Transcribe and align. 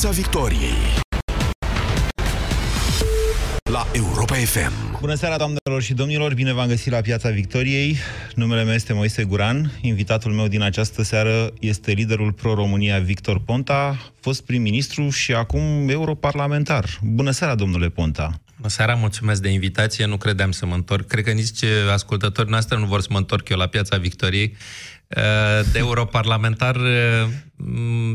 Piața 0.00 0.16
Victoriei 0.16 1.00
la 3.62 3.86
Europa 3.92 4.34
FM. 4.34 5.00
Bună 5.00 5.14
seara, 5.14 5.36
doamnelor 5.36 5.82
și 5.82 5.94
domnilor! 5.94 6.34
Bine 6.34 6.52
v-am 6.52 6.68
găsit 6.68 6.92
la 6.92 7.00
Piața 7.00 7.30
Victoriei. 7.30 7.96
Numele 8.34 8.64
meu 8.64 8.74
este 8.74 8.92
Moise 8.92 9.24
Guran. 9.24 9.78
Invitatul 9.80 10.32
meu 10.32 10.48
din 10.48 10.62
această 10.62 11.02
seară 11.02 11.52
este 11.58 11.92
liderul 11.92 12.32
Pro-România 12.32 12.98
Victor 12.98 13.40
Ponta, 13.40 14.12
fost 14.20 14.42
prim-ministru 14.44 15.10
și 15.10 15.32
acum 15.32 15.88
europarlamentar. 15.88 16.84
Bună 17.02 17.30
seara, 17.30 17.54
domnule 17.54 17.88
Ponta! 17.88 18.40
Bună 18.56 18.68
seara, 18.68 18.94
mulțumesc 18.94 19.42
de 19.42 19.48
invitație. 19.48 20.06
Nu 20.06 20.16
credeam 20.16 20.50
să 20.50 20.66
mă 20.66 20.74
întorc. 20.74 21.06
Cred 21.06 21.24
că 21.24 21.30
nici 21.30 21.64
ascultătorii 21.92 22.50
noastre 22.50 22.78
nu 22.78 22.86
vor 22.86 23.00
să 23.00 23.08
mă 23.10 23.18
întorc 23.18 23.48
eu 23.48 23.56
la 23.56 23.66
Piața 23.66 23.96
Victoriei. 23.96 24.56
De 25.72 25.78
europarlamentar 25.78 26.76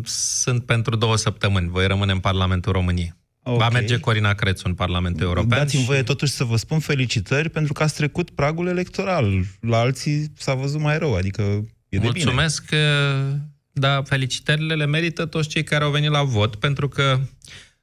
sunt 0.03 0.65
pentru 0.65 0.95
două 0.95 1.15
săptămâni. 1.15 1.69
Voi 1.69 1.87
rămâne 1.87 2.11
în 2.11 2.19
Parlamentul 2.19 2.71
României. 2.71 3.13
Okay. 3.47 3.57
Va 3.57 3.69
merge 3.69 3.99
Corina 3.99 4.33
Crețu 4.33 4.67
în 4.67 4.73
Parlamentul 4.73 5.25
European. 5.25 5.59
Dați-mi 5.59 5.81
și... 5.81 5.87
voie 5.87 6.03
totuși 6.03 6.31
să 6.31 6.43
vă 6.43 6.55
spun 6.55 6.79
felicitări 6.79 7.49
pentru 7.49 7.73
că 7.73 7.83
ați 7.83 7.95
trecut 7.95 8.29
pragul 8.29 8.67
electoral. 8.67 9.43
La 9.59 9.79
alții 9.79 10.31
s-a 10.37 10.53
văzut 10.53 10.81
mai 10.81 10.97
rău, 10.97 11.15
adică 11.15 11.41
e 11.89 11.97
de 11.97 11.99
Mulțumesc, 12.03 12.69
bine. 12.69 13.49
da, 13.71 14.01
felicitările 14.03 14.75
le 14.75 14.85
merită 14.85 15.25
toți 15.25 15.47
cei 15.47 15.63
care 15.63 15.83
au 15.83 15.91
venit 15.91 16.09
la 16.09 16.23
vot, 16.23 16.55
pentru 16.55 16.87
că 16.87 17.19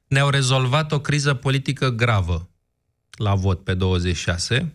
ne-au 0.07 0.29
rezolvat 0.29 0.91
o 0.91 0.99
criză 0.99 1.33
politică 1.33 1.89
gravă 1.89 2.49
la 3.17 3.35
vot 3.35 3.63
pe 3.63 3.73
26. 3.73 4.73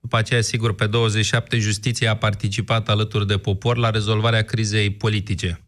După 0.00 0.16
aceea, 0.16 0.40
sigur, 0.40 0.74
pe 0.74 0.86
27, 0.86 1.58
justiția 1.58 2.10
a 2.10 2.16
participat 2.16 2.88
alături 2.88 3.26
de 3.26 3.36
popor 3.36 3.76
la 3.76 3.90
rezolvarea 3.90 4.42
crizei 4.42 4.90
politice. 4.90 5.60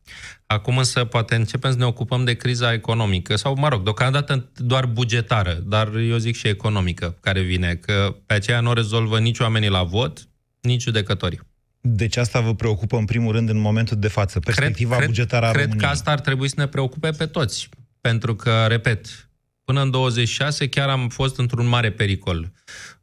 Acum 0.47 0.79
însă 0.79 1.05
poate 1.05 1.35
începem 1.35 1.71
să 1.71 1.77
ne 1.77 1.85
ocupăm 1.85 2.25
de 2.25 2.35
criza 2.35 2.73
economică, 2.73 3.37
sau, 3.37 3.57
mă 3.59 3.69
rog, 3.69 3.83
deocamdată 3.83 4.51
doar 4.57 4.87
bugetară, 4.87 5.63
dar 5.65 5.95
eu 5.95 6.17
zic 6.17 6.35
și 6.35 6.49
economică 6.49 7.17
care 7.21 7.41
vine, 7.41 7.75
că 7.75 8.17
pe 8.27 8.35
aceea 8.35 8.61
nu 8.61 8.71
o 8.71 8.73
rezolvă 8.73 9.19
nici 9.19 9.39
oamenii 9.39 9.69
la 9.69 9.83
vot, 9.83 10.29
nici 10.61 10.83
judecătorii. 10.83 11.41
Deci 11.81 12.17
asta 12.17 12.41
vă 12.41 12.55
preocupă 12.55 12.97
în 12.97 13.05
primul 13.05 13.33
rând 13.33 13.49
în 13.49 13.59
momentul 13.59 13.97
de 13.99 14.09
față, 14.09 14.41
perspectiva 14.41 14.97
cred, 14.97 15.07
bugetară 15.07 15.47
a 15.47 15.51
Cred 15.51 15.63
României. 15.63 15.87
că 15.87 15.93
asta 15.95 16.11
ar 16.11 16.21
trebui 16.21 16.49
să 16.49 16.55
ne 16.57 16.67
preocupe 16.67 17.11
pe 17.11 17.27
toți, 17.27 17.69
pentru 18.01 18.35
că, 18.35 18.65
repet, 18.69 19.31
până 19.65 19.83
în 19.83 19.91
26 19.91 20.69
chiar 20.69 20.89
am 20.89 21.09
fost 21.09 21.39
într-un 21.39 21.67
mare 21.67 21.91
pericol. 21.91 22.53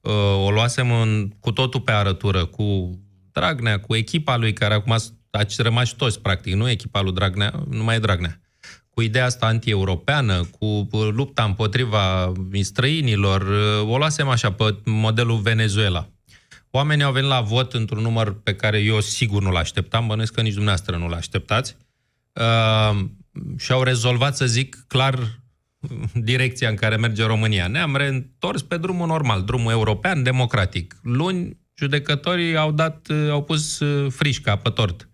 Uh, 0.01 0.13
o 0.45 0.51
luasem 0.51 0.91
în, 0.91 1.29
cu 1.39 1.51
totul 1.51 1.81
pe 1.81 1.91
arătură, 1.91 2.45
cu 2.45 2.99
Dragnea, 3.31 3.79
cu 3.79 3.95
echipa 3.95 4.37
lui, 4.37 4.53
care 4.53 4.73
acum 4.73 4.95
ați 5.31 5.61
rămas 5.61 5.89
toți, 5.89 6.21
practic, 6.21 6.53
nu 6.53 6.69
echipa 6.69 7.01
lui 7.01 7.13
Dragnea, 7.13 7.63
nu 7.69 7.83
mai 7.83 7.95
e 7.95 7.99
Dragnea. 7.99 8.39
Cu 8.89 9.01
ideea 9.01 9.25
asta 9.25 9.45
anti-europeană, 9.45 10.43
cu 10.59 10.87
lupta 10.91 11.43
împotriva 11.43 12.31
străinilor, 12.61 13.41
o 13.87 13.97
luasem 13.97 14.27
așa, 14.27 14.51
pe 14.51 14.77
modelul 14.85 15.37
Venezuela. 15.37 16.09
Oamenii 16.71 17.03
au 17.03 17.11
venit 17.11 17.29
la 17.29 17.41
vot 17.41 17.73
într-un 17.73 18.01
număr 18.01 18.41
pe 18.41 18.55
care 18.55 18.79
eu 18.79 19.01
sigur 19.01 19.41
nu-l 19.41 19.55
așteptam, 19.55 20.07
bănuiesc 20.07 20.33
că 20.33 20.41
nici 20.41 20.53
dumneavoastră 20.53 20.97
nu-l 20.97 21.13
așteptați, 21.13 21.77
uh, 22.33 22.99
și 23.57 23.71
au 23.71 23.83
rezolvat, 23.83 24.35
să 24.35 24.45
zic, 24.45 24.83
clar 24.87 25.38
direcția 26.13 26.69
în 26.69 26.75
care 26.75 26.95
merge 26.95 27.25
România. 27.25 27.67
Ne-am 27.67 27.95
reîntors 27.95 28.61
pe 28.61 28.77
drumul 28.77 29.07
normal, 29.07 29.43
drumul 29.43 29.71
european, 29.71 30.23
democratic. 30.23 30.95
Luni, 31.01 31.57
judecătorii 31.75 32.57
au 32.57 32.71
dat, 32.71 33.07
au 33.29 33.43
pus 33.43 33.79
uh, 33.79 34.11
frișca 34.11 34.55
pe 34.55 34.69
tort. 34.69 35.09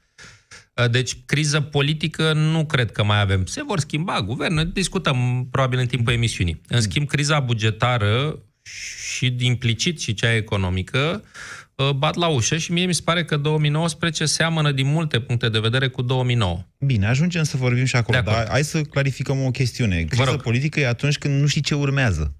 Uh, 0.73 0.89
deci, 0.89 1.17
criză 1.25 1.61
politică 1.61 2.33
nu 2.33 2.65
cred 2.65 2.91
că 2.91 3.03
mai 3.03 3.21
avem. 3.21 3.45
Se 3.45 3.63
vor 3.63 3.79
schimba 3.79 4.21
guverne, 4.21 4.65
discutăm 4.65 5.47
probabil 5.51 5.79
în 5.79 5.87
timpul 5.87 6.13
emisiunii. 6.13 6.61
În 6.67 6.81
schimb, 6.81 7.07
criza 7.07 7.39
bugetară 7.39 8.39
și 8.61 9.35
implicit 9.39 9.99
și 9.99 10.13
cea 10.13 10.35
economică 10.35 11.23
uh, 11.23 11.64
bat 11.95 12.15
la 12.15 12.27
ușă 12.27 12.57
și 12.57 12.71
mie 12.71 12.85
mi 12.85 12.93
se 12.93 13.01
pare 13.03 13.25
că 13.25 13.37
2019 13.37 14.25
seamănă 14.25 14.71
din 14.71 14.87
multe 14.87 15.19
puncte 15.19 15.49
de 15.49 15.59
vedere 15.59 15.87
cu 15.87 16.01
2009. 16.01 16.65
Bine, 16.79 17.07
ajungem 17.07 17.43
să 17.43 17.57
vorbim 17.57 17.85
și 17.85 17.95
acolo, 17.95 18.21
dar 18.21 18.47
hai 18.49 18.63
să 18.63 18.81
clarificăm 18.81 19.45
o 19.45 19.51
chestiune. 19.51 20.03
Criza 20.03 20.37
politică 20.37 20.79
e 20.79 20.87
atunci 20.87 21.17
când 21.17 21.41
nu 21.41 21.47
știi 21.47 21.61
ce 21.61 21.75
urmează 21.75 22.35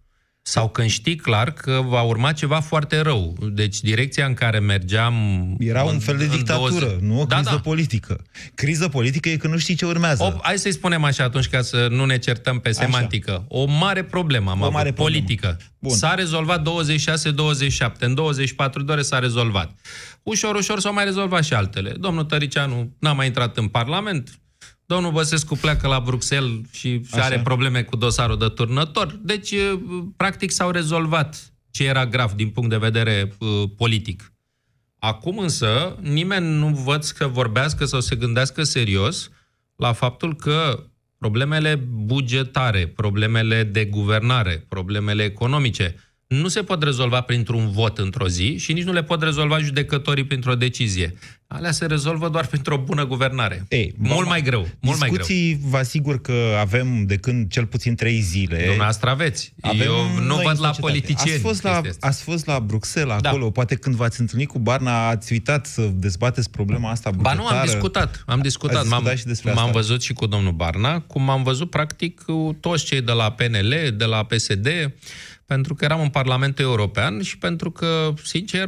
sau 0.47 0.69
când 0.69 0.89
știi 0.89 1.15
clar 1.15 1.51
că 1.51 1.81
va 1.87 2.01
urma 2.01 2.31
ceva 2.31 2.59
foarte 2.59 2.99
rău. 2.99 3.37
Deci 3.51 3.79
direcția 3.79 4.25
în 4.25 4.33
care 4.33 4.59
mergeam... 4.59 5.15
Era 5.59 5.83
un 5.83 5.99
fel 5.99 6.17
de 6.17 6.27
dictatură, 6.27 6.85
20... 6.85 7.01
nu 7.01 7.21
o 7.21 7.25
da, 7.25 7.35
criză 7.35 7.49
da. 7.49 7.59
politică. 7.59 8.25
Criză 8.55 8.87
politică 8.87 9.29
e 9.29 9.37
că 9.37 9.47
nu 9.47 9.57
știi 9.57 9.75
ce 9.75 9.85
urmează. 9.85 10.23
O, 10.23 10.39
hai 10.41 10.57
să-i 10.57 10.71
spunem 10.71 11.03
așa 11.03 11.23
atunci 11.23 11.47
ca 11.47 11.61
să 11.61 11.87
nu 11.91 12.05
ne 12.05 12.17
certăm 12.17 12.59
pe 12.59 12.71
semantică. 12.71 13.31
Așa. 13.31 13.45
O 13.47 13.65
mare 13.65 14.03
problemă 14.03 14.51
am 14.51 14.59
o 14.59 14.63
avut, 14.63 14.75
mare 14.75 14.93
politică. 14.93 15.57
Bun. 15.79 15.95
S-a 15.95 16.13
rezolvat 16.13 16.61
26-27, 16.61 17.99
în 17.99 18.13
24 18.13 18.83
de 18.83 18.91
ore 18.91 19.01
s-a 19.01 19.19
rezolvat. 19.19 19.71
Ușor, 20.23 20.55
ușor 20.55 20.79
s-au 20.79 20.93
mai 20.93 21.03
rezolvat 21.03 21.43
și 21.43 21.53
altele. 21.53 21.93
Domnul 21.99 22.23
Tăricianu 22.23 22.95
n-a 22.99 23.13
mai 23.13 23.25
intrat 23.25 23.57
în 23.57 23.67
Parlament, 23.67 24.39
Domnul 24.85 25.11
Băsescu 25.11 25.55
pleacă 25.55 25.87
la 25.87 25.99
Bruxelles 25.99 26.59
și 26.71 27.01
Așa. 27.11 27.23
are 27.23 27.39
probleme 27.39 27.83
cu 27.83 27.95
dosarul 27.95 28.37
de 28.37 28.47
turnător. 28.47 29.19
Deci, 29.21 29.53
practic, 30.17 30.51
s-au 30.51 30.71
rezolvat 30.71 31.53
ce 31.71 31.83
era 31.83 32.05
grav 32.05 32.31
din 32.31 32.49
punct 32.49 32.69
de 32.69 32.77
vedere 32.77 33.33
uh, 33.37 33.63
politic. 33.77 34.33
Acum 34.99 35.37
însă, 35.37 35.97
nimeni 36.01 36.57
nu 36.57 36.67
văd 36.67 37.03
că 37.03 37.27
vorbească 37.27 37.85
sau 37.85 37.99
se 37.99 38.15
gândească 38.15 38.63
serios 38.63 39.29
la 39.75 39.93
faptul 39.93 40.35
că 40.35 40.83
problemele 41.17 41.75
bugetare, 41.89 42.87
problemele 42.87 43.63
de 43.63 43.85
guvernare, 43.85 44.65
problemele 44.69 45.23
economice, 45.23 45.95
nu 46.27 46.47
se 46.47 46.63
pot 46.63 46.83
rezolva 46.83 47.21
printr-un 47.21 47.71
vot 47.71 47.97
într-o 47.97 48.27
zi 48.27 48.57
și 48.57 48.73
nici 48.73 48.83
nu 48.83 48.91
le 48.91 49.03
pot 49.03 49.21
rezolva 49.23 49.59
judecătorii 49.59 50.25
printr-o 50.25 50.55
decizie. 50.55 51.13
Alea 51.47 51.71
se 51.71 51.85
rezolvă 51.85 52.29
doar 52.29 52.45
printr-o 52.51 52.77
bună 52.77 53.05
guvernare. 53.05 53.65
Ei, 53.69 53.93
mult 53.97 54.27
mai 54.27 54.41
greu. 54.41 54.67
Mult 54.79 54.99
mai 54.99 55.09
greu. 55.09 55.25
vă 55.61 55.77
asigur 55.77 56.21
că 56.21 56.33
avem 56.59 57.05
de 57.05 57.15
când 57.15 57.51
cel 57.51 57.65
puțin 57.65 57.95
trei 57.95 58.19
zile. 58.19 58.57
Dumneavoastră 58.57 59.09
aveți. 59.09 59.53
Avem 59.61 59.81
Eu 59.81 60.19
nu 60.25 60.35
văd 60.35 60.59
la 60.59 60.69
politicieni. 60.69 61.35
Ați 61.35 61.41
fost 61.41 61.63
la, 61.63 61.81
ați 61.99 62.23
fost 62.23 62.45
la 62.45 62.59
Bruxelles, 62.59 63.21
da. 63.21 63.29
acolo. 63.29 63.43
Da. 63.43 63.51
Poate 63.51 63.75
când 63.75 63.95
v-ați 63.95 64.21
întâlnit 64.21 64.47
cu 64.47 64.59
Barna, 64.59 65.07
ați 65.07 65.31
uitat 65.31 65.65
să 65.65 65.81
dezbateți 65.93 66.49
problema 66.49 66.89
asta 66.89 67.09
bugetară. 67.09 67.37
Ba 67.37 67.43
nu, 67.43 67.57
am 67.57 67.65
discutat. 67.65 68.23
Am 68.25 68.41
discutat. 68.41 68.87
M-am, 68.87 69.11
și 69.15 69.25
despre 69.25 69.53
m-am 69.53 69.71
văzut 69.71 70.01
și 70.01 70.13
cu 70.13 70.25
domnul 70.25 70.51
Barna, 70.51 70.99
cum 70.99 71.29
am 71.29 71.43
văzut 71.43 71.69
practic 71.69 72.21
cu 72.21 72.57
toți 72.59 72.85
cei 72.85 73.01
de 73.01 73.11
la 73.11 73.31
PNL, 73.31 73.93
de 73.97 74.05
la 74.05 74.23
PSD, 74.23 74.67
pentru 75.45 75.73
că 75.75 75.83
eram 75.85 76.01
în 76.01 76.09
Parlamentul 76.09 76.65
European 76.65 77.21
și 77.21 77.37
pentru 77.37 77.71
că, 77.71 78.13
sincer, 78.23 78.67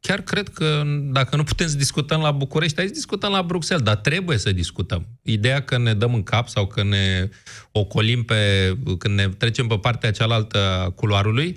chiar 0.00 0.20
cred 0.20 0.48
că 0.48 0.82
dacă 1.12 1.36
nu 1.36 1.44
putem 1.44 1.68
să 1.68 1.76
discutăm 1.76 2.20
la 2.20 2.30
București, 2.30 2.80
aici 2.80 2.92
discutăm 2.92 3.32
la 3.32 3.42
Bruxelles, 3.42 3.86
dar 3.86 3.96
trebuie 3.96 4.38
să 4.38 4.52
discutăm. 4.52 5.06
Ideea 5.22 5.62
că 5.62 5.78
ne 5.78 5.94
dăm 5.94 6.14
în 6.14 6.22
cap 6.22 6.48
sau 6.48 6.66
că 6.66 6.82
ne 6.82 7.28
ocolim 7.72 8.22
pe, 8.22 8.72
când 8.98 9.14
ne 9.14 9.28
trecem 9.28 9.66
pe 9.66 9.78
partea 9.78 10.10
cealaltă 10.10 10.58
a 10.58 10.90
culoarului, 10.90 11.56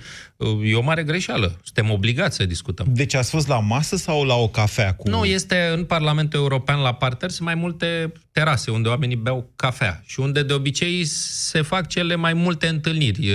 e 0.64 0.76
o 0.76 0.82
mare 0.82 1.04
greșeală. 1.04 1.60
Suntem 1.64 1.92
obligați 1.92 2.36
să 2.36 2.46
discutăm. 2.46 2.88
Deci 2.90 3.14
ați 3.14 3.30
fost 3.30 3.48
la 3.48 3.60
masă 3.60 3.96
sau 3.96 4.24
la 4.24 4.36
o 4.36 4.48
cafea? 4.48 4.94
Cu... 4.94 5.10
Nu, 5.10 5.26
este 5.26 5.72
în 5.76 5.84
Parlamentul 5.84 6.40
European 6.40 6.80
la 6.80 6.94
parter, 6.94 7.30
sunt 7.30 7.46
mai 7.48 7.56
multe 7.56 8.12
terase 8.32 8.72
unde 8.72 8.90
oamenii 8.90 9.16
beau 9.16 9.52
cafea 9.56 10.04
și 10.06 10.20
unde 10.20 10.44
de 10.44 10.54
obicei 10.54 11.06
se 11.06 11.62
fac 11.62 11.88
cele 11.88 12.16
mai 12.16 12.34
multe 12.34 12.68
întâlniri 12.68 13.34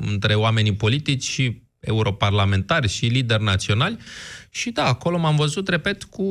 între 0.00 0.34
oamenii 0.34 0.74
politici 0.74 1.24
și 1.24 1.64
europarlamentari 1.86 2.88
și 2.88 3.06
lideri 3.06 3.42
naționali 3.42 3.98
și 4.50 4.70
da, 4.70 4.86
acolo 4.86 5.18
m-am 5.18 5.36
văzut, 5.36 5.68
repet, 5.68 6.04
cu 6.04 6.24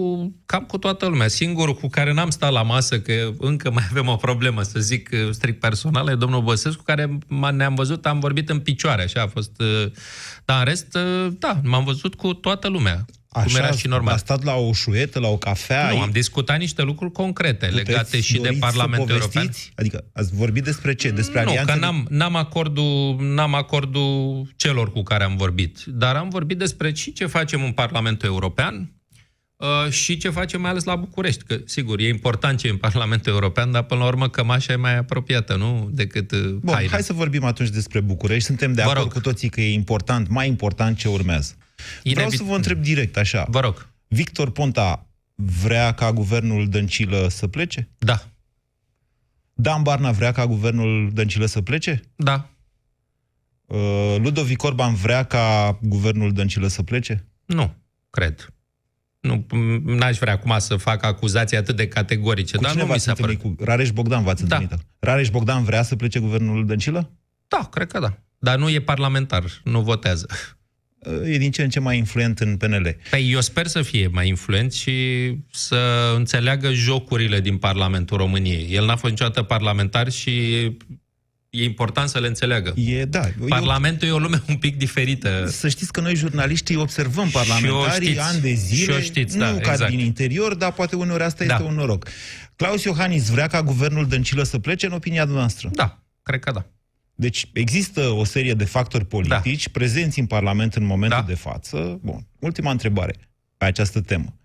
cam 0.45 0.63
cu 0.63 0.77
toată 0.77 1.07
lumea. 1.07 1.27
Singurul 1.27 1.75
cu 1.75 1.87
care 1.87 2.13
n-am 2.13 2.29
stat 2.29 2.51
la 2.51 2.61
masă, 2.61 2.99
că 2.99 3.31
încă 3.37 3.71
mai 3.71 3.83
avem 3.89 4.07
o 4.07 4.15
problemă, 4.15 4.61
să 4.61 4.79
zic 4.79 5.09
strict 5.31 5.59
personală, 5.59 6.11
e 6.11 6.15
domnul 6.15 6.41
Băsescu, 6.41 6.77
cu 6.77 6.83
care 6.83 7.17
ne-am 7.51 7.75
văzut, 7.75 8.05
am 8.05 8.19
vorbit 8.19 8.49
în 8.49 8.59
picioare, 8.59 9.03
așa 9.03 9.21
a 9.21 9.27
fost. 9.27 9.61
Uh, 9.61 9.91
dar 10.45 10.59
în 10.59 10.65
rest, 10.65 10.95
uh, 10.95 11.33
da, 11.39 11.59
m-am 11.63 11.83
văzut 11.83 12.15
cu 12.15 12.33
toată 12.33 12.67
lumea. 12.67 13.05
Așa, 13.35 13.45
cum 13.45 13.55
era 13.55 13.71
și 13.71 13.87
normal. 13.87 14.13
A 14.13 14.17
stat 14.17 14.43
la 14.43 14.55
o 14.55 14.73
șuietă, 14.73 15.19
la 15.19 15.27
o 15.27 15.37
cafea? 15.37 15.89
Nu, 15.89 15.99
am 15.99 16.09
discutat 16.11 16.59
niște 16.59 16.81
lucruri 16.81 17.11
concrete 17.11 17.65
Puteți 17.65 17.87
legate 17.87 18.21
și 18.21 18.39
de 18.39 18.57
Parlamentul 18.59 19.09
European. 19.09 19.49
Adică 19.75 20.05
ați 20.13 20.35
vorbit 20.35 20.63
despre 20.63 20.93
ce? 20.93 21.09
Despre 21.09 21.43
nu, 21.43 21.49
alianțe? 21.49 21.71
că 21.71 21.79
n-am, 21.79 22.07
n-am, 22.09 22.35
acordul, 22.35 23.17
n-am 23.19 23.53
acordul 23.53 24.47
celor 24.55 24.91
cu 24.91 25.03
care 25.03 25.23
am 25.23 25.35
vorbit, 25.35 25.83
dar 25.87 26.15
am 26.15 26.29
vorbit 26.29 26.57
despre 26.57 26.93
și 26.93 27.13
ce 27.13 27.25
facem 27.25 27.63
în 27.63 27.71
Parlamentul 27.71 28.29
European, 28.29 28.89
Uh, 29.57 29.91
și 29.91 30.17
ce 30.17 30.29
facem 30.29 30.61
mai 30.61 30.69
ales 30.69 30.83
la 30.83 30.95
București. 30.95 31.43
Că, 31.43 31.57
sigur, 31.65 31.99
e 31.99 32.07
important 32.07 32.59
ce 32.59 32.67
e 32.67 32.69
în 32.69 32.77
Parlamentul 32.77 33.33
European, 33.33 33.71
dar 33.71 33.83
până 33.83 33.99
la 33.99 34.05
urmă 34.07 34.29
cămașa 34.29 34.73
e 34.73 34.75
mai 34.75 34.97
apropiată, 34.97 35.55
nu? 35.55 35.89
Decât 35.91 36.31
uh, 36.31 36.39
Bun, 36.39 36.73
haina. 36.73 36.89
hai 36.91 37.03
să 37.03 37.13
vorbim 37.13 37.43
atunci 37.43 37.69
despre 37.69 37.99
București. 37.99 38.45
Suntem 38.45 38.73
de 38.73 38.81
acord 38.81 39.11
cu 39.11 39.19
toții 39.19 39.49
că 39.49 39.61
e 39.61 39.73
important, 39.73 40.29
mai 40.29 40.47
important 40.47 40.97
ce 40.97 41.07
urmează. 41.07 41.55
Inevit... 42.03 42.13
Vreau 42.13 42.29
să 42.29 42.43
vă 42.43 42.55
întreb 42.55 42.81
direct, 42.81 43.17
așa. 43.17 43.45
Vă 43.49 43.59
rog. 43.59 43.89
Victor 44.07 44.51
Ponta 44.51 45.07
vrea 45.35 45.93
ca 45.93 46.11
guvernul 46.13 46.69
Dăncilă 46.69 47.27
să 47.29 47.47
plece? 47.47 47.89
Da. 47.97 48.27
Dan 49.53 49.81
Barna 49.83 50.11
vrea 50.11 50.31
ca 50.31 50.47
guvernul 50.47 51.09
Dăncilă 51.13 51.45
să 51.45 51.61
plece? 51.61 52.01
Da. 52.15 52.49
Uh, 53.65 54.15
Ludovic 54.19 54.63
Orban 54.63 54.93
vrea 54.95 55.23
ca 55.23 55.77
guvernul 55.81 56.31
Dăncilă 56.33 56.67
să 56.67 56.83
plece? 56.83 57.25
Nu, 57.45 57.73
cred. 58.09 58.49
Nu, 59.19 59.45
n-aș 59.83 60.17
vrea 60.17 60.33
acum 60.33 60.55
să 60.59 60.75
fac 60.75 61.03
acuzații 61.03 61.57
atât 61.57 61.75
de 61.75 61.87
categorice, 61.87 62.55
Cu 62.55 62.61
dar 62.61 62.71
cine 62.71 62.81
nu 62.81 62.87
mi 62.87 62.93
v-ați 62.93 63.03
se 63.05 63.11
pare. 63.13 63.31
întâlnit? 63.31 63.57
Cu 63.57 63.63
Rareș 63.63 63.91
Bogdan 63.91 64.23
v-ați 64.23 64.45
Da. 64.45 64.57
întâlnit? 64.57 64.85
Rareș 64.99 65.29
Bogdan 65.29 65.63
vrea 65.63 65.81
să 65.83 65.95
plece 65.95 66.19
guvernul 66.19 66.65
Dăncilă? 66.65 67.11
Da, 67.47 67.67
cred 67.71 67.91
că 67.91 67.99
da. 67.99 68.17
Dar 68.37 68.57
nu 68.57 68.69
e 68.69 68.81
parlamentar, 68.81 69.43
nu 69.63 69.81
votează. 69.81 70.27
Uh, 71.05 71.33
E 71.33 71.37
din 71.37 71.51
ce 71.51 71.63
în 71.63 71.69
ce 71.69 71.79
mai 71.79 71.97
influent 71.97 72.39
în 72.39 72.57
PNL. 72.57 72.95
Păi 73.09 73.31
eu 73.31 73.41
sper 73.41 73.67
să 73.67 73.81
fie 73.81 74.07
mai 74.07 74.27
influent 74.27 74.73
și 74.73 74.93
să 75.51 76.11
înțeleagă 76.15 76.71
jocurile 76.73 77.39
din 77.41 77.57
Parlamentul 77.57 78.17
României. 78.17 78.67
El 78.71 78.85
n-a 78.85 78.95
fost 78.95 79.11
niciodată 79.11 79.41
parlamentar 79.43 80.11
și 80.11 80.61
e 81.49 81.63
important 81.63 82.09
să 82.09 82.19
le 82.19 82.27
înțeleagă. 82.27 82.73
E, 82.77 83.05
da. 83.05 83.21
Parlamentul 83.47 84.07
e 84.07 84.11
o 84.11 84.17
lume 84.17 84.41
un 84.49 84.55
pic 84.55 84.77
diferită. 84.77 85.37
Eu, 85.41 85.47
să 85.47 85.69
știți 85.69 85.91
că 85.91 86.01
noi 86.01 86.15
jurnaliștii 86.15 86.75
observăm 86.75 87.27
Și 87.27 87.35
o 87.35 87.39
parlamentarii 87.39 88.07
știți. 88.07 88.21
ani 88.21 88.41
de 88.41 88.53
zile, 88.53 88.91
Și 88.93 88.97
o 88.97 89.01
știți, 89.01 89.37
nu 89.37 89.43
da, 89.43 89.57
ca 89.57 89.71
exact. 89.71 89.89
din 89.91 89.99
interior, 89.99 90.55
dar 90.55 90.71
poate 90.71 90.95
uneori 90.95 91.23
asta 91.23 91.45
Da. 91.45 91.53
este 91.53 91.67
un 91.67 91.75
noroc. 91.75 92.07
Claus 92.55 92.83
Iohannis 92.83 93.29
vrea 93.29 93.47
ca 93.47 93.63
guvernul 93.63 94.07
Dăncilă 94.07 94.43
să 94.43 94.59
plece, 94.59 94.85
în 94.85 94.91
opinia 94.91 95.23
noastră. 95.23 95.69
Da, 95.73 96.03
cred 96.23 96.39
că 96.39 96.51
da. 96.51 96.65
Deci 97.15 97.49
există 97.53 98.01
o 98.09 98.23
serie 98.23 98.53
de 98.53 98.65
factori 98.65 99.05
politici 99.05 99.63
da. 99.63 99.69
prezenți 99.71 100.19
în 100.19 100.25
Parlament 100.25 100.73
în 100.73 100.85
momentul 100.85 101.19
Da. 101.19 101.25
de 101.27 101.33
față. 101.35 101.99
Bun. 102.03 102.27
Ultima 102.39 102.71
întrebare 102.71 103.15
pe 103.57 103.65
această 103.65 104.01
temă. 104.01 104.37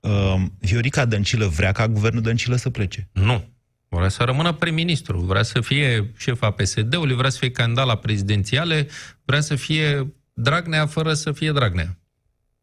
Uh, 0.00 0.42
Viorica 0.58 1.04
Dăncilă 1.04 1.46
vrea 1.46 1.72
ca 1.72 1.88
guvernul 1.88 2.22
Dăncilă 2.22 2.56
să 2.56 2.70
plece. 2.70 3.08
Nu. 3.12 3.44
Vrea 3.88 4.08
să 4.08 4.22
rămână 4.22 4.52
prim-ministru, 4.52 5.18
vrea 5.18 5.42
să 5.42 5.60
fie 5.60 6.12
șefa 6.16 6.50
PSD-ului, 6.50 7.14
vrea 7.14 7.30
să 7.30 7.38
fie 7.38 7.50
candidat 7.50 7.86
la 7.86 7.96
prezidențiale, 7.96 8.86
vrea 9.24 9.40
să 9.40 9.54
fie 9.56 10.14
Dragnea 10.32 10.86
fără 10.86 11.14
să 11.14 11.32
fie 11.32 11.52
Dragnea. 11.52 11.98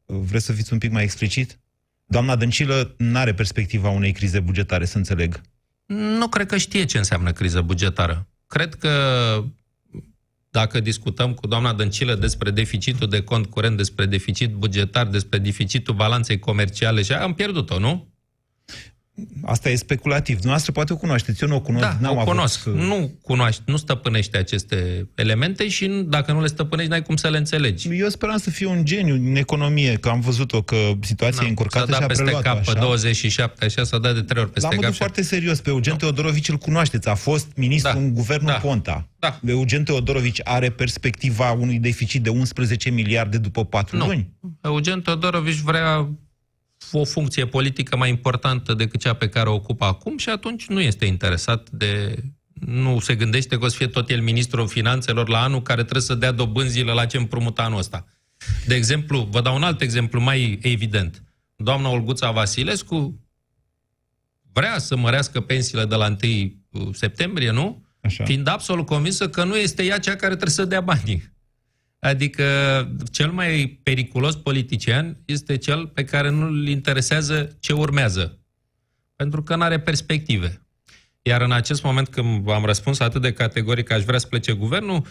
Uh, 0.06 0.18
Vreți 0.20 0.46
să 0.46 0.54
fiți 0.54 0.74
un 0.74 0.80
pic 0.80 0.92
mai 0.92 1.04
explicit? 1.04 1.60
Doamna 2.06 2.36
Dăncilă 2.36 2.94
nu 2.98 3.18
are 3.18 3.34
perspectiva 3.34 3.90
unei 3.90 4.12
crize 4.12 4.40
bugetare, 4.40 4.86
să 4.86 4.98
înțeleg. 4.98 5.42
Nu 6.20 6.28
cred 6.28 6.48
că 6.48 6.58
știe 6.58 6.86
ce 6.86 6.98
înseamnă 6.98 7.32
criză 7.32 7.62
bugetară. 7.62 8.28
Cred 8.54 8.76
că 8.76 8.90
dacă 10.50 10.80
discutăm 10.80 11.34
cu 11.34 11.48
doamna 11.48 11.74
Dăncilă 11.74 12.16
despre 12.16 12.52
deficitul 12.52 13.08
de 13.10 13.22
cont 13.22 13.46
curent, 13.46 13.78
despre 13.78 14.06
deficit 14.06 14.54
bugetar, 14.54 15.08
despre 15.08 15.40
deficitul 15.40 15.96
balanței 15.96 16.40
comerciale 16.40 17.02
și 17.02 17.12
aia, 17.12 17.24
am 17.24 17.34
pierdut-o, 17.34 17.80
nu? 17.80 18.13
Asta 19.46 19.70
e 19.70 19.76
speculativ. 19.76 20.34
Dumneavoastră 20.34 20.72
poate 20.72 20.94
o 20.94 20.98
cunoașteți, 20.98 21.44
eu 21.44 21.50
nu 21.50 21.56
o 21.56 21.60
cunosc. 21.62 21.84
Da, 21.86 21.98
n-am 22.00 22.16
o 22.16 22.20
avut, 22.20 22.32
cunosc. 22.34 22.66
uh, 22.66 22.74
Nu 22.74 23.12
cunoaște, 23.22 23.64
nu 23.66 23.78
stăpânește 23.78 24.38
aceste 24.38 25.08
elemente 25.16 25.68
și 25.68 25.88
dacă 26.06 26.32
nu 26.32 26.42
le 26.42 26.48
stăpânești, 26.48 26.90
n-ai 26.92 27.02
cum 27.02 27.16
să 27.16 27.30
le 27.30 27.38
înțelegi. 27.38 27.88
Eu 27.92 28.08
speram 28.10 28.38
să 28.38 28.50
fiu 28.50 28.70
un 28.72 28.86
geniu 28.86 29.14
în 29.14 29.36
economie, 29.36 29.94
că 29.96 30.10
am 30.10 30.20
văzut-o, 30.20 30.62
că 30.62 30.76
situația 31.02 31.38
e 31.42 31.44
S-a 31.44 31.48
încurcată 31.50 31.86
dat 31.86 31.98
și 31.98 32.04
a 32.04 32.08
peste 32.08 32.24
preluat 32.24 32.44
cap 32.44 32.64
pe 32.64 32.70
așa. 32.72 32.80
27, 32.80 33.66
așa 33.66 33.84
s-a 33.84 33.98
dat 33.98 34.14
de 34.14 34.22
trei 34.22 34.42
ori 34.42 34.48
La 34.48 34.54
peste 34.54 34.68
modul 34.70 34.84
cap. 34.84 34.92
și- 34.92 34.98
foarte 34.98 35.22
serios, 35.24 35.62
pe 35.62 35.70
Eugen 35.70 35.96
Teodorovici 35.96 36.50
îl 36.50 36.58
cunoașteți, 36.58 37.08
a 37.10 37.16
fost 37.16 37.48
ministru 37.56 37.92
Da. 37.94 37.98
în 38.00 38.14
guvernul 38.14 38.52
Da. 38.52 38.58
Ponta. 38.58 39.08
Da. 39.20 39.40
Eugen 39.46 39.84
Teodorovici 39.84 40.40
are 40.44 40.70
perspectiva 40.70 41.52
unui 41.52 41.80
deficit 41.80 42.24
de 42.24 42.30
11 42.30 42.90
miliarde 42.90 43.38
după 43.38 43.66
4 43.66 43.98
Nu. 43.98 44.06
luni. 44.06 44.30
Eugen 44.62 45.02
Todorovici 45.02 45.60
vrea 45.60 46.10
o 46.92 47.04
funcție 47.04 47.46
politică 47.46 47.98
mai 47.98 48.10
importantă 48.10 48.74
decât 48.74 49.00
cea 49.00 49.14
pe 49.14 49.30
care 49.30 49.50
o 49.50 49.54
ocupă 49.54 49.86
acum 49.86 50.18
și 50.18 50.30
atunci 50.30 50.68
nu 50.68 50.82
este 50.82 51.06
interesat 51.06 51.70
de... 51.70 52.24
Nu 52.54 53.00
se 53.00 53.16
gândește 53.16 53.58
că 53.58 53.66
o 53.66 53.68
să 53.68 53.76
fie 53.76 53.88
tot 53.88 54.10
el 54.10 54.22
ministrul 54.22 54.68
finanțelor 54.68 55.30
la 55.30 55.42
anul 55.42 55.62
care 55.62 55.82
trebuie 55.82 56.02
să 56.02 56.16
dea 56.16 56.32
dobânzile 56.32 56.92
la 56.92 57.06
ce 57.06 57.18
împrumută 57.18 57.62
anul 57.62 57.78
ăsta. 57.78 58.06
De 58.66 58.76
exemplu, 58.76 59.28
vă 59.32 59.42
dau 59.42 59.56
un 59.56 59.64
alt 59.64 59.82
exemplu 59.82 60.22
mai 60.22 60.60
evident. 60.62 61.24
Doamna 61.56 61.90
Olguța 61.90 62.32
Vasilescu 62.32 63.20
vrea 64.54 64.78
să 64.78 64.96
mărească 64.96 65.42
pensiile 65.42 65.86
de 65.86 65.96
la 65.96 66.16
1 66.72 66.92
septembrie, 66.94 67.52
nu? 67.52 67.86
Așa. 68.02 68.24
Fiind 68.24 68.48
absolut 68.48 68.86
convinsă 68.86 69.30
că 69.30 69.44
nu 69.44 69.56
este 69.56 69.84
ea 69.84 70.00
cea 70.00 70.16
care 70.16 70.34
trebuie 70.34 70.50
să 70.50 70.66
dea 70.66 70.82
banii. 70.82 71.33
Adică 72.04 72.44
cel 73.12 73.32
mai 73.32 73.80
periculos 73.84 74.36
politician 74.36 75.18
este 75.26 75.58
cel 75.58 75.88
pe 75.88 76.04
care 76.04 76.30
nu 76.30 76.46
îl 76.46 76.68
interesează 76.68 77.58
ce 77.60 77.74
urmează. 77.74 78.40
Pentru 79.16 79.44
că 79.44 79.56
nu 79.56 79.62
are 79.62 79.80
perspective. 79.80 80.68
Iar 81.22 81.42
în 81.42 81.52
acest 81.52 81.84
moment 81.84 82.08
când 82.08 82.50
am 82.50 82.66
răspuns 82.66 83.00
atât 83.00 83.22
de 83.22 83.34
categoric 83.34 83.88
că 83.88 83.94
aș 83.94 84.04
vrea 84.04 84.20
să 84.20 84.28
plece 84.28 84.52
guvernul, 84.52 85.06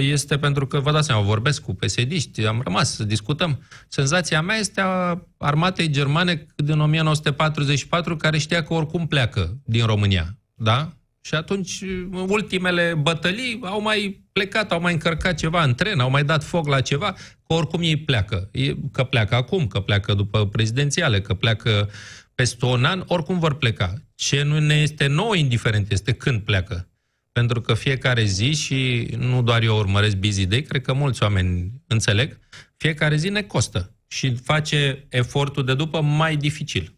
este 0.00 0.38
pentru 0.38 0.66
că, 0.66 0.80
vă 0.80 0.92
dați 0.92 1.06
seama, 1.06 1.22
vorbesc 1.22 1.62
cu 1.62 1.74
psd 1.74 2.44
am 2.46 2.60
rămas 2.64 2.94
să 2.94 3.04
discutăm. 3.04 3.62
Senzația 3.88 4.42
mea 4.42 4.56
este 4.56 4.80
a 4.80 5.22
armatei 5.36 5.88
germane 5.88 6.46
din 6.56 6.80
1944, 6.80 8.16
care 8.16 8.38
știa 8.38 8.62
că 8.62 8.74
oricum 8.74 9.06
pleacă 9.06 9.58
din 9.64 9.86
România. 9.86 10.38
Da? 10.54 10.92
Și 11.26 11.34
atunci, 11.34 11.80
ultimele 12.10 12.94
bătălii 12.94 13.60
au 13.62 13.80
mai 13.80 14.24
plecat, 14.32 14.72
au 14.72 14.80
mai 14.80 14.92
încărcat 14.92 15.34
ceva 15.38 15.62
în 15.62 15.74
tren, 15.74 15.98
au 15.98 16.10
mai 16.10 16.24
dat 16.24 16.44
foc 16.44 16.66
la 16.66 16.80
ceva, 16.80 17.12
că 17.46 17.52
oricum 17.54 17.82
ei 17.82 17.96
pleacă. 17.96 18.48
E- 18.52 18.74
Că 18.92 19.04
pleacă 19.04 19.34
acum, 19.34 19.66
că 19.66 19.80
pleacă 19.80 20.14
după 20.14 20.46
prezidențiale, 20.46 21.20
că 21.20 21.34
pleacă 21.34 21.90
peste 22.34 22.64
un 22.64 22.84
an, 22.84 23.04
oricum 23.06 23.38
vor 23.38 23.54
pleca. 23.54 23.94
Ce 24.14 24.42
nu 24.42 24.58
ne 24.58 24.74
este 24.74 25.06
nou 25.06 25.32
indiferent 25.32 25.92
este 25.92 26.12
când 26.12 26.40
pleacă. 26.40 26.88
Pentru 27.32 27.60
că 27.60 27.74
fiecare 27.74 28.24
zi, 28.24 28.52
și 28.52 29.08
nu 29.18 29.42
doar 29.42 29.62
eu 29.62 29.76
urmăresc 29.76 30.16
Busy 30.16 30.46
Day, 30.46 30.62
cred 30.62 30.82
că 30.82 30.92
mulți 30.92 31.22
oameni 31.22 31.72
înțeleg, 31.86 32.38
fiecare 32.76 33.16
zi 33.16 33.28
ne 33.28 33.42
costă 33.42 33.94
și 34.06 34.34
face 34.34 35.06
efortul 35.08 35.64
de 35.64 35.74
după 35.74 36.00
mai 36.00 36.36
dificil. 36.36 36.94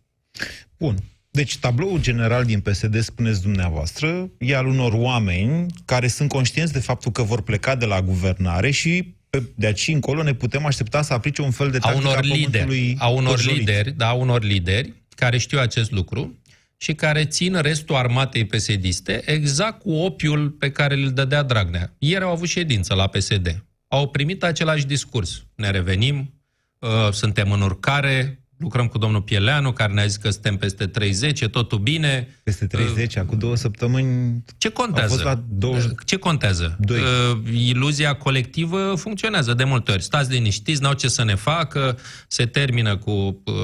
Bun. 0.78 0.96
Deci 1.36 1.56
tabloul 1.58 2.00
general 2.00 2.44
din 2.44 2.60
PSD, 2.60 3.00
spuneți 3.00 3.42
dumneavoastră, 3.42 4.30
e 4.38 4.56
al 4.56 4.66
unor 4.66 4.92
oameni 4.92 5.66
care 5.84 6.08
sunt 6.08 6.28
conștienți 6.28 6.72
de 6.72 6.78
faptul 6.78 7.12
că 7.12 7.22
vor 7.22 7.42
pleca 7.42 7.74
de 7.74 7.84
la 7.84 8.02
guvernare 8.02 8.70
și 8.70 9.14
pe, 9.30 9.42
de 9.54 9.66
aici 9.66 9.88
încolo 9.88 10.22
ne 10.22 10.34
putem 10.34 10.66
aștepta 10.66 11.02
să 11.02 11.12
aplice 11.12 11.42
un 11.42 11.50
fel 11.50 11.70
de 11.70 11.76
a 11.80 11.80
tactică 11.80 12.08
unor 12.08 12.22
lideri, 12.22 12.42
pământului 12.42 12.96
a 12.98 13.08
unor 13.08 13.30
păjulit. 13.30 13.58
lideri, 13.58 13.92
da, 13.92 14.08
a 14.08 14.12
unor 14.12 14.42
lideri 14.42 14.92
care 15.08 15.38
știu 15.38 15.58
acest 15.58 15.90
lucru 15.90 16.38
și 16.76 16.94
care 16.94 17.24
țin 17.24 17.60
restul 17.60 17.94
armatei 17.94 18.46
PSD-iste 18.46 19.22
exact 19.24 19.80
cu 19.80 19.92
opiul 19.92 20.50
pe 20.50 20.70
care 20.70 20.94
îl 20.94 21.10
dădea 21.10 21.42
Dragnea. 21.42 21.94
Ieri 21.98 22.24
au 22.24 22.30
avut 22.30 22.48
ședință 22.48 22.94
la 22.94 23.06
PSD. 23.06 23.64
Au 23.88 24.08
primit 24.08 24.42
același 24.42 24.86
discurs. 24.86 25.44
Ne 25.54 25.70
revenim, 25.70 26.34
uh, 26.78 27.12
suntem 27.12 27.52
în 27.52 27.60
urcare, 27.60 28.45
lucrăm 28.56 28.86
cu 28.86 28.98
domnul 28.98 29.22
Pieleanu, 29.22 29.72
care 29.72 29.92
ne-a 29.92 30.06
zis 30.06 30.16
că 30.16 30.30
suntem 30.30 30.56
peste 30.56 30.86
30, 30.86 31.40
e 31.40 31.48
totul 31.48 31.78
bine. 31.78 32.28
Peste 32.42 32.66
30, 32.66 33.16
acum 33.16 33.38
două 33.38 33.56
săptămâni 33.56 34.44
Ce 34.58 34.68
contează? 34.68 35.12
Au 35.12 35.14
fost 35.14 35.24
la 35.24 35.44
20 35.48 35.90
Ce 36.04 36.16
contează? 36.16 36.76
Doi. 36.80 36.98
Uh, 36.98 37.38
iluzia 37.52 38.14
colectivă 38.14 38.94
funcționează 38.96 39.54
de 39.54 39.64
multe 39.64 39.92
ori. 39.92 40.02
Stați 40.02 40.30
liniștiți, 40.30 40.82
n-au 40.82 40.92
ce 40.92 41.08
să 41.08 41.24
ne 41.24 41.34
facă, 41.34 41.98
se 42.28 42.46
termină 42.46 42.96
cu 42.96 43.10
uh, 43.10 43.54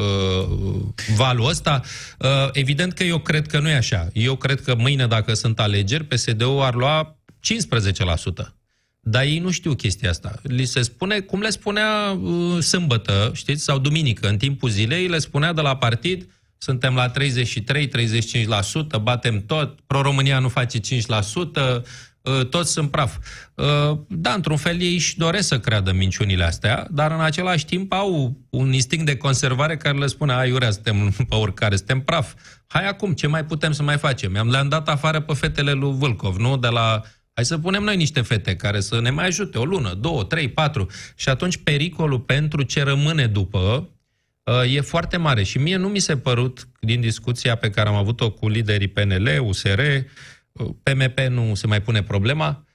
valul 1.17 1.49
ăsta. 1.49 1.81
Uh, 2.19 2.29
evident 2.53 2.93
că 2.93 3.05
eu 3.05 3.19
cred 3.19 3.47
că 3.47 3.61
nu 3.61 3.69
e 3.69 3.75
așa. 3.75 4.09
Eu 4.13 4.37
cred 4.37 4.61
că 4.61 4.75
mâine, 4.75 5.07
dacă 5.07 5.35
sunt 5.35 5.61
alegeri, 5.61 6.05
PSD-ul 6.05 6.61
ar 6.61 6.75
lua 6.75 7.17
15%. 8.45 8.62
Dar 9.05 9.23
ei 9.23 9.39
nu 9.39 9.51
știu 9.51 9.75
chestia 9.75 10.11
asta. 10.11 10.35
Li 10.43 10.65
se 10.65 10.83
spune, 10.83 11.21
cum 11.21 11.41
le 11.41 11.51
spunea 11.51 12.19
uh, 12.21 12.59
sâmbătă, 12.59 13.31
știți, 13.35 13.63
sau 13.63 13.79
duminică, 13.79 14.29
în 14.29 14.37
timpul 14.37 14.69
zilei, 14.69 15.09
le 15.09 15.19
spunea 15.19 15.53
de 15.53 15.61
la 15.61 15.77
partid, 15.77 16.29
suntem 16.59 16.95
la 16.95 17.11
33-35%, 17.11 17.15
batem 19.03 19.45
tot, 19.47 19.81
Pro-România 19.81 20.39
nu 20.39 20.49
face 20.49 20.79
5%, 20.79 20.83
uh, 22.23 22.47
toți 22.47 22.73
sunt 22.73 22.91
praf. 22.91 23.17
Uh, 23.55 23.99
da, 24.09 24.33
într-un 24.33 24.57
fel 24.57 24.81
ei 24.81 24.95
își 24.95 25.19
doresc 25.19 25.49
să 25.49 25.61
creadă 25.61 25.93
minciunile 25.93 26.45
astea, 26.45 26.87
dar 26.91 27.13
în 27.13 27.21
același 27.21 27.65
timp 27.65 27.93
au 27.93 28.37
un 28.51 28.73
instinct 28.73 29.07
de 29.07 29.17
conservare 29.17 29.77
care 29.77 29.99
le 29.99 30.07
spune, 30.07 30.33
ai 30.33 30.51
urea, 30.51 30.71
suntem 30.71 31.11
pe 31.29 31.35
oricare, 31.35 31.77
suntem 31.77 32.01
praf. 32.01 32.35
Hai 32.67 32.89
acum, 32.89 33.13
ce 33.13 33.27
mai 33.27 33.45
putem 33.45 33.73
să 33.73 33.83
mai 33.83 33.99
facem? 33.99 34.35
I-am 34.35 34.51
le-am 34.51 34.69
dat 34.69 34.89
afară 34.89 35.21
pe 35.21 35.35
fetele 35.35 35.73
lui 35.73 35.95
Vâlcov, 35.99 36.37
nu? 36.37 36.57
De 36.57 36.69
la 36.69 37.03
Hai 37.43 37.51
să 37.51 37.63
punem 37.63 37.83
noi 37.83 37.97
niște 37.97 38.21
fete 38.21 38.57
care 38.57 38.81
să 38.81 39.01
ne 39.01 39.11
mai 39.11 39.27
ajute 39.27 39.59
o 39.59 39.65
lună, 39.65 39.95
două, 39.95 40.25
trei, 40.25 40.49
patru. 40.49 40.87
Și 41.17 41.29
atunci 41.29 41.57
pericolul 41.57 42.21
pentru 42.21 42.63
ce 42.63 42.83
rămâne 42.83 43.27
după 43.27 43.91
uh, 44.45 44.75
e 44.75 44.81
foarte 44.81 45.17
mare. 45.17 45.43
Și 45.43 45.59
mie 45.59 45.77
nu 45.77 45.89
mi 45.89 45.99
se 45.99 46.17
părut, 46.17 46.69
din 46.81 47.01
discuția 47.01 47.55
pe 47.55 47.71
care 47.71 47.89
am 47.89 47.95
avut-o 47.95 48.31
cu 48.31 48.49
liderii 48.49 48.89
PNL, 48.89 49.29
USR, 49.41 49.81
uh, 50.53 50.67
PMP 50.83 51.21
nu 51.21 51.55
se 51.55 51.67
mai 51.67 51.83
pune 51.83 52.03
problema, 52.03 52.65
uh, 52.67 52.72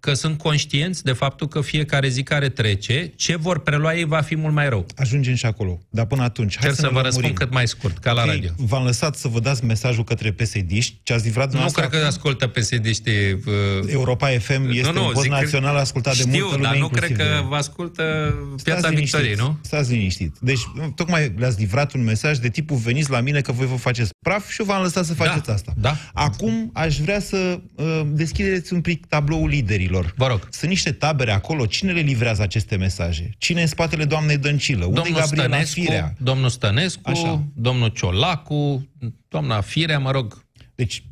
că 0.00 0.14
sunt 0.14 0.38
conștienți 0.38 1.04
de 1.04 1.12
faptul 1.12 1.48
că 1.48 1.60
fiecare 1.60 2.08
zi 2.08 2.22
care 2.22 2.48
trece, 2.48 3.12
ce 3.16 3.36
vor 3.36 3.58
prelua 3.60 3.94
ei 3.94 4.04
va 4.04 4.20
fi 4.20 4.36
mult 4.36 4.54
mai 4.54 4.68
rău. 4.68 4.86
Ajungem 4.96 5.34
și 5.34 5.46
acolo. 5.46 5.78
Dar 5.90 6.06
până 6.06 6.22
atunci, 6.22 6.56
hai 6.56 6.62
Cer 6.66 6.70
să, 6.74 6.80
să 6.80 6.86
ne 6.86 6.92
vă 6.92 6.94
lămurim. 7.00 7.14
răspund 7.20 7.38
cât 7.38 7.52
mai 7.52 7.68
scurt, 7.68 7.98
ca 7.98 8.12
la 8.12 8.20
Ok, 8.22 8.28
radio. 8.28 8.50
V-am 8.56 8.84
lăsat 8.84 9.16
să 9.16 9.28
vă 9.28 9.40
dați 9.40 9.64
mesajul 9.64 10.04
către 10.04 10.32
psd 10.32 10.70
ce 11.02 11.12
ați 11.12 11.24
livrat 11.24 11.44
Nu 11.44 11.50
dumneavoastră 11.50 11.86
cred 11.88 12.00
că 12.00 12.06
ascultă 12.06 12.46
PSD-știi... 12.46 13.32
Uh, 13.32 13.42
Europa 13.86 14.26
FM 14.28 14.68
este 14.70 14.86
nu, 14.86 14.92
nu, 14.92 15.06
un 15.06 15.12
post 15.12 15.22
zic 15.22 15.32
că- 15.32 15.40
național 15.40 15.76
ascultat 15.76 16.16
de 16.16 16.20
știu, 16.20 16.30
multă 16.32 16.56
lume, 16.56 16.62
dar 16.62 16.76
nu 16.76 16.82
inclusiv 16.82 17.04
cred 17.16 17.16
de 17.16 17.22
că 17.32 17.36
eu. 17.36 17.46
vă 17.48 17.56
ascultă 17.56 18.34
Stați 18.48 18.64
Piața 18.64 18.88
liniștiți, 18.88 19.22
Victoriei, 19.22 19.34
nu? 19.48 19.58
Stați 19.62 19.92
liniștit. 19.92 20.34
Deci, 20.40 20.60
tocmai 20.94 21.32
le-ați 21.36 21.58
livrat 21.58 21.92
un 21.92 22.04
mesaj 22.04 22.38
de 22.38 22.48
tipul 22.48 22.76
veniți 22.76 23.10
la 23.10 23.20
mine 23.20 23.40
că 23.40 23.52
voi 23.52 23.66
vă 23.66 23.76
faceți 23.76 24.10
praf 24.26 24.50
și 24.50 24.60
eu 24.60 24.66
v-am 24.66 24.82
lăsat 24.82 25.04
să 25.04 25.14
faceți 25.14 25.50
asta. 25.50 25.72
da. 25.76 25.96
Acum 26.12 26.70
aș 26.74 26.98
vrea 26.98 27.20
să 27.20 27.60
uh, 27.74 28.00
deschideți 28.06 28.72
un 28.72 28.80
pic 28.80 29.06
tabloul 29.06 29.45
liderilor. 29.46 30.12
Vă 30.16 30.26
rog. 30.26 30.48
Sunt 30.50 30.70
niște 30.70 30.92
tabere 30.92 31.32
acolo. 31.32 31.66
Cine 31.66 31.92
le 31.92 32.00
livrează 32.00 32.42
aceste 32.42 32.76
mesaje? 32.76 33.30
Cine 33.38 33.58
e 33.58 33.62
în 33.62 33.68
spatele 33.68 34.04
doamnei 34.04 34.38
Dăncilă? 34.38 34.84
Unde 34.84 35.00
e 35.00 35.02
Domnul 35.02 35.20
Gabriela 35.20 35.48
Stănescu, 35.48 35.80
Firea? 35.80 36.14
domnul 36.18 36.48
Stănescu, 36.48 37.10
Așa. 37.10 37.42
domnul 37.54 37.88
Ciolacu, 37.88 38.88
doamna 39.28 39.60
Firea, 39.60 39.98
mă 39.98 40.10
rog, 40.10 40.44
Deci, 40.74 41.02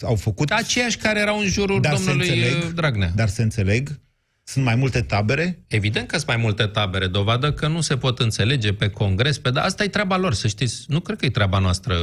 au 0.00 0.14
făcut... 0.14 0.50
aceiași 0.50 0.96
care 0.96 1.20
erau 1.20 1.38
în 1.38 1.46
jurul 1.46 1.80
dar 1.80 1.96
se 1.96 2.04
domnului 2.04 2.28
înțeleg, 2.28 2.64
uh, 2.64 2.70
Dragnea. 2.74 3.12
Dar 3.14 3.28
se 3.28 3.42
înțeleg? 3.42 4.00
Sunt 4.52 4.64
mai 4.64 4.74
multe 4.74 5.00
tabere? 5.02 5.64
Evident 5.66 6.06
că 6.08 6.14
sunt 6.16 6.28
mai 6.28 6.36
multe 6.36 6.66
tabere, 6.66 7.06
dovadă 7.06 7.52
că 7.52 7.66
nu 7.68 7.80
se 7.80 7.96
pot 7.96 8.18
înțelege 8.18 8.72
pe 8.72 8.88
congres, 8.88 9.38
pe 9.38 9.50
da, 9.50 9.62
asta 9.62 9.84
e 9.84 9.88
treaba 9.88 10.16
lor, 10.16 10.34
să 10.34 10.48
știți. 10.48 10.84
Nu 10.86 11.00
cred 11.00 11.18
că 11.18 11.24
e 11.24 11.30
treaba 11.30 11.58
noastră. 11.58 11.94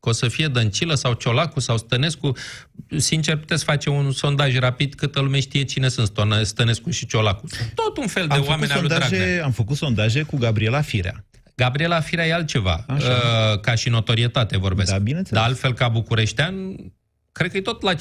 Că 0.00 0.08
o 0.08 0.12
să 0.12 0.28
fie 0.28 0.48
Dăncilă 0.48 0.94
sau 0.94 1.12
Ciolacu 1.12 1.60
sau 1.60 1.76
Stănescu. 1.76 2.32
Sincer, 2.96 3.36
puteți 3.36 3.64
face 3.64 3.90
un 3.90 4.12
sondaj 4.12 4.58
rapid 4.58 4.94
câtă 4.94 5.20
lume 5.20 5.40
știe 5.40 5.62
cine 5.64 5.88
sunt 5.88 6.06
Stonă- 6.06 6.42
Stănescu 6.42 6.90
și 6.90 7.06
Ciolacu. 7.06 7.46
Sunt 7.48 7.72
tot 7.74 7.96
un 7.96 8.06
fel 8.06 8.26
de 8.26 8.32
Am 8.34 8.38
făcut, 8.38 8.50
oameni 8.52 8.72
al 8.72 8.80
lui 8.80 8.88
Dragnea. 8.88 9.08
sondaje, 9.08 9.40
am 9.40 9.50
făcut 9.52 9.76
sondaje 9.76 10.22
cu 10.22 10.36
Gabriela 10.36 10.80
Firea. 10.80 11.24
Gabriela 11.54 12.00
Firea 12.00 12.26
e 12.26 12.32
altceva, 12.32 12.84
Așa. 12.88 13.06
uh, 13.52 13.60
ca 13.60 13.74
și 13.74 13.88
notorietate 13.88 14.58
vorbesc. 14.58 14.90
Da, 14.90 14.98
bineînțeles. 14.98 15.40
Dar 15.40 15.48
altfel 15.50 15.72
ca 15.74 15.88
bucureștean, 15.88 16.76
cred 17.32 17.50
că 17.50 17.56
e 17.56 17.60
tot 17.60 17.82
la 17.82 17.94
15%, 17.94 17.98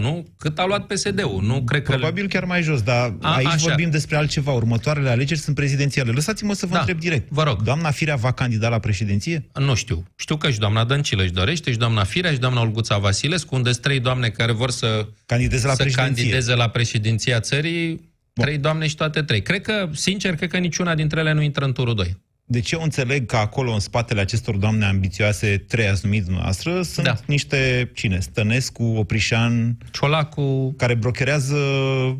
nu? 0.00 0.26
Cât 0.38 0.58
a 0.58 0.64
luat 0.66 0.86
PSD-ul, 0.86 1.42
nu 1.42 1.62
cred 1.62 1.82
că... 1.82 1.90
Probabil 1.92 2.28
chiar 2.28 2.44
mai 2.44 2.62
jos, 2.62 2.82
dar 2.82 3.14
A, 3.20 3.34
aici 3.34 3.46
așa. 3.46 3.56
vorbim 3.66 3.90
despre 3.90 4.16
altceva. 4.16 4.52
Următoarele 4.52 5.08
alegeri 5.10 5.40
sunt 5.40 5.56
prezidențiale. 5.56 6.10
Lăsați-mă 6.10 6.52
să 6.54 6.66
vă 6.66 6.72
Da, 6.72 6.78
întreb 6.78 6.98
direct. 6.98 7.28
vă 7.30 7.42
rog. 7.42 7.62
Doamna 7.62 7.90
Firea 7.90 8.16
va 8.16 8.32
candida 8.32 8.68
la 8.68 8.78
președinție? 8.78 9.48
Nu 9.54 9.74
știu. 9.74 10.04
Știu 10.16 10.36
că 10.36 10.50
și 10.50 10.58
doamna 10.58 10.84
Dăncilă 10.84 11.22
își 11.22 11.32
dorește, 11.32 11.70
și 11.70 11.76
doamna 11.78 12.04
Firea, 12.04 12.32
și 12.32 12.38
doamna 12.38 12.60
Olguța 12.60 12.98
Vasilescu, 12.98 13.54
unde 13.54 13.70
sunt 13.70 13.82
trei 13.82 14.00
doamne 14.00 14.28
care 14.28 14.52
vor 14.52 14.70
să, 14.70 15.06
Candideze 15.26 15.66
la 15.66 15.72
să 15.74 15.82
președinție. 15.82 16.22
candideze 16.22 16.54
la 16.54 16.68
președinția 16.68 17.40
țării. 17.40 18.08
Trei 18.32 18.58
doamne 18.58 18.86
și 18.86 18.94
toate 18.94 19.22
trei. 19.22 19.42
Cred 19.42 19.60
că, 19.62 19.88
sincer, 19.92 20.34
cred 20.34 20.50
că 20.50 20.58
niciuna 20.58 20.94
dintre 20.94 21.20
ele 21.20 21.32
nu 21.32 21.42
intră 21.42 21.64
în 21.64 21.72
turul 21.72 21.94
2. 21.94 22.16
Deci 22.52 22.70
eu 22.70 22.82
înțeleg 22.82 23.26
că 23.26 23.36
acolo, 23.36 23.72
în 23.72 23.78
spatele 23.80 24.20
acestor 24.20 24.56
doamne 24.56 24.84
ambițioase, 24.84 25.64
trei 25.68 25.88
ați 25.88 26.04
numit 26.04 26.24
dumneavoastră, 26.24 26.82
sunt 26.82 27.06
Da. 27.06 27.14
niște, 27.26 27.90
cine? 27.94 28.20
Stănescu, 28.20 28.82
Oprișan, 28.82 29.76
Ciolacu, 29.92 30.74
care 30.76 30.94
brocherează... 30.94 31.56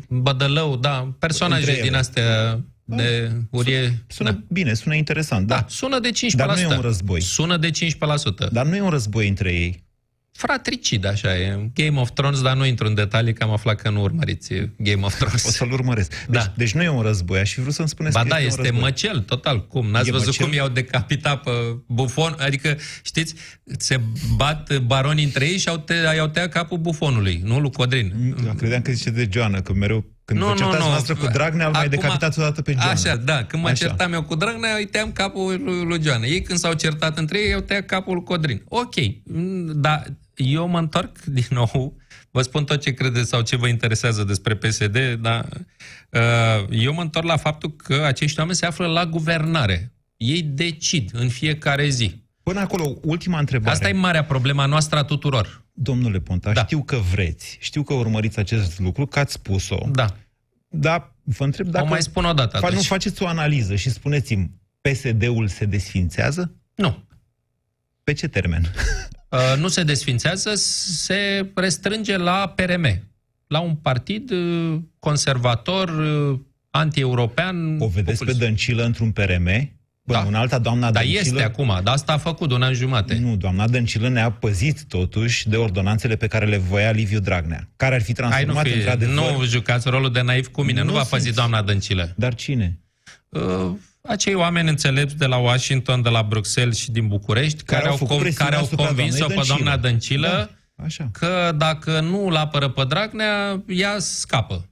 Bădălău, 0.09 0.75
da, 0.77 1.13
personaje 1.19 1.59
Între 1.59 1.73
ele. 1.77 1.87
din 1.87 1.95
astea 1.95 2.59
de 2.85 3.31
urie. 3.49 4.03
Sună 4.07 4.31
da. 4.31 4.39
bine, 4.47 4.73
sună 4.73 4.95
interesant, 4.95 5.47
da. 5.47 5.55
Da, 5.55 5.65
sună 5.69 5.99
de 5.99 6.09
15%. 6.09 6.11
Dar 6.31 6.53
nu 6.55 6.59
e 6.59 6.65
un 6.75 6.81
război. 6.81 7.21
Sună 7.21 7.57
de 7.57 7.69
15%. 7.69 8.51
Dar 8.51 8.65
nu 8.65 8.75
e 8.75 8.81
un 8.81 8.89
război 8.89 9.27
între 9.27 9.53
ei. 9.53 9.83
Fratricid, 10.33 11.05
așa 11.05 11.37
e. 11.37 11.69
Game 11.73 11.99
of 11.99 12.09
Thrones, 12.13 12.41
dar 12.41 12.55
nu 12.57 12.65
intru 12.65 12.87
în 12.87 12.93
detalii, 12.93 13.33
că 13.33 13.43
am 13.43 13.51
aflat 13.51 13.81
că 13.81 13.89
nu 13.89 14.01
urmăriți 14.01 14.53
Game 14.77 15.01
of 15.05 15.13
O 15.13 15.17
Thrones. 15.17 15.41
să-l 15.43 15.71
urmăresc. 15.71 16.11
Deci, 16.29 16.41
Da. 16.43 16.53
deci 16.57 16.71
nu 16.73 16.83
e 16.83 16.89
un 16.89 17.01
război. 17.01 17.39
Aș 17.39 17.53
fi 17.53 17.61
vrut 17.61 17.73
să-mi 17.73 17.87
spuneți 17.89 18.13
Ba 18.15 18.21
că 18.21 18.27
da, 18.27 18.35
este, 18.39 18.47
este 18.47 18.59
un 18.61 18.65
război. 18.67 18.81
măcel, 18.89 19.19
total. 19.19 19.67
Cum? 19.67 19.87
N-ați 19.89 20.09
E 20.09 20.11
văzut 20.11 20.25
măcel? 20.25 20.45
cum 20.45 20.53
i-au 20.55 20.67
decapitat 20.69 21.41
pe 21.43 21.51
bufon? 21.87 22.35
Adică, 22.39 22.77
știți, 23.03 23.33
se 23.77 23.99
bat 24.35 24.77
baronii 24.77 25.23
între 25.23 25.45
ei 25.45 25.57
și 25.57 25.67
au 25.67 25.77
te, 25.77 25.93
i-au 26.15 26.27
tăiat 26.27 26.49
capul 26.51 26.77
bufonului, 26.77 27.41
nu 27.43 27.59
lui 27.59 27.71
Codrin. 27.71 28.35
Eu 28.45 28.53
credeam 28.53 28.81
că 28.81 28.91
zice 28.91 29.09
de 29.09 29.29
Joana, 29.31 29.61
că 29.61 29.73
mereu 29.73 30.05
când 30.25 30.39
Nu, 30.39 30.45
vă 30.45 30.51
nu, 30.51 30.57
certați 30.57 30.83
nu. 30.83 30.89
noastră 30.89 31.15
cu 31.15 31.27
Dragnea, 31.27 31.65
îl 31.65 31.71
mai 31.71 31.81
Acum- 31.85 31.95
decapitați 31.99 32.39
odată 32.39 32.61
pe 32.61 32.71
Joana. 32.71 32.91
Așa, 32.91 33.15
da. 33.15 33.43
Când 33.43 33.63
mă 33.63 33.69
Așa. 33.69 33.85
certam 33.85 34.13
eu 34.13 34.23
cu 34.23 34.35
Dragnea, 34.35 34.75
îi 34.75 34.85
tăiam 34.85 35.11
capul 35.11 35.61
lui, 35.63 35.83
lui 35.83 36.01
Joana. 36.03 36.25
Ei 36.25 36.41
când 36.41 36.59
s-au 36.59 36.73
certat 36.73 37.17
între 37.17 37.39
ei, 37.39 37.49
i-au 37.49 37.59
tăiat 37.59 37.85
capul 37.85 38.13
lui 38.13 38.23
Codrin. 38.23 38.61
Ok, 38.67 38.93
mm, 39.23 39.71
dar 39.81 40.03
eu 40.35 40.67
mă 40.67 40.77
întorc 40.79 41.23
din 41.37 41.45
nou, 41.49 41.95
vă 42.31 42.41
spun 42.41 42.63
tot 42.63 42.81
ce 42.81 42.91
credeți 42.93 43.29
sau 43.29 43.41
ce 43.41 43.55
vă 43.55 43.67
interesează 43.67 44.23
despre 44.23 44.55
PSD, 44.55 44.97
dar 45.21 45.45
uh, 46.09 46.65
eu 46.69 46.93
mă 46.93 47.01
întorc 47.01 47.25
la 47.25 47.37
faptul 47.37 47.75
că 47.75 48.03
acești 48.05 48.39
oameni 48.39 48.57
se 48.57 48.65
află 48.65 48.87
la 48.87 49.05
guvernare. 49.05 49.93
Ei 50.17 50.41
decid 50.41 51.09
în 51.13 51.29
fiecare 51.29 51.87
zi. 51.89 52.23
Până 52.43 52.59
acolo, 52.59 52.97
ultima 53.01 53.39
întrebare. 53.39 53.71
Asta 53.71 53.89
e 53.89 53.93
marea 53.93 54.23
problema 54.23 54.65
noastră 54.65 54.97
a 54.99 55.03
tuturor. 55.03 55.60
Domnule 55.73 56.19
Ponta, 56.19 56.51
Da. 56.53 56.63
știu 56.63 56.83
că 56.83 56.95
vreți, 56.97 57.57
știu 57.61 57.83
că 57.83 57.93
urmăriți 57.93 58.39
acest 58.39 58.79
lucru, 58.79 59.05
că 59.05 59.19
ați 59.19 59.33
spus-o, 59.33 59.87
Da. 59.91 60.15
dar 60.67 61.15
vă 61.23 61.43
întreb 61.43 61.67
dacă... 61.67 61.85
o 61.85 61.87
mai 61.87 62.01
spun 62.01 62.25
o 62.25 62.33
dată 62.33 62.57
fa- 62.57 62.61
nu 62.61 62.67
atunci. 62.67 62.85
faceți 62.85 63.23
o 63.23 63.27
analiză 63.27 63.75
și 63.75 63.89
spuneți-mi, 63.89 64.51
PSD-ul 64.81 65.47
se 65.47 65.65
desfințează? 65.65 66.55
Nu. 66.75 67.03
Pe 68.03 68.13
ce 68.13 68.27
termen? 68.27 68.63
Uh, 69.31 69.57
nu 69.57 69.67
se 69.67 69.83
desfințează, 69.83 70.55
se 70.55 71.51
restrânge 71.55 72.17
la 72.17 72.53
PRM, 72.55 73.07
la 73.47 73.59
un 73.59 73.75
partid 73.75 74.31
uh, 74.31 74.79
conservator, 74.99 75.89
uh, 75.89 76.39
anti-european. 76.69 77.79
O 77.81 77.87
vedeți 77.87 78.05
pe 78.05 78.13
populist. 78.13 78.39
Dăncilă 78.39 78.83
într-un 78.83 79.11
PRM? 79.11 79.71
Până 80.05 80.19
Da. 80.19 80.25
una 80.27 80.39
alta, 80.39 80.59
doamna 80.59 80.91
Dar 80.91 81.03
Dăncilă... 81.03 81.19
este 81.21 81.43
acum, 81.43 81.79
dar 81.83 81.93
asta 81.93 82.13
a 82.13 82.17
făcut 82.17 82.47
de 82.47 82.53
un 82.53 82.61
an 82.61 82.73
jumate. 82.73 83.17
Nu, 83.17 83.35
doamna 83.35 83.67
Dăncilă 83.67 84.09
ne-a 84.09 84.31
păzit 84.31 84.83
totuși 84.87 85.49
de 85.49 85.55
ordonanțele 85.55 86.15
pe 86.15 86.27
care 86.27 86.45
le 86.45 86.57
voia 86.57 86.91
Liviu 86.91 87.19
Dragnea, 87.19 87.69
care 87.75 87.95
ar 87.95 88.01
fi 88.01 88.13
Hai, 88.19 88.25
nu, 88.29 88.29
transformat 88.29 88.65
fi, 88.67 88.73
într-adevăr... 88.77 89.15
nu 89.37 89.45
jucați 89.45 89.89
rolul 89.89 90.11
de 90.11 90.21
naiv 90.21 90.47
cu 90.47 90.61
mine, 90.61 90.79
nu, 90.79 90.85
Nu 90.85 90.91
va 90.93 91.03
sunt. 91.03 91.09
păzi 91.09 91.33
doamna 91.35 91.61
Dăncilă. 91.61 92.13
Dar 92.15 92.35
cine? 92.35 92.79
Uh, 93.29 93.71
acei 94.01 94.33
oameni 94.33 94.69
înțelepți 94.69 95.17
de 95.17 95.25
la 95.25 95.37
Washington, 95.37 96.01
de 96.01 96.09
la 96.09 96.23
Bruxelles 96.23 96.77
și 96.77 96.91
din 96.91 97.07
București, 97.07 97.63
care, 97.63 97.85
au 97.85 97.91
au, 97.91 97.97
făcut 97.97 98.15
con- 98.17 98.19
presiune 98.19 98.45
care 98.49 98.55
au 98.55 98.63
asupra 98.63 98.85
convins-o 98.85 99.17
doamnei 99.17 99.37
pe 99.37 99.43
doamna 99.47 99.77
Dăncilă. 99.77 100.27
Dăncilă 100.27 100.49
Da, 100.75 100.83
așa. 100.83 101.09
că 101.11 101.53
dacă 101.57 101.99
nu 101.99 102.25
îl 102.27 102.35
apără 102.35 102.67
pe 102.69 102.83
Dragnea, 102.87 103.63
ea 103.67 103.95
scapă. 103.99 104.65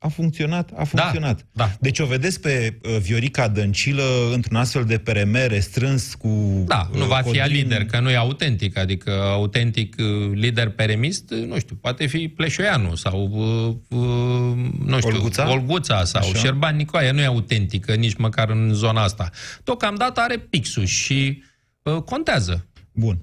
A 0.00 0.08
funcționat, 0.08 0.70
a 0.76 0.84
funcționat. 0.84 1.46
da. 1.52 1.70
Deci 1.80 1.98
o 1.98 2.06
vedeți 2.06 2.40
pe 2.40 2.78
uh, 2.82 2.96
Viorica 3.00 3.48
Dăncilă 3.48 4.02
într-un 4.32 4.56
astfel 4.56 4.84
de 4.84 4.98
PRM 4.98 5.32
restrâns 5.46 6.14
cu... 6.14 6.62
Da, 6.66 6.90
nu 6.92 7.00
uh, 7.00 7.06
va 7.06 7.16
fi 7.16 7.38
Codrin- 7.38 7.52
lider, 7.52 7.84
că 7.84 8.00
nu 8.00 8.10
e 8.10 8.16
autentic. 8.16 8.76
Adică 8.76 9.10
autentic 9.10 9.96
uh, 9.98 10.30
lider 10.34 10.68
peremist, 10.70 11.30
uh, 11.30 11.46
nu 11.46 11.58
știu, 11.58 11.76
poate 11.76 12.06
fi 12.06 12.28
Pleșoianu 12.28 12.94
sau, 12.94 13.28
uh, 13.30 13.98
uh, 13.98 14.56
nu 14.84 14.96
știu, 15.00 15.14
Olguța? 15.14 15.50
Olguța 15.50 16.04
sau 16.04 16.28
Așa. 16.28 16.38
Șerban 16.38 16.76
Nicoaie. 16.76 17.10
Nu 17.10 17.20
e 17.20 17.24
autentică 17.24 17.94
nici 17.94 18.16
măcar 18.16 18.50
în 18.50 18.72
zona 18.74 19.02
asta. 19.02 19.30
Deocamdată 19.64 20.20
are 20.20 20.36
pixul 20.38 20.84
și 20.84 21.42
uh, 21.82 21.96
contează. 22.02 22.66
Bun. 22.92 23.18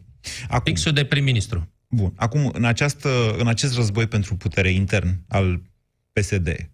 Acum, 0.47 0.63
Pixul 0.63 0.91
de 0.91 1.03
prim-ministru. 1.03 1.71
bun. 1.87 2.13
Acum, 2.15 2.51
în, 2.53 2.65
această, 2.65 3.09
în 3.37 3.47
acest 3.47 3.75
război 3.75 4.07
pentru 4.07 4.35
putere 4.35 4.69
intern 4.69 5.21
al 5.27 5.61
PSD, 6.19 6.69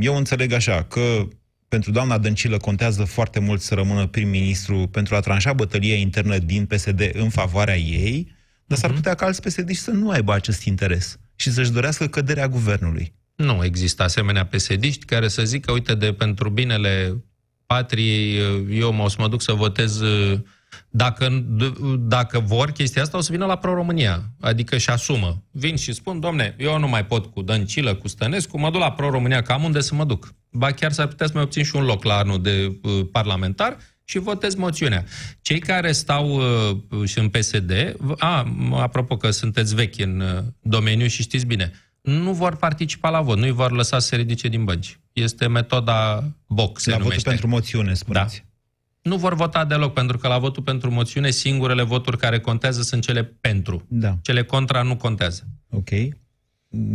eu 0.00 0.16
înțeleg 0.16 0.52
așa 0.52 0.82
că 0.82 1.28
pentru 1.68 1.90
doamna 1.90 2.18
Dăncilă 2.18 2.56
contează 2.56 3.04
foarte 3.04 3.40
mult 3.40 3.60
să 3.60 3.74
rămână 3.74 4.06
prim-ministru 4.06 4.88
pentru 4.88 5.14
a 5.14 5.20
tranșa 5.20 5.52
bătălia 5.52 5.94
internă 5.94 6.38
din 6.38 6.66
PSD 6.66 7.10
în 7.12 7.28
favoarea 7.28 7.76
ei, 7.76 8.32
dar 8.66 8.78
s-ar 8.78 8.92
putea 8.92 9.14
ca 9.14 9.26
alți 9.26 9.42
psd 9.42 9.70
să 9.70 9.90
nu 9.90 10.10
aibă 10.10 10.32
acest 10.32 10.64
interes 10.64 11.18
și 11.36 11.50
să-și 11.50 11.72
dorească 11.72 12.06
căderea 12.06 12.48
guvernului. 12.48 13.14
Nu 13.36 13.64
există 13.64 14.02
asemenea 14.02 14.46
pesediști 14.46 15.04
care 15.04 15.28
să 15.28 15.44
zică, 15.44 15.72
uite, 15.72 15.94
de 15.94 16.12
pentru 16.12 16.48
binele 16.48 17.24
patriei, 17.66 18.38
eu 18.70 18.92
mă, 18.92 19.02
o 19.02 19.08
să 19.08 19.16
mă 19.18 19.28
duc 19.28 19.42
să 19.42 19.52
votez 19.52 20.00
dacă, 20.90 21.44
dacă 21.98 22.38
vor 22.38 22.70
chestia 22.70 23.02
asta, 23.02 23.16
o 23.16 23.20
să 23.20 23.32
vină 23.32 23.46
la 23.46 23.56
Pro-România. 23.56 24.22
Adică 24.40 24.78
și 24.78 24.90
asumă. 24.90 25.42
Vin 25.50 25.76
și 25.76 25.92
spun, 25.92 26.20
domne, 26.20 26.54
eu 26.58 26.78
nu 26.78 26.88
mai 26.88 27.06
pot 27.06 27.26
cu 27.26 27.42
Dăncilă, 27.42 27.94
cu 27.94 28.08
Stănescu, 28.08 28.58
mă 28.58 28.70
duc 28.70 28.80
la 28.80 28.92
Pro-România, 28.92 29.42
că 29.42 29.52
am 29.52 29.64
unde 29.64 29.80
să 29.80 29.94
mă 29.94 30.04
duc. 30.04 30.34
Ba 30.50 30.70
chiar 30.70 30.92
s-ar 30.92 31.06
putea 31.06 31.26
să 31.26 31.32
mai 31.34 31.42
obțin 31.42 31.64
și 31.64 31.76
un 31.76 31.84
loc 31.84 32.04
la 32.04 32.14
anul 32.14 32.42
de 32.42 32.78
uh, 32.82 33.06
parlamentar 33.12 33.76
și 34.04 34.18
votez 34.18 34.54
moțiunea. 34.54 35.04
Cei 35.40 35.58
care 35.58 35.92
stau 35.92 36.28
uh, 36.34 37.08
și 37.08 37.18
în 37.18 37.28
PSD, 37.28 37.96
a, 38.18 38.52
apropo 38.72 39.16
că 39.16 39.30
sunteți 39.30 39.74
vechi 39.74 39.98
în 39.98 40.20
uh, 40.20 40.42
domeniu 40.60 41.06
și 41.06 41.22
știți 41.22 41.46
bine, 41.46 41.72
nu 42.00 42.32
vor 42.32 42.56
participa 42.56 43.10
la 43.10 43.20
vot, 43.20 43.36
nu 43.38 43.44
îi 43.44 43.50
vor 43.50 43.70
lăsa 43.70 43.98
să 43.98 44.06
se 44.06 44.16
ridice 44.16 44.48
din 44.48 44.64
bănci. 44.64 44.98
Este 45.12 45.46
metoda 45.46 46.24
Box, 46.46 46.82
se 46.82 46.90
La 46.90 46.96
votul 46.96 47.08
numește. 47.08 47.28
pentru 47.28 47.48
moțiune, 47.48 47.94
spuneți. 47.94 48.36
Da. 48.36 48.49
Nu 49.02 49.16
vor 49.16 49.34
vota 49.34 49.64
deloc, 49.64 49.92
pentru 49.92 50.18
că 50.18 50.28
la 50.28 50.38
votul 50.38 50.62
pentru 50.62 50.90
moțiune, 50.90 51.30
singurele 51.30 51.82
voturi 51.82 52.18
care 52.18 52.40
contează 52.40 52.82
sunt 52.82 53.02
cele 53.02 53.24
pentru. 53.24 53.84
Da. 53.88 54.16
Cele 54.22 54.44
contra 54.44 54.82
nu 54.82 54.96
contează. 54.96 55.46
Ok. 55.70 55.88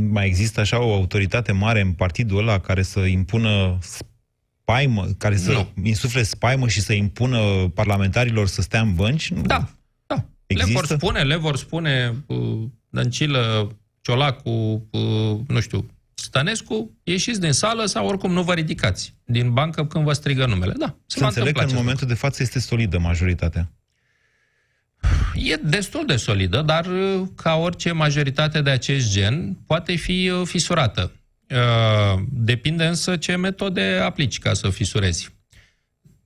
mai 0.10 0.26
există 0.26 0.60
așa 0.60 0.82
o 0.82 0.94
autoritate 0.94 1.52
mare 1.52 1.82
în 1.82 1.92
partidul 1.94 2.38
ăla 2.38 2.60
care 2.60 2.82
să 2.82 3.00
impună 3.00 3.78
spaimă, 3.82 5.06
care 5.18 5.38
să 5.38 5.52
Nu. 5.52 5.84
insufle 5.84 6.24
spaimă 6.24 6.68
și 6.68 6.82
să 6.82 6.94
impună 6.94 7.40
parlamentarilor 7.74 8.48
să 8.48 8.62
stea 8.62 8.82
în 8.82 8.96
bănci? 8.96 9.32
Nu. 9.32 9.42
Da, 9.42 9.70
da. 10.08 10.26
Există? 10.46 10.72
Le 10.72 10.78
vor 10.78 10.86
spune, 10.98 11.24
le 11.24 11.36
vor 11.36 11.58
spune 11.58 12.24
uh, 12.26 12.64
Dăncilă, 12.90 13.76
Ciolacu, 14.02 14.88
uh, 14.92 15.40
nu 15.48 15.60
știu, 15.60 15.86
Stănescu, 16.26 16.98
ieșiți 17.04 17.40
din 17.40 17.52
sală 17.52 17.86
sau 17.86 18.08
oricum 18.08 18.32
nu 18.32 18.44
vă 18.44 18.54
ridicați 18.54 19.16
din 19.26 19.54
bancă 19.54 19.86
când 19.86 20.04
vă 20.04 20.14
strigă 20.14 20.46
numele. 20.46 20.74
Da, 20.78 20.86
se 20.86 21.18
Să 21.18 21.20
va 21.20 21.26
înțeleg 21.26 21.54
că 21.54 21.60
întâmpla 21.60 21.62
în 21.62 21.68
acest 21.68 21.82
momentul 21.82 22.08
de 22.08 22.14
față 22.14 22.44
este 22.44 22.60
solidă 22.60 22.98
majoritatea. 22.98 23.72
E 25.36 25.56
destul 25.56 26.06
de 26.06 26.16
solidă, 26.16 26.62
dar 26.62 26.86
uh, 26.86 27.22
ca 27.36 27.56
orice 27.56 27.92
majoritate 27.92 28.62
de 28.62 28.70
acest 28.70 29.12
gen 29.12 29.54
poate 29.68 29.96
fi 29.96 30.30
uh, 30.30 30.48
fisurată. 30.48 31.12
Uh, 31.50 32.22
Depinde 32.30 32.86
însă 32.86 33.16
ce 33.16 33.36
metode 33.36 34.00
aplici 34.04 34.40
ca 34.40 34.54
să 34.54 34.68
o 34.68 34.72
fisurezi. 34.72 35.36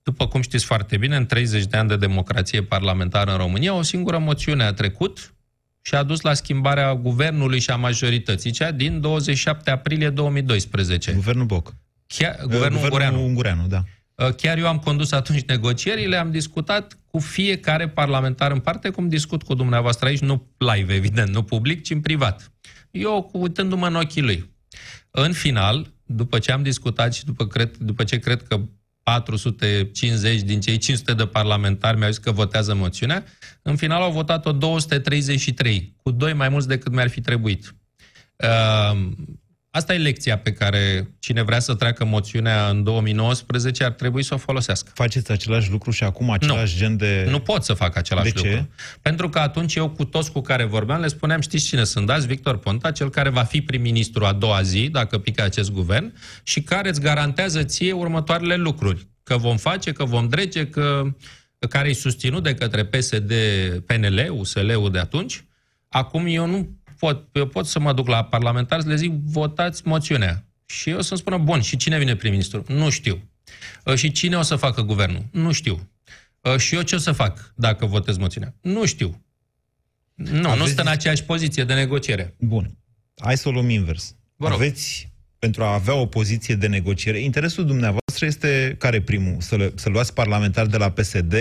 După 0.04 0.28
cum 0.28 0.42
știți 0.42 0.66
foarte 0.66 0.98
bine, 0.98 1.16
în 1.16 1.26
30 1.26 1.66
de 1.66 1.78
ani 1.78 1.90
de 1.90 1.96
democrație 1.96 2.64
parlamentară 2.64 3.32
în 3.32 3.38
România, 3.38 3.74
o 3.74 3.82
singură 3.82 4.18
moțiune 4.18 4.64
a 4.64 4.74
trecut 4.74 5.34
și 5.82 5.96
a 5.96 6.04
dus 6.04 6.22
la 6.22 6.34
schimbarea 6.34 6.96
guvernului 6.96 7.60
și 7.60 7.70
a 7.70 7.76
majorității, 7.76 8.52
cea 8.52 8.72
din 8.72 9.02
27 9.02 9.72
aprilie 9.72 10.10
2012. 10.10 11.12
Guvernul 11.14 11.46
Boc. 11.46 11.74
Chiar, 12.08 12.36
Uh, 12.44 12.50
guvernul 12.52 12.82
Ungureanu. 12.84 13.24
Ungureanu, 13.26 13.68
da. 13.68 13.84
Uh, 14.16 14.34
Chiar 14.36 14.58
eu 14.58 14.68
am 14.68 14.80
condus 14.80 15.12
atunci 15.12 15.42
negocierile, 15.44 16.16
am 16.18 16.32
discutat 16.32 16.98
cu 17.06 17.20
fiecare 17.20 17.88
parlamentar 17.90 18.52
în 18.52 18.60
parte, 18.60 18.90
cum 18.90 19.10
discut 19.10 19.44
cu 19.44 19.54
dumneavoastră 19.54 20.08
aici, 20.08 20.20
nu 20.20 20.48
live, 20.58 20.94
evident, 20.94 21.30
nu 21.30 21.44
public, 21.44 21.84
ci 21.84 21.90
în 21.90 22.02
privat. 22.02 22.52
Eu 22.92 23.30
cu- 23.32 23.38
uitându-mă 23.38 23.88
în 23.88 23.96
ochii 23.96 24.22
lui. 24.22 24.50
În 25.12 25.34
final, 25.34 25.94
după 26.06 26.40
ce 26.40 26.52
am 26.52 26.64
discutat 26.64 27.14
și 27.14 27.26
după, 27.26 27.48
cred, 27.48 27.78
după 27.78 28.04
ce 28.04 28.18
cred 28.20 28.44
că 28.48 28.60
450 29.10 30.42
din 30.42 30.62
cei 30.62 30.78
500 30.78 31.14
de 31.14 31.26
parlamentari 31.26 31.98
mi-au 31.98 32.10
zis 32.10 32.18
că 32.18 32.32
votează 32.32 32.74
moțiunea, 32.76 33.24
în 33.62 33.76
final 33.76 34.02
au 34.02 34.12
votat-o 34.12 34.52
233, 34.52 35.96
cu 35.98 36.12
doi 36.12 36.34
mai 36.34 36.50
mulți 36.50 36.68
decât 36.68 36.92
mi-ar 36.92 37.10
fi 37.10 37.22
trebuit. 37.22 37.76
Uh, 39.72 39.78
Asta 39.78 39.94
e 39.94 39.98
lecția 39.98 40.38
pe 40.38 40.54
care 40.54 41.12
cine 41.20 41.42
vrea 41.44 41.60
să 41.60 41.76
treacă 41.76 42.06
moțiunea 42.06 42.70
în 42.70 42.84
2019 42.84 43.84
ar 43.84 43.92
trebui 43.92 44.24
să 44.24 44.34
o 44.34 44.38
folosească. 44.38 44.92
Faceți 44.94 45.32
același 45.32 45.72
lucru 45.72 45.92
și 45.92 46.04
acum 46.04 46.30
același 46.30 46.78
gen 46.78 46.98
de... 46.98 47.26
Nu 47.30 47.40
pot 47.40 47.64
să 47.64 47.74
fac 47.74 47.96
același 47.96 48.34
De 48.34 48.40
ce? 48.40 48.48
lucru. 48.48 48.70
Pentru 49.02 49.30
că 49.30 49.40
atunci 49.40 49.76
eu 49.76 49.90
cu 49.90 50.06
toți 50.06 50.32
cu 50.32 50.42
care 50.42 50.64
vorbeam 50.64 51.02
le 51.02 51.08
spuneam, 51.08 51.42
știți 51.42 51.66
cine 51.66 51.84
sunt, 51.84 52.06
dați 52.06 52.28
Victor 52.28 52.58
Ponta, 52.58 52.92
cel 52.92 53.10
care 53.10 53.30
va 53.30 53.44
fi 53.44 53.62
prim-ministru 53.62 54.26
a 54.26 54.34
doua 54.34 54.62
zi, 54.62 54.90
dacă 54.90 55.18
pică 55.18 55.44
acest 55.44 55.72
guvern, 55.72 56.14
și 56.44 56.62
care 56.62 56.90
îți 56.90 57.02
garantează 57.02 57.64
ție 57.64 57.92
următoarele 57.92 58.56
lucruri. 58.56 59.08
Că 59.24 59.38
vom 59.38 59.58
face, 59.58 59.92
că 59.92 60.06
vom 60.06 60.28
drege, 60.28 60.68
că 60.68 61.04
care 61.70 61.90
e 61.90 61.94
susținut 61.94 62.44
de 62.44 62.54
către 62.54 62.86
PSD, 62.86 63.34
PNL, 63.86 64.28
USL-ul 64.30 64.92
de 64.92 65.00
atunci. 65.00 65.44
Acum 65.90 66.26
eu 66.26 66.46
nu 66.46 66.70
pot, 67.00 67.28
eu 67.32 67.48
pot 67.48 67.66
să 67.66 67.80
mă 67.80 67.94
duc 67.94 68.08
la 68.08 68.24
parlamentari 68.24 68.82
să 68.82 68.88
le 68.88 68.96
zic, 68.96 69.12
votați 69.12 69.82
moțiunea. 69.88 70.46
Și 70.66 70.90
eu 70.90 71.02
să-mi 71.02 71.20
spună, 71.20 71.38
bun, 71.38 71.62
și 71.62 71.78
cine 71.78 71.98
vine 71.98 72.16
prim-ministru? 72.16 72.64
Nu 72.68 72.90
știu. 72.90 73.30
Uh, 73.86 73.96
Și 73.96 74.12
cine 74.12 74.38
o 74.38 74.42
să 74.42 74.56
facă 74.56 74.82
guvernul? 74.82 75.26
Nu 75.32 75.52
știu. 75.52 75.90
Uh, 76.42 76.58
Și 76.58 76.76
eu 76.76 76.82
ce 76.82 76.96
o 76.96 76.98
să 76.98 77.12
fac 77.12 77.54
dacă 77.56 77.86
votez 77.86 78.18
moțiunea? 78.18 78.54
Nu 78.62 78.86
știu. 78.86 79.24
Nu, 80.14 80.40
nu 80.40 80.50
Aveți 80.50 80.66
sunt 80.66 80.80
în 80.80 80.84
dis- 80.86 80.94
aceeași 80.94 81.24
poziție 81.24 81.64
de 81.64 81.74
negociere. 81.74 82.36
Bun. 82.40 82.78
Hai 83.22 83.38
să 83.38 83.48
o 83.48 83.52
luăm 83.52 83.70
invers. 83.70 84.16
Vă 84.36 84.48
rog. 84.48 84.56
Aveți, 84.56 85.12
pentru 85.40 85.64
a 85.64 85.74
avea 85.74 85.94
o 85.94 86.06
poziție 86.06 86.56
de 86.56 86.68
negociere, 86.68 87.20
interesul 87.20 87.66
dumneavoastră 87.66 88.26
este 88.26 88.76
care 88.80 89.02
primul? 89.02 89.36
Să, 89.42 89.56
le, 89.56 89.72
să 89.76 89.90
luați 89.90 90.14
parlamentar 90.14 90.66
de 90.66 90.78
la 90.78 90.90
PSD 90.92 91.34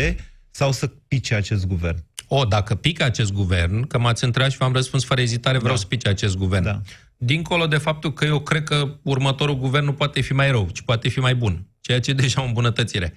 sau 0.50 0.72
să 0.72 0.86
pice 0.86 1.34
acest 1.34 1.66
guvern? 1.66 2.04
O, 2.28 2.44
dacă 2.44 2.74
pică 2.74 3.04
acest 3.04 3.32
guvern, 3.32 3.86
că 3.86 3.98
m-ați 3.98 4.24
întrebat 4.24 4.50
și 4.50 4.56
v-am 4.56 4.72
răspuns 4.72 5.04
fără 5.04 5.20
ezitare, 5.20 5.58
vreau 5.58 5.74
Da. 5.74 5.80
să 5.80 5.86
pice 5.86 6.08
acest 6.08 6.36
guvern. 6.36 6.64
Da. 6.64 6.80
Dincolo 7.16 7.66
de 7.66 7.76
faptul 7.76 8.12
că 8.12 8.24
eu 8.24 8.40
cred 8.40 8.64
că 8.64 8.96
următorul 9.02 9.58
guvern 9.58 9.84
nu 9.84 9.92
poate 9.92 10.20
fi 10.20 10.32
mai 10.32 10.50
rău, 10.50 10.68
ci 10.72 10.80
poate 10.80 11.08
fi 11.08 11.20
mai 11.20 11.34
bun, 11.34 11.66
ceea 11.80 12.00
ce 12.00 12.10
e 12.10 12.14
deja 12.14 12.42
o 12.42 12.44
îmbunătățire. 12.44 13.14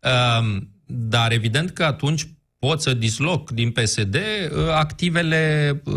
Um, 0.00 0.68
dar 0.86 1.32
evident 1.32 1.70
că 1.70 1.84
atunci 1.84 2.26
pot 2.66 2.82
să 2.82 2.94
disloc 2.94 3.50
din 3.50 3.70
PSD 3.70 4.14
uh, 4.14 4.58
activele 4.72 5.72
uh, 5.84 5.94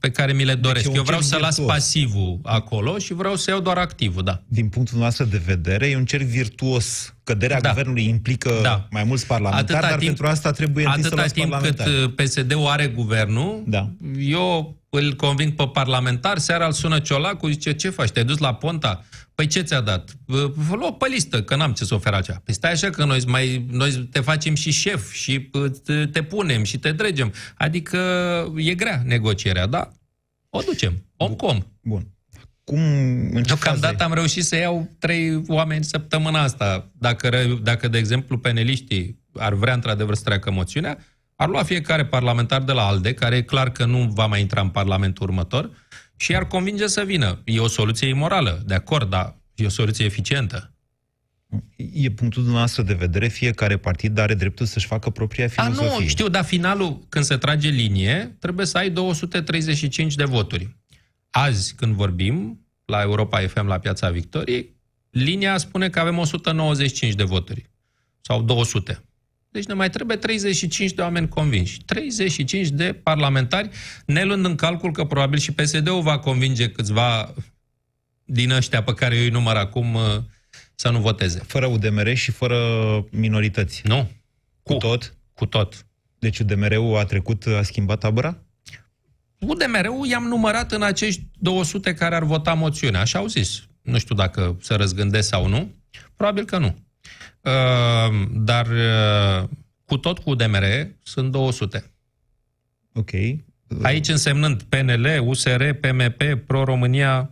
pe 0.00 0.10
care 0.10 0.32
mi 0.32 0.44
le 0.44 0.54
doresc. 0.54 0.84
e 0.86 0.88
un 0.88 0.94
eu 0.96 1.02
vreau 1.02 1.18
cerc 1.20 1.30
să 1.32 1.38
las 1.40 1.56
virtuos. 1.56 1.76
pasivul 1.76 2.38
acolo 2.42 2.98
și 2.98 3.12
vreau 3.14 3.36
să 3.36 3.50
iau 3.50 3.60
doar 3.60 3.78
activul, 3.78 4.22
da. 4.22 4.42
Din 4.46 4.68
punctul 4.68 4.98
nostru 4.98 5.24
de 5.24 5.42
vedere, 5.46 5.86
e 5.88 5.96
un 5.96 6.04
cerc 6.04 6.22
virtuos. 6.24 7.14
Căderea 7.24 7.60
Da. 7.60 7.68
guvernului 7.68 8.04
implică 8.08 8.58
Da. 8.62 8.86
mai 8.90 9.04
mulți 9.04 9.26
parlamentari, 9.26 9.64
Atâta 9.72 9.80
dar 9.88 9.98
timp- 9.98 10.04
pentru 10.06 10.26
asta 10.26 10.50
trebuie 10.50 10.84
întâi 10.84 11.00
să 11.00 11.06
Atâta 11.06 11.20
luați 11.20 11.34
timp 11.34 11.52
cât 11.52 11.76
parlamentari. 11.76 12.02
uh, 12.04 12.42
PSD-ul 12.44 12.66
are 12.66 12.86
guvernul, 12.86 13.62
Da. 13.66 13.90
eu 14.18 14.76
îl 14.90 15.14
conving 15.14 15.52
pe 15.52 15.64
parlamentar, 15.72 16.38
seara 16.38 16.66
îl 16.66 16.72
sună 16.72 16.98
Ciolacu, 16.98 17.48
zice, 17.48 17.72
ce 17.72 17.90
faci, 17.90 18.10
te-ai 18.10 18.24
dus 18.24 18.38
la 18.38 18.54
Ponta? 18.54 19.04
Păi 19.38 19.46
ce 19.46 19.60
ți-a 19.60 19.80
dat? 19.80 20.16
Vă 20.26 20.52
vă 20.54 20.76
luau 20.76 20.94
pe 20.94 21.08
listă, 21.08 21.42
că 21.42 21.56
n-am 21.56 21.72
ce 21.72 21.84
să 21.84 21.94
ofer 21.94 22.12
acea. 22.12 22.40
Păi 22.44 22.54
stai 22.54 22.72
așa 22.72 22.90
că 22.90 23.04
noi, 23.04 23.22
mai, 23.26 23.66
noi 23.70 24.08
te 24.10 24.20
facem 24.20 24.54
și 24.54 24.70
șef 24.70 25.12
și 25.12 25.50
uh, 25.52 25.70
te, 25.84 26.06
te 26.06 26.22
punem 26.22 26.62
și 26.62 26.78
te 26.78 26.92
dregem. 26.92 27.32
Adică 27.56 27.98
e 28.56 28.74
grea 28.74 29.02
negocierea, 29.04 29.66
da? 29.66 29.92
O 30.50 30.60
ducem, 30.60 31.04
om 31.16 31.34
cu 31.34 31.46
om. 31.46 31.58
Bun. 31.80 32.06
Cum, 32.64 32.78
în 32.78 33.32
ce 33.34 33.40
Deocamdată 33.40 33.92
fază? 33.92 34.04
am 34.04 34.14
reușit 34.14 34.44
să 34.44 34.56
iau 34.56 34.90
trei 34.98 35.42
oameni 35.46 35.84
săptămâna 35.84 36.42
asta. 36.42 36.90
Dacă, 36.92 37.28
re- 37.28 37.58
dacă 37.62 37.88
de 37.88 37.98
exemplu, 37.98 38.38
peneliștii 38.38 39.18
ar 39.34 39.54
vrea 39.54 39.74
într-adevăr 39.74 40.14
să 40.14 40.22
treacă 40.24 40.50
moțiunea, 40.50 40.98
ar 41.36 41.48
lua 41.48 41.62
fiecare 41.62 42.04
parlamentar 42.06 42.62
de 42.62 42.72
la 42.72 42.86
ALDE, 42.86 43.14
care 43.14 43.36
e 43.36 43.42
clar 43.42 43.70
că 43.70 43.84
nu 43.84 44.10
va 44.14 44.26
mai 44.26 44.40
intra 44.40 44.60
în 44.60 44.68
Parlamentul 44.68 45.26
următor, 45.28 45.70
și 46.20 46.36
ar 46.36 46.46
convinge 46.46 46.86
să 46.86 47.02
vină. 47.02 47.42
E 47.44 47.58
o 47.58 47.66
soluție 47.68 48.08
imorală, 48.08 48.62
de 48.66 48.74
acord, 48.74 49.10
dar 49.10 49.36
e 49.54 49.64
o 49.66 49.68
soluție 49.68 50.04
eficientă. 50.04 50.72
E 51.76 52.10
punctul 52.10 52.42
dumneavoastră 52.42 52.82
de 52.82 52.94
vedere, 52.94 53.28
fiecare 53.28 53.76
partid 53.76 54.18
are 54.18 54.34
dreptul 54.34 54.66
să-și 54.66 54.86
facă 54.86 55.10
propria 55.10 55.44
A, 55.44 55.48
filozofie. 55.48 55.98
nu, 55.98 56.06
știu, 56.08 56.28
dar 56.28 56.44
finalul, 56.44 57.06
când 57.08 57.24
se 57.24 57.36
trage 57.36 57.68
linie, 57.68 58.36
trebuie 58.38 58.66
să 58.66 58.78
ai 58.78 58.90
235 58.90 60.14
de 60.14 60.24
voturi. 60.24 60.76
Azi, 61.30 61.74
când 61.74 61.94
vorbim, 61.94 62.66
la 62.84 63.00
Europa 63.02 63.46
FM, 63.46 63.66
la 63.66 63.78
Piața 63.78 64.10
Victoriei, 64.10 64.76
linia 65.10 65.58
spune 65.58 65.88
că 65.90 66.00
avem 66.00 66.18
195 66.18 67.14
de 67.14 67.22
voturi. 67.22 67.70
Sau 68.20 68.42
200. 68.42 69.07
Deci 69.50 69.64
ne 69.64 69.74
mai 69.74 69.90
trebuie 69.90 70.16
35 70.16 70.92
de 70.92 71.02
oameni 71.02 71.28
convinși. 71.28 71.82
35 71.84 72.68
de 72.68 72.92
parlamentari, 72.92 73.70
ne 74.06 74.24
luând 74.24 74.44
în 74.44 74.54
calcul 74.54 74.92
că 74.92 75.04
probabil 75.04 75.38
și 75.38 75.52
PSD-ul 75.52 76.02
va 76.02 76.18
convinge 76.18 76.70
câțiva 76.70 77.34
din 78.24 78.50
ăștia 78.50 78.82
pe 78.82 78.94
care 78.94 79.16
eu 79.16 79.22
îi 79.22 79.30
număr 79.30 79.56
acum 79.56 79.94
uh, 79.94 80.02
să 80.74 80.90
nu 80.90 80.98
voteze. 80.98 81.38
Fără 81.38 81.66
UDMR 81.66 82.14
și 82.14 82.30
fără 82.30 82.58
minorități. 83.10 83.82
Nu? 83.84 84.10
Cu 84.62 84.74
tot? 84.74 85.16
Cu 85.34 85.46
tot. 85.46 85.86
Deci 86.18 86.38
UDMR-ul 86.38 86.96
a 86.96 87.04
trecut, 87.04 87.46
a 87.46 87.62
schimbat 87.62 87.98
tabăra? 87.98 88.42
UDMR-ul 89.38 90.06
i-am 90.06 90.24
numărat 90.24 90.72
în 90.72 90.82
acești 90.82 91.22
200 91.32 91.94
care 91.94 92.14
ar 92.14 92.24
vota 92.24 92.54
moțiunea. 92.54 93.00
Așa 93.00 93.18
au 93.18 93.26
zis. 93.26 93.62
Nu 93.82 93.98
știu 93.98 94.14
dacă 94.14 94.56
se 94.60 94.74
răzgândesc 94.74 95.28
sau 95.28 95.46
nu. 95.48 95.74
Probabil 96.16 96.44
că 96.44 96.58
nu. 96.58 96.87
Uh, 97.40 98.26
dar 98.32 98.66
uh, 98.66 99.48
cu 99.84 99.96
tot 99.96 100.18
cu 100.18 100.30
UDMR 100.30 100.64
sunt 101.02 101.30
200. 101.30 101.90
Ok. 102.92 103.10
Aici 103.82 104.08
însemnând 104.08 104.62
PNL, 104.62 105.06
USR, 105.24 105.70
PMP, 105.72 106.22
Pro-România, 106.46 107.30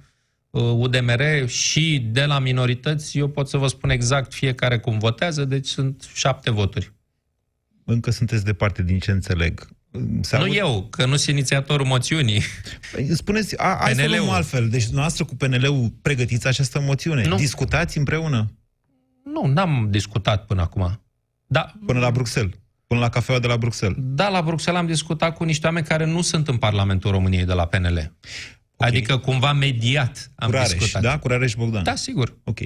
uh, 0.51 0.63
UDMR 0.63 1.49
și 1.49 2.09
de 2.13 2.25
la 2.25 2.39
minorități, 2.39 3.19
eu 3.19 3.29
pot 3.29 3.49
să 3.49 3.57
vă 3.57 3.67
spun 3.67 3.91
exact 3.91 4.35
fiecare 4.35 4.79
cum 4.79 4.99
votează, 4.99 5.45
deci 5.45 5.67
sunt 5.67 6.09
șapte 6.15 6.51
voturi. 6.51 6.93
Încă 7.85 8.11
sunteți 8.11 8.45
departe 8.45 8.83
din 8.83 8.99
ce 8.99 9.11
înțeleg. 9.11 9.69
Se 10.21 10.37
Nu 10.37 10.43
aud- 10.45 10.57
eu, 10.57 10.87
că 10.91 11.07
nu 11.07 11.17
sunt 11.17 11.37
inițiatorul 11.37 11.87
moțiunii. 11.87 12.43
Păi, 12.93 13.09
Spuneți, 13.15 13.59
a, 13.59 13.77
hai 13.81 13.95
să 13.95 14.03
PNL-ul. 14.03 14.17
luăm 14.17 14.31
altfel. 14.31 14.69
Deci 14.69 14.83
dumneavoastră 14.83 15.25
cu 15.25 15.37
PNL-ul 15.37 15.93
pregătiți 16.03 16.47
această 16.47 16.81
moțiune. 16.81 17.27
Nu. 17.27 17.37
Discutați 17.37 17.99
împreună 17.99 18.51
Nu, 19.33 19.47
n-am 19.47 19.87
discutat 19.91 20.47
până 20.47 20.61
acum. 20.61 21.01
Da, 21.47 21.73
până 21.87 21.99
la 21.99 22.11
Bruxelles. 22.11 22.55
Până 22.87 23.01
la 23.01 23.09
cafeaua 23.09 23.41
de 23.41 23.47
la 23.47 23.57
Bruxelles. 23.57 23.97
Da, 24.01 24.29
la 24.29 24.43
Bruxelles 24.43 24.81
am 24.81 24.87
discutat 24.87 25.37
cu 25.37 25.45
niște 25.45 25.67
oameni 25.67 25.87
care 25.87 26.05
nu 26.07 26.21
sunt 26.21 26.49
în 26.49 26.57
Parlamentul 26.57 27.11
României 27.11 27.45
de 27.45 27.53
la 27.53 27.67
PNL. 27.67 28.13
Ok. 28.77 28.87
Adică 28.89 29.17
cumva 29.19 29.53
mediat 29.53 30.31
am 30.37 30.49
Cu 30.51 30.55
Rareș, 30.57 30.73
discutat. 30.73 31.03
da? 31.03 31.19
Cu 31.19 31.29
Rareș 31.29 31.55
Bogdan. 31.55 31.83
Da, 31.83 31.95
sigur. 31.95 32.37
Ok. 32.45 32.59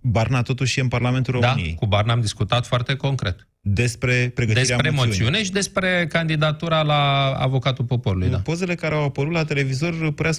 Barna 0.00 0.42
totuși 0.42 0.78
e 0.78 0.82
în 0.82 0.88
Parlamentul 0.88 1.40
Da, 1.40 1.48
României. 1.48 1.74
cu 1.74 1.86
Barna 1.86 2.12
am 2.12 2.20
discutat 2.20 2.66
foarte 2.66 2.94
concret. 2.96 3.48
Despre 3.60 4.30
pregătirea 4.34 4.62
Despre 4.76 4.90
moțiunii. 4.90 5.18
moțiune 5.18 5.44
și 5.44 5.50
despre 5.52 6.06
candidatura 6.06 6.82
la 6.82 7.30
avocatul 7.34 7.84
poporului, 7.84 8.28
da. 8.28 8.38
Pozele 8.38 8.74
care 8.74 8.94
au 8.94 9.04
apărut 9.04 9.32
la 9.32 9.44
televizor 9.44 10.12
părea 10.12 10.32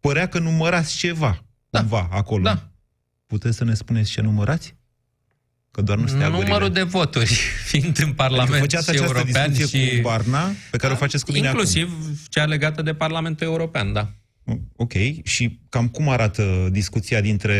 părea 0.00 0.26
că 0.28 0.38
numărați 0.38 0.96
ceva, 0.96 1.44
Da. 1.70 1.78
cumva, 1.78 2.08
acolo. 2.12 2.42
Da. 2.42 2.69
Puteți 3.30 3.56
să 3.56 3.64
ne 3.64 3.74
spuneți 3.74 4.10
ce 4.10 4.20
numărați? 4.20 4.74
Că 5.70 5.82
doar 5.82 5.98
nu 5.98 6.06
stea 6.06 6.28
Numărul 6.28 6.70
de 6.70 6.82
voturi, 6.82 7.26
fiind 7.70 7.84
în 7.86 7.92
Adică 8.02 8.12
Parlament 8.14 8.60
făceați 8.60 8.84
și 8.84 8.90
această 8.90 9.16
European 9.16 9.52
discuție 9.52 9.88
și... 9.88 9.96
cu 9.96 10.00
Barna, 10.02 10.50
pe 10.70 10.76
care 10.76 10.92
o 10.92 10.96
faceți 10.96 11.24
cu 11.24 11.32
mine 11.32 11.46
Inclusiv 11.46 11.90
cea 12.28 12.44
legată 12.44 12.82
de 12.82 12.94
Parlamentul 12.94 13.46
European, 13.46 13.92
da. 13.92 14.00
acum. 14.44 14.68
Ok. 14.76 14.92
Și 15.22 15.58
cam 15.68 15.88
cum 15.88 16.08
arată 16.08 16.68
discuția 16.70 17.20
dintre 17.20 17.56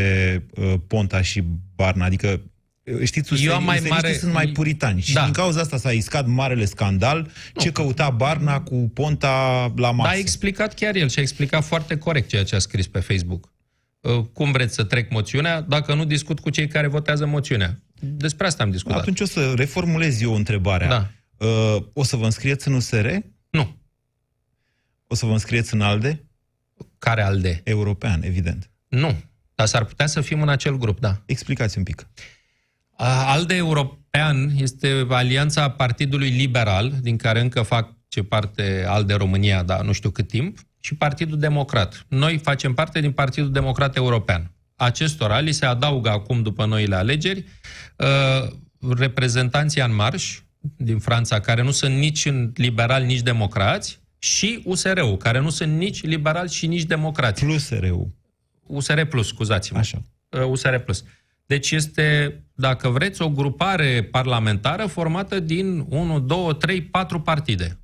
uh, 0.54 0.74
Ponta 0.86 1.22
și 1.22 1.42
Barna? 1.74 2.04
Adică 2.04 2.40
uh, 2.84 3.04
Știți, 3.04 3.44
Eu 3.44 3.54
am 3.54 3.64
mai 3.64 3.76
useriștii 3.76 4.02
mare- 4.02 4.18
sunt 4.18 4.32
mai 4.32 4.46
puritani 4.46 5.00
și 5.00 5.12
Da. 5.12 5.24
din 5.24 5.32
cauza 5.32 5.60
asta 5.60 5.76
s-a 5.76 5.92
iscat 5.92 6.26
marele 6.26 6.64
scandal 6.64 7.30
ce 7.56 7.70
căuta 7.72 8.10
Barna 8.10 8.60
cu 8.60 8.74
Ponta 8.94 9.72
la 9.76 9.90
masă. 9.90 10.08
Da, 10.08 10.14
a 10.14 10.18
explicat 10.18 10.74
chiar 10.74 10.94
el 10.94 11.08
și 11.08 11.18
a 11.18 11.22
explicat 11.22 11.64
foarte 11.64 11.96
corect 11.98 12.28
ceea 12.28 12.44
ce 12.44 12.54
a 12.54 12.58
scris 12.58 12.86
pe 12.86 13.00
Facebook. 13.00 13.52
Uh, 14.00 14.24
Cum 14.32 14.52
vreți 14.52 14.74
să 14.74 14.84
trec 14.84 15.10
moțiunea 15.10 15.60
dacă 15.60 15.94
nu 15.94 16.04
discut 16.04 16.40
cu 16.40 16.50
cei 16.50 16.68
care 16.68 16.86
votează 16.86 17.26
moțiunea? 17.26 17.78
Despre 18.00 18.46
asta 18.46 18.62
am 18.62 18.70
discutat. 18.70 18.98
Atunci 18.98 19.20
o 19.20 19.24
să 19.24 19.52
reformulez 19.56 20.20
eu 20.20 20.34
întrebarea. 20.34 20.88
Da. 20.88 21.10
Uh, 21.46 21.82
o 21.92 22.02
să 22.02 22.16
vă 22.16 22.24
înscrieți 22.24 22.68
în 22.68 22.74
USR? 22.74 23.06
Nu. 23.50 23.76
O 25.06 25.14
să 25.14 25.26
vă 25.26 25.32
înscrieți 25.32 25.74
în 25.74 25.80
ALDE? 25.80 26.24
Care 26.98 27.22
ALDE? 27.22 27.60
European, 27.64 28.22
evident. 28.22 28.70
Nu. 28.88 29.22
Dar 29.54 29.66
s-ar 29.66 29.84
putea 29.84 30.06
să 30.06 30.20
fim 30.20 30.42
în 30.42 30.48
acel 30.48 30.78
grup, 30.78 31.00
da. 31.00 31.22
Explicați 31.26 31.78
un 31.78 31.84
pic. 31.84 32.08
A, 32.96 33.32
ALDE 33.32 33.54
European 33.54 34.50
este 34.56 35.06
alianța 35.08 35.70
Partidului 35.70 36.28
Liberal, 36.28 36.92
din 37.00 37.16
care 37.16 37.40
încă 37.40 37.62
fac 37.62 37.94
ce 38.08 38.22
parte 38.22 38.84
ALDE 38.88 39.14
România, 39.14 39.62
dar 39.62 39.84
nu 39.84 39.92
știu 39.92 40.10
cât 40.10 40.28
timp, 40.28 40.58
și 40.80 40.94
Partidul 40.94 41.38
Democrat. 41.38 42.04
Noi 42.08 42.38
facem 42.38 42.74
parte 42.74 43.00
din 43.00 43.12
Partidul 43.12 43.52
Democrat 43.52 43.96
European. 43.96 44.50
Acestora 44.76 45.38
li 45.38 45.52
se 45.52 45.66
adaugă 45.66 46.10
acum, 46.10 46.42
după 46.42 46.64
noile 46.64 46.94
alegeri, 46.94 47.44
uh, 47.96 48.50
reprezentanții 48.96 49.82
în 49.82 49.94
marș 49.94 50.40
din 50.76 50.98
Franța, 50.98 51.40
care 51.40 51.62
nu 51.62 51.70
sunt 51.70 51.94
nici 51.94 52.28
liberali, 52.54 53.06
nici 53.06 53.20
democrați, 53.20 54.00
și 54.18 54.62
USR-ul, 54.64 55.16
care 55.16 55.40
nu 55.40 55.50
sunt 55.50 55.76
nici 55.76 56.02
liberali 56.02 56.50
și 56.50 56.66
nici 56.66 56.84
democrați. 56.84 57.44
Plus 57.44 57.70
RU. 57.70 58.14
USR 58.66 59.00
Plus, 59.02 59.26
scuzați-mă. 59.26 59.78
Așa. 59.78 60.02
Uh, 60.28 60.44
USR 60.44 60.74
Plus. 60.74 61.04
Deci 61.46 61.70
este, 61.70 62.40
dacă 62.54 62.88
vreți, 62.88 63.22
o 63.22 63.30
grupare 63.30 64.08
parlamentară 64.10 64.86
formată 64.86 65.40
din 65.40 65.84
1, 65.88 66.20
2, 66.20 66.56
3, 66.58 66.82
4 66.82 67.20
partide. 67.20 67.80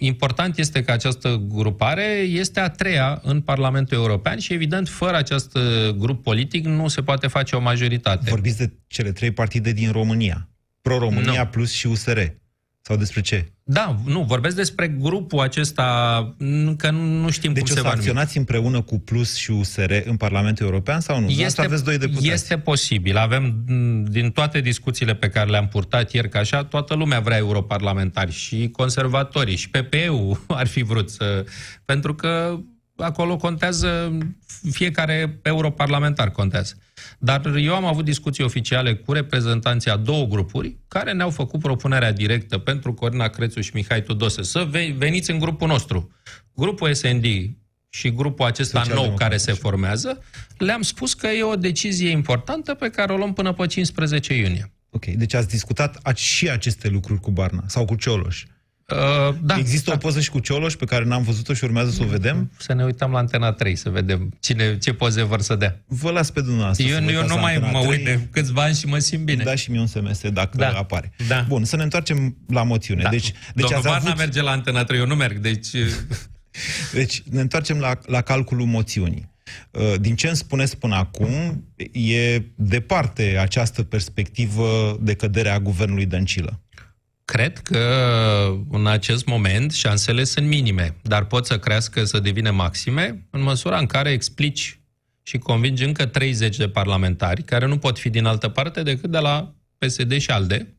Uh, 0.00 0.06
important 0.06 0.58
este 0.58 0.82
că 0.82 0.92
această 0.92 1.42
grupare 1.48 2.04
este 2.28 2.60
a 2.60 2.68
treia 2.68 3.20
în 3.22 3.40
Parlamentul 3.40 3.96
European 3.96 4.38
și, 4.38 4.52
evident, 4.52 4.88
fără 4.88 5.16
acest 5.16 5.56
uh, 5.56 5.88
grup 5.88 6.22
politic 6.22 6.64
nu 6.64 6.88
se 6.88 7.02
poate 7.02 7.26
face 7.26 7.56
o 7.56 7.60
majoritate. 7.60 8.30
Vorbiți 8.30 8.58
de 8.58 8.72
cele 8.86 9.12
trei 9.12 9.30
partide 9.30 9.72
din 9.72 9.90
România. 9.90 10.48
Pro-România 10.82 11.42
Nu. 11.42 11.48
plus 11.48 11.72
și 11.72 11.86
USR. 11.86 12.18
Sau 12.82 12.96
despre 12.96 13.20
ce? 13.20 13.52
Da, 13.62 13.96
nu, 14.04 14.22
vorbesc 14.22 14.56
despre 14.56 14.88
grupul 14.88 15.40
acesta, 15.40 16.34
încă 16.38 16.90
nu, 16.90 17.04
nu 17.04 17.30
știm 17.30 17.52
Deci 17.52 17.62
cum 17.62 17.72
o 17.72 17.74
se 17.74 17.80
să 17.80 17.82
va 17.82 17.88
numi. 17.88 18.00
acționați 18.00 18.38
împreună 18.38 18.80
cu 18.82 18.98
Plus 18.98 19.36
și 19.36 19.50
USR 19.50 19.92
în 20.04 20.16
Parlamentul 20.16 20.66
European 20.66 21.00
sau 21.00 21.20
nu? 21.20 21.28
Este, 21.28 21.60
aveți 21.62 21.84
doi 21.84 21.98
deputați. 21.98 22.28
Este 22.28 22.58
posibil. 22.58 23.16
Avem, 23.16 23.64
m, 23.66 24.04
din 24.04 24.30
toate 24.30 24.60
discuțiile 24.60 25.14
pe 25.14 25.28
care 25.28 25.50
le-am 25.50 25.68
purtat 25.68 26.12
ieri, 26.12 26.28
că 26.28 26.38
așa, 26.38 26.64
toată 26.64 26.94
lumea 26.94 27.20
vrea 27.20 27.36
europarlamentari 27.36 28.32
și 28.32 28.68
conservatorii 28.72 29.56
și 29.56 29.70
PPE-ul 29.70 30.44
ar 30.60 30.66
fi 30.66 30.82
vrut 30.82 31.10
să... 31.10 31.44
Pentru 31.84 32.14
că 32.14 32.58
acolo 32.96 33.36
contează, 33.36 34.18
fiecare 34.70 35.38
europarlamentar 35.42 36.30
contează. 36.30 36.74
Dar 37.18 37.54
eu 37.56 37.74
am 37.74 37.84
avut 37.84 38.04
discuții 38.04 38.44
oficiale 38.44 38.94
cu 38.94 39.12
reprezentanții 39.12 39.90
a 39.90 39.96
două 39.96 40.26
grupuri 40.26 40.76
care 40.88 41.12
ne-au 41.12 41.30
făcut 41.30 41.60
propunerea 41.60 42.12
directă 42.12 42.58
pentru 42.58 42.94
Corina 42.94 43.28
Crețu 43.28 43.60
și 43.60 43.70
Mihai 43.74 44.02
Tudose 44.02 44.42
să 44.42 44.66
ve- 44.70 44.94
veniți 44.98 45.30
în 45.30 45.38
grupul 45.38 45.68
nostru. 45.68 46.12
Grupul 46.54 46.94
SND 46.94 47.24
și 47.88 48.12
grupul 48.14 48.46
acesta 48.46 48.78
nou 48.78 48.84
Social-democrat, 48.86 49.28
care 49.28 49.40
se 49.40 49.50
așa. 49.50 49.60
formează, 49.60 50.22
le-am 50.58 50.82
spus 50.82 51.14
că 51.14 51.26
e 51.26 51.42
o 51.42 51.56
decizie 51.56 52.10
importantă 52.10 52.74
pe 52.74 52.88
care 52.90 53.12
o 53.12 53.16
luăm 53.16 53.32
până 53.32 53.52
pe 53.52 53.66
15 53.66 54.34
iunie. 54.36 54.72
Ok, 54.90 55.04
deci 55.06 55.34
ați 55.34 55.48
discutat 55.48 55.98
a- 56.02 56.12
și 56.12 56.48
aceste 56.50 56.88
lucruri 56.88 57.20
cu 57.20 57.30
Barna 57.30 57.62
sau 57.66 57.84
cu 57.84 57.94
Cioloș. 57.94 58.44
Uh, 58.90 59.34
da, 59.42 59.56
Există 59.56 59.90
da. 59.90 59.96
o 59.96 59.98
poză 59.98 60.20
și 60.20 60.30
cu 60.30 60.38
Cioloș 60.38 60.74
pe 60.74 60.84
care 60.84 61.04
n-am 61.04 61.22
văzut-o 61.22 61.54
și 61.54 61.64
urmează 61.64 61.90
să 61.90 62.02
o 62.02 62.06
vedem? 62.06 62.50
Să 62.58 62.72
ne 62.72 62.84
uităm 62.84 63.10
la 63.10 63.18
Antena 63.18 63.52
3 63.52 63.76
să 63.76 63.90
vedem 63.90 64.32
cine, 64.40 64.78
ce 64.78 64.92
poze 64.92 65.22
vor 65.22 65.40
să 65.40 65.54
dea. 65.54 65.80
Vă 65.86 66.10
las 66.10 66.30
pe 66.30 66.40
dumneavoastră 66.40 66.86
Eu, 66.86 66.94
să 66.94 67.00
vă 67.04 67.10
eu 67.10 67.20
uitați 67.20 67.28
nu 67.28 67.34
la 67.34 67.40
mai 67.40 67.54
Antena 67.54 67.78
mă 67.78 67.84
3. 67.86 67.96
uit 67.96 68.04
de 68.04 68.28
câțiva 68.30 68.62
ani 68.62 68.74
și 68.74 68.86
mă 68.86 68.98
simt 68.98 69.24
bine. 69.24 69.44
Da 69.44 69.54
și 69.54 69.70
mie 69.70 69.80
un 69.80 69.86
SMS 69.86 70.28
dacă 70.30 70.56
Da. 70.56 70.68
apare. 70.68 71.12
Da. 71.28 71.44
Bun, 71.48 71.64
să 71.64 71.76
ne 71.76 71.82
întoarcem 71.82 72.36
la 72.48 72.62
moțiune. 72.62 73.02
Da. 73.02 73.08
Deci, 73.08 73.32
deci, 73.32 73.34
Domnul 73.54 73.76
ați 73.78 73.86
Varna 73.86 74.06
avut, 74.06 74.18
merge 74.18 74.42
la 74.42 74.50
Antena 74.50 74.84
3, 74.84 74.98
eu 74.98 75.06
nu 75.06 75.14
merg, 75.14 75.38
deci... 75.38 75.68
deci 76.92 77.22
ne 77.30 77.40
întoarcem 77.40 77.78
la, 77.78 77.98
la 78.06 78.20
calculul 78.20 78.66
moțiunii. 78.66 79.28
Uh, 79.70 79.94
Din 80.00 80.16
ce 80.16 80.26
îmi 80.26 80.36
spuneți 80.36 80.76
până 80.76 80.94
acum, 80.94 81.64
e 81.92 82.42
departe 82.54 83.36
această 83.40 83.82
perspectivă 83.82 84.98
de 85.00 85.14
cădere 85.14 85.48
a 85.48 85.58
guvernului 85.60 86.06
Dăncilă. 86.06 86.60
Cred 87.30 87.58
că 87.58 87.84
în 88.70 88.86
acest 88.86 89.26
moment 89.26 89.72
șansele 89.72 90.24
sunt 90.24 90.46
minime, 90.46 90.96
dar 91.02 91.24
pot 91.24 91.46
să 91.46 91.58
crească, 91.58 92.04
să 92.04 92.20
devină 92.20 92.50
maxime, 92.50 93.26
în 93.30 93.42
măsura 93.42 93.78
în 93.78 93.86
care 93.86 94.10
explici 94.10 94.80
și 95.22 95.38
convingi 95.38 95.84
încă 95.84 96.06
30 96.06 96.56
de 96.56 96.68
parlamentari, 96.68 97.42
care 97.42 97.66
nu 97.66 97.78
pot 97.78 97.98
fi 97.98 98.10
din 98.10 98.24
altă 98.24 98.48
parte 98.48 98.82
decât 98.82 99.10
de 99.10 99.18
la 99.18 99.54
PSD 99.78 100.18
și 100.18 100.30
ALDE, 100.30 100.74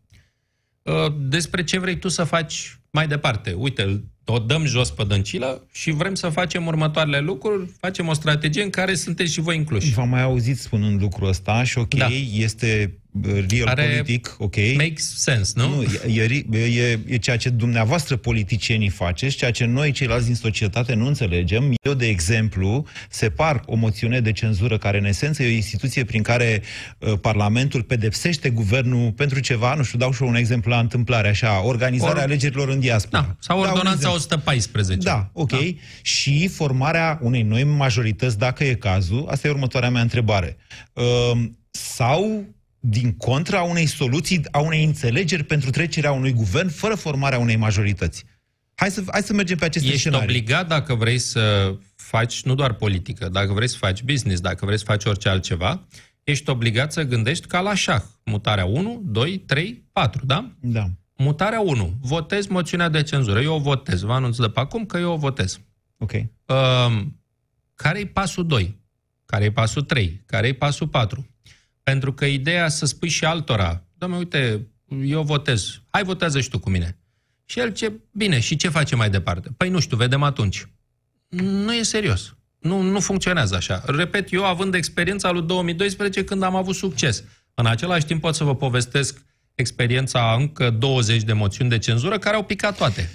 uh, 0.81 1.13
despre 1.19 1.63
ce 1.63 1.79
vrei 1.79 1.97
tu 1.97 2.07
să 2.07 2.23
faci 2.23 2.79
mai 2.89 3.07
departe. 3.07 3.51
Uite, 3.51 4.03
o 4.25 4.39
dăm 4.39 4.65
jos 4.65 4.91
pe 4.91 5.03
dăncilă 5.03 5.67
și 5.71 5.91
vrem 5.91 6.15
să 6.15 6.29
facem 6.29 6.65
următoarele 6.65 7.19
lucruri, 7.19 7.69
facem 7.79 8.07
o 8.07 8.13
strategie 8.13 8.63
în 8.63 8.69
care 8.69 8.95
sunteți 8.95 9.31
și 9.33 9.41
voi 9.41 9.55
incluși. 9.55 9.93
V-am 9.93 10.09
mai 10.09 10.21
auzit 10.21 10.59
spunând 10.59 11.01
lucrul 11.01 11.27
ăsta 11.27 11.63
și 11.63 11.77
ok, 11.77 11.93
Da. 11.93 12.07
este 12.33 12.93
uh, 12.95 13.00
real 13.49 13.67
Are- 13.67 13.87
politic, 13.87 14.35
ok. 14.37 14.55
Makes 14.77 15.13
sense, 15.17 15.53
nu? 15.55 15.75
Nu, 15.75 15.83
e, 16.07 16.43
e, 16.51 16.57
e, 16.57 16.99
e 17.07 17.17
ceea 17.17 17.37
ce 17.37 17.49
dumneavoastră 17.49 18.15
politicienii 18.15 18.89
faceți, 18.89 19.35
ceea 19.35 19.51
ce 19.51 19.65
noi 19.65 19.91
ceilalți 19.91 20.25
din 20.25 20.35
societate 20.35 20.93
nu 20.93 21.07
înțelegem. 21.07 21.73
Eu, 21.81 21.93
de 21.93 22.07
exemplu, 22.07 22.85
separ 23.09 23.61
o 23.65 23.75
moțiune 23.75 24.19
de 24.19 24.31
cenzură 24.31 24.77
care 24.77 24.97
în 24.97 25.05
esență 25.05 25.43
e 25.43 25.47
o 25.47 25.55
instituție 25.55 26.03
prin 26.03 26.21
care 26.21 26.61
uh, 26.99 27.13
Parlamentul 27.21 27.81
pedepsește 27.83 28.49
guvernul 28.49 29.11
pentru 29.11 29.39
ceva, 29.39 29.73
nu 29.73 29.83
știu, 29.83 29.97
dau 29.97 30.11
și 30.11 30.21
eu 30.23 30.27
un 30.27 30.35
exemplu 30.35 30.71
la 30.71 30.79
întâmplare, 30.79 31.27
așa, 31.29 31.63
organizarea 31.65 32.23
Or- 32.23 32.29
ordonanța 32.29 32.69
în 32.69 32.79
diaspora. 32.79 33.21
Da, 33.21 33.35
sau 33.39 33.55
Dau 33.55 33.65
un 33.65 33.69
ordonanța 33.71 33.91
exemplu. 33.97 34.17
114. 34.17 35.07
Da, 35.07 35.29
ok. 35.33 35.49
Da. 35.49 35.57
Și 36.01 36.47
formarea 36.47 37.19
unei 37.21 37.41
noi 37.41 37.63
majorități, 37.63 38.37
dacă 38.37 38.63
e 38.63 38.73
cazul, 38.73 39.27
asta 39.29 39.47
e 39.47 39.51
următoarea 39.51 39.89
mea 39.89 40.01
întrebare. 40.01 40.57
Uh, 40.93 41.03
sau, 41.71 42.45
din 42.83 43.13
contra, 43.17 43.59
a 43.59 43.63
unei 43.63 43.85
soluții, 43.85 44.41
a 44.51 44.59
unei 44.59 44.83
înțelegeri 44.83 45.43
pentru 45.43 45.69
trecerea 45.69 46.11
unui 46.11 46.33
guvern 46.33 46.69
fără 46.69 46.95
formarea 46.95 47.39
unei 47.39 47.55
majorități. 47.55 48.25
Hai 48.75 48.91
să, 48.91 49.03
hai 49.07 49.21
să 49.21 49.33
mergem 49.33 49.57
pe 49.57 49.65
aceste 49.65 49.87
Ești 49.87 49.99
scenarii. 49.99 50.27
obligat 50.27 50.67
dacă 50.67 50.95
vrei 50.95 51.17
să 51.17 51.75
faci 51.95 52.43
nu 52.43 52.55
doar 52.55 52.73
politică, 52.73 53.29
dacă 53.29 53.53
vrei 53.53 53.69
să 53.69 53.77
faci 53.77 54.03
business, 54.03 54.41
dacă 54.41 54.65
vrei 54.65 54.77
să 54.77 54.83
faci 54.83 55.05
orice 55.05 55.29
altceva, 55.29 55.87
ești 56.23 56.49
obligat 56.49 56.91
să 56.91 57.03
gândești 57.03 57.47
ca 57.47 57.59
la 57.59 57.73
șah. 57.73 58.01
Mutarea 58.23 58.65
1, 58.65 59.01
2, 59.05 59.37
3, 59.37 59.83
4, 59.91 60.25
da? 60.25 60.51
Da. 60.59 60.89
Mutarea 61.15 61.59
1. 61.59 61.93
Votez 62.01 62.47
moțiunea 62.47 62.89
de 62.89 63.03
cenzură. 63.03 63.41
Eu 63.41 63.53
o 63.53 63.59
votez. 63.59 64.01
Vă 64.01 64.13
anunț 64.13 64.37
de 64.37 64.47
pe 64.47 64.59
acum 64.59 64.85
că 64.85 64.97
eu 64.97 65.11
o 65.11 65.17
votez. 65.17 65.59
Ok. 65.97 66.11
Uh, 66.11 67.01
care-i 67.75 68.05
pasul 68.05 68.47
2? 68.47 68.79
Care-i 69.25 69.51
pasul 69.51 69.81
3? 69.81 70.21
Care-i 70.25 70.53
pasul 70.53 70.87
4? 70.87 71.30
Pentru 71.83 72.13
că 72.13 72.25
ideea 72.25 72.67
să 72.69 72.85
spui 72.85 73.09
și 73.09 73.25
altora, 73.25 73.85
doamne, 73.93 74.17
uite, 74.17 74.67
eu 75.05 75.23
votez, 75.23 75.81
hai 75.89 76.03
votează 76.03 76.41
și 76.41 76.49
tu 76.49 76.59
cu 76.59 76.69
mine. 76.69 76.97
Și 77.45 77.59
el 77.59 77.73
ce, 77.73 77.91
bine, 78.11 78.39
și 78.39 78.55
ce 78.55 78.69
face 78.69 78.95
mai 78.95 79.09
departe? 79.09 79.49
Păi 79.57 79.69
nu 79.69 79.79
știu, 79.79 79.97
vedem 79.97 80.23
atunci. 80.23 80.67
Nu 81.27 81.73
e 81.73 81.83
serios. 81.83 82.35
Nu, 82.59 82.81
nu 82.81 82.99
funcționează 82.99 83.55
așa. 83.55 83.83
Repet, 83.85 84.33
eu 84.33 84.45
având 84.45 84.73
experiența 84.73 85.31
lui 85.31 85.41
2012 85.41 86.23
când 86.23 86.43
am 86.43 86.55
avut 86.55 86.75
succes. 86.75 87.23
În 87.53 87.65
același 87.65 88.05
timp 88.05 88.21
pot 88.21 88.35
să 88.35 88.43
vă 88.43 88.55
povestesc 88.55 89.25
experiența 89.55 90.31
a 90.31 90.35
încă 90.35 90.69
20 90.69 91.23
de 91.23 91.33
moțiuni 91.33 91.69
de 91.69 91.77
cenzură 91.77 92.17
care 92.17 92.35
au 92.35 92.43
picat 92.43 92.77
toate. 92.77 93.09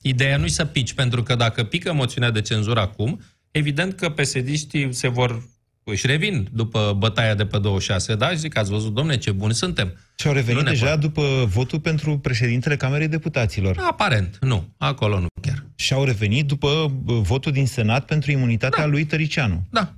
Ideea 0.00 0.36
nu-i 0.36 0.48
să 0.48 0.64
pici, 0.64 0.92
pentru 0.92 1.22
că 1.22 1.34
dacă 1.34 1.64
pică 1.64 1.92
moțiunea 1.92 2.30
de 2.30 2.40
cenzură 2.40 2.80
acum, 2.80 3.20
evident 3.50 3.94
că 3.94 4.10
psd 4.10 4.48
se 4.90 5.08
vor 5.08 5.48
își 5.90 6.06
revin 6.06 6.48
după 6.52 6.94
bătaia 6.98 7.34
de 7.34 7.44
pe 7.46 7.58
26, 7.58 8.14
da? 8.14 8.30
Și 8.30 8.36
zic, 8.36 8.56
ați 8.58 8.70
văzut, 8.70 8.94
domne, 8.94 9.16
ce 9.16 9.30
buni 9.30 9.54
suntem. 9.54 9.96
Și 10.18 10.26
au 10.26 10.32
revenit 10.32 10.56
Nu 10.60 10.64
ne 10.66 10.70
deja 10.70 10.90
pot. 10.90 11.00
după 11.00 11.44
votul 11.46 11.80
pentru 11.80 12.18
președintele 12.18 12.76
Camerei 12.76 13.08
Deputaților. 13.08 13.76
Aparent, 13.88 14.36
nu. 14.40 14.68
Acolo 14.76 15.18
nu 15.20 15.26
chiar. 15.42 15.64
Și 15.74 15.92
au 15.92 16.04
revenit 16.04 16.46
după 16.46 16.92
bă, 17.02 17.12
votul 17.12 17.52
din 17.52 17.66
Senat 17.66 18.04
pentru 18.04 18.30
imunitatea 18.30 18.82
Da. 18.82 18.88
lui 18.90 19.04
Tăricianu. 19.04 19.62
Da. 19.70 19.92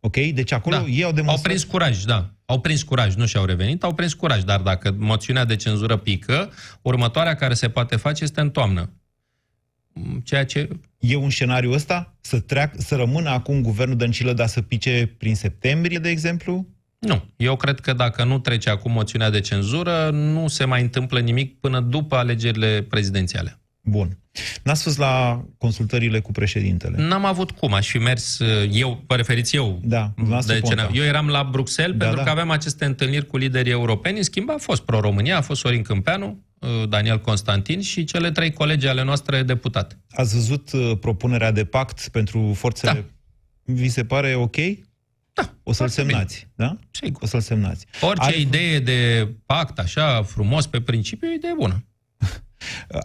Ok? 0.00 0.16
Deci 0.16 0.52
acolo 0.52 0.76
da. 0.76 0.84
ei 0.86 1.02
au 1.02 1.08
Au 1.08 1.14
demonstrat... 1.14 1.42
prins 1.52 1.64
curaj, 1.64 2.02
da. 2.02 2.30
Au 2.44 2.60
prins 2.60 2.82
curaj, 2.82 3.14
nu 3.14 3.26
și-au 3.26 3.44
revenit, 3.44 3.82
au 3.82 3.94
prins 3.94 4.14
curaj. 4.14 4.42
Dar 4.42 4.60
dacă 4.60 4.94
moțiunea 4.98 5.44
de 5.44 5.56
cenzură 5.56 5.96
pică, 5.96 6.50
următoarea 6.82 7.34
care 7.34 7.54
se 7.54 7.68
poate 7.68 7.96
face 7.96 8.24
este 8.24 8.40
în 8.40 8.50
toamnă. 8.50 8.90
Ceea 10.24 10.44
ce... 10.44 10.68
E 10.98 11.16
un 11.16 11.30
scenariu 11.30 11.72
ăsta? 11.72 12.16
Să, 12.20 12.40
treac, 12.40 12.72
să 12.76 12.94
rămână 12.96 13.28
acum 13.28 13.62
guvernul 13.62 13.96
Dăncilă, 13.96 14.32
dar 14.32 14.46
să 14.46 14.62
pice 14.62 15.14
prin 15.18 15.34
septembrie, 15.34 15.98
de 15.98 16.08
exemplu? 16.08 16.66
Nu. 16.98 17.24
Eu 17.36 17.56
cred 17.56 17.80
că 17.80 17.92
dacă 17.92 18.24
nu 18.24 18.38
trece 18.38 18.70
acum 18.70 18.92
moțiunea 18.92 19.30
de 19.30 19.40
cenzură, 19.40 20.10
nu 20.10 20.48
se 20.48 20.64
mai 20.64 20.82
întâmplă 20.82 21.20
nimic 21.20 21.60
până 21.60 21.80
după 21.80 22.16
alegerile 22.16 22.82
prezidențiale. 22.82 23.60
Bun. 23.88 24.18
N-ați 24.62 24.82
fost 24.82 24.98
la 24.98 25.44
consultările 25.58 26.20
cu 26.20 26.32
președintele? 26.32 27.06
N-am 27.08 27.24
avut 27.24 27.50
cum, 27.50 27.72
aș 27.72 27.88
fi 27.88 27.98
mers 27.98 28.38
uh, 28.38 28.68
eu, 28.72 29.04
vă 29.06 29.14
referiți 29.16 29.56
eu. 29.56 29.80
Da, 29.82 30.12
dumneavoastră 30.14 30.54
de 30.54 30.60
Ponta. 30.60 30.88
ce 30.92 30.98
eu 30.98 31.04
eram 31.04 31.28
la 31.28 31.48
Bruxelles 31.50 31.96
Da, 31.96 32.04
pentru 32.04 32.18
da. 32.18 32.24
că 32.24 32.30
aveam 32.30 32.50
aceste 32.50 32.84
întâlniri 32.84 33.26
cu 33.26 33.36
liderii 33.36 33.72
europeni. 33.72 34.16
În 34.16 34.22
schimb, 34.22 34.50
a 34.50 34.56
fost 34.58 34.82
Pro-România, 34.82 35.36
a 35.36 35.40
fost 35.40 35.60
Sorin 35.60 35.82
Câmpeanu, 35.82 36.44
uh, 36.58 36.88
Daniel 36.88 37.20
Constantin 37.20 37.80
și 37.80 38.04
cele 38.04 38.30
trei 38.30 38.52
colegi 38.52 38.86
ale 38.86 39.04
noastre 39.04 39.42
deputate. 39.42 39.98
Ați 40.10 40.34
văzut 40.34 40.72
uh, 40.72 40.92
propunerea 41.00 41.50
de 41.50 41.64
pact 41.64 42.08
pentru 42.08 42.52
forțele... 42.54 42.92
Da. 42.92 43.04
Vi 43.72 43.88
se 43.88 44.04
pare 44.04 44.34
ok? 44.34 44.56
Da, 45.32 45.54
O 45.62 45.72
să-l 45.72 45.88
foarte 45.88 46.02
bine. 46.02 46.12
semnați, 46.12 46.48
da? 46.54 46.76
Sigur. 46.90 47.22
O 47.22 47.26
să-l 47.26 47.40
semnați. 47.40 47.86
Orice 48.00 48.26
Are- 48.26 48.38
idee 48.38 48.78
de 48.78 49.28
pact, 49.46 49.78
așa, 49.78 50.22
frumos, 50.22 50.66
pe 50.66 50.80
principiu, 50.80 51.28
e 51.28 51.30
o 51.30 51.34
idee 51.34 51.54
bună. 51.58 51.84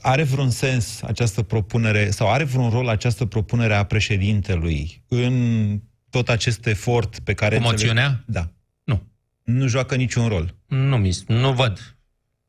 Are 0.01 0.23
vreun 0.23 0.49
sens 0.49 1.01
această 1.01 1.41
propunere, 1.41 2.09
sau 2.09 2.31
are 2.31 2.43
vreun 2.43 2.69
rol 2.69 2.87
această 2.87 3.25
propunere 3.25 3.73
a 3.75 3.83
președintelui 3.83 5.03
în 5.07 5.79
tot 6.09 6.29
acest 6.29 6.65
efort 6.65 7.19
pe 7.19 7.33
care... 7.33 7.55
Cu 7.57 7.61
înțeleg- 7.61 7.71
moțiunea? 7.71 8.23
Da. 8.25 8.51
Nu. 8.83 9.03
Nu 9.43 9.67
joacă 9.67 9.95
niciun 9.95 10.27
rol. 10.27 10.55
Nu, 10.65 10.97
mi, 10.97 11.17
nu 11.27 11.53
văd 11.53 11.95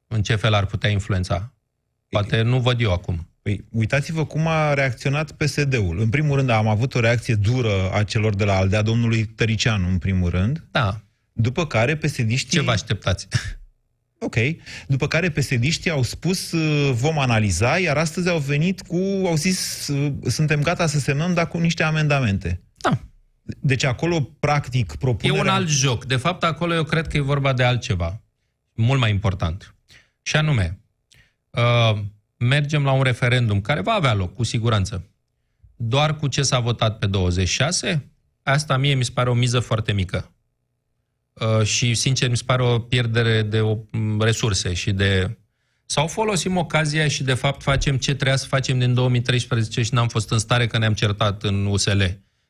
în 0.07 0.23
ce 0.23 0.35
fel 0.37 0.55
ar 0.55 0.67
putea 0.67 0.91
influența. 0.91 1.53
Poate 2.09 2.43
nu 2.43 2.61
văd 2.61 2.81
eu 2.81 2.93
acum. 2.93 3.27
Păi, 3.43 3.65
uitați-vă 3.71 4.25
cum 4.25 4.47
a 4.47 4.75
reacționat 4.75 5.33
PSD-ul. 5.33 5.99
În 6.01 6.09
primul 6.09 6.37
rând, 6.37 6.51
am 6.51 6.69
avut 6.69 6.95
o 6.95 7.01
reacție 7.01 7.35
dură 7.35 7.91
a 7.93 8.03
celor 8.03 8.35
de 8.35 8.45
la 8.45 8.57
Aldea, 8.57 8.83
domnului 8.83 9.25
Tăricianu, 9.25 9.89
în 9.89 9.99
primul 9.99 10.31
rând, 10.31 10.65
Da, 10.71 11.01
după 11.33 11.67
care 11.67 11.97
psd 11.97 12.49
ce 12.49 12.61
vă 12.61 12.71
așteptați? 12.71 13.29
Ok. 14.25 14.37
După 14.87 15.09
care 15.09 15.31
psd 15.31 15.89
au 15.91 16.03
spus 16.03 16.53
uh, 16.53 16.93
vom 16.95 17.19
analiza, 17.19 17.79
iar 17.79 17.97
astăzi 17.97 18.29
au 18.29 18.39
venit 18.39 18.83
cu, 18.83 18.97
au 19.27 19.35
zis 19.35 19.89
uh, 19.89 20.13
suntem 20.27 20.63
gata 20.63 20.87
să 20.87 20.99
semnăm, 20.99 21.35
dar 21.35 21.49
cu 21.49 21.59
niște 21.59 21.83
amendamente. 21.83 22.61
Da. 22.77 22.99
Deci 23.43 23.85
acolo, 23.85 24.21
practic, 24.21 24.93
E 24.93 24.97
propunerea... 24.99 25.43
un 25.43 25.49
alt 25.49 25.69
joc. 25.69 26.05
De 26.05 26.17
fapt, 26.17 26.45
acolo 26.45 26.75
eu 26.75 26.85
cred 26.85 27.07
că 27.07 27.17
e 27.17 27.21
vorba 27.21 27.53
de 27.53 27.63
altceva. 27.63 28.23
Mult 28.75 29.01
mai 29.01 29.11
important. 29.11 29.75
Și 30.23 30.37
anume, 30.37 30.79
uh, 31.51 31.99
mergem 32.37 32.85
la 32.85 32.93
un 32.93 33.03
referendum 33.03 33.61
care 33.61 33.81
va 33.81 33.93
avea 33.93 34.15
loc, 34.15 34.35
cu 34.35 34.43
siguranță. 34.43 35.07
Doar 35.77 36.17
cu 36.17 36.27
ce 36.27 36.43
s-a 36.43 36.59
votat 36.59 36.99
pe 36.99 37.07
26, 37.07 38.11
asta 38.43 38.77
mie 38.77 38.95
mi 38.95 39.05
se 39.05 39.11
pare 39.15 39.31
o 39.31 39.35
miză 39.35 39.61
foarte 39.61 39.93
mică. 39.93 40.33
Uh, 41.33 41.65
și, 41.65 41.95
sincer, 41.95 42.29
mi 42.29 42.37
se 42.37 42.43
pare 42.47 42.63
o 42.63 42.79
pierdere 42.79 43.43
de 43.43 43.61
o, 43.61 43.77
m, 43.91 44.21
resurse 44.21 44.75
și 44.75 44.93
de... 44.93 45.37
Sau 45.87 46.07
folosim 46.07 46.57
ocazia 46.57 47.09
și, 47.09 47.23
de 47.23 47.35
fapt, 47.35 47.63
facem 47.63 47.97
ce 47.97 48.15
trebuia 48.15 48.37
să 48.37 48.47
facem 48.47 48.79
din 48.79 48.95
2013 48.95 49.83
și 49.83 49.95
n-am 49.95 50.09
fost 50.09 50.31
în 50.31 50.39
stare 50.39 50.67
că 50.67 50.79
ne-am 50.79 50.95
certat 50.95 51.43
în 51.43 51.67
USL. 51.67 52.03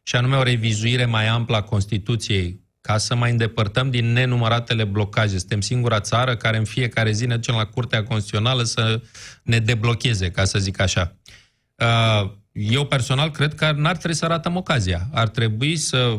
Și 0.02 0.16
anume 0.16 0.36
o 0.36 0.42
revizuire 0.42 1.04
mai 1.04 1.26
amplă 1.26 1.56
a 1.56 1.62
Constituției, 1.62 2.60
ca 2.80 2.98
să 2.98 3.14
mai 3.14 3.30
îndepărtăm 3.30 3.90
din 3.90 4.12
nenumăratele 4.12 4.84
blocaje. 4.84 5.38
Suntem 5.38 5.60
singura 5.60 6.00
țară 6.00 6.36
care 6.36 6.56
în 6.56 6.64
fiecare 6.64 7.12
zi 7.12 7.26
ne 7.26 7.34
ducem 7.34 7.54
la 7.54 7.64
Curtea 7.64 8.04
Constituțională 8.04 8.62
să 8.62 9.00
ne 9.42 9.58
deblocheze, 9.58 10.30
ca 10.30 10.44
să 10.44 10.58
zic 10.58 10.80
așa. 10.80 11.16
Uh, 11.76 12.30
Eu 12.52 12.86
personal 12.86 13.30
cred 13.30 13.54
că 13.54 13.72
n-ar 13.76 13.96
trebui 13.96 14.16
să 14.16 14.26
ratăm 14.26 14.56
ocazia. 14.56 15.08
Ar 15.12 15.28
trebui 15.28 15.76
să 15.76 16.18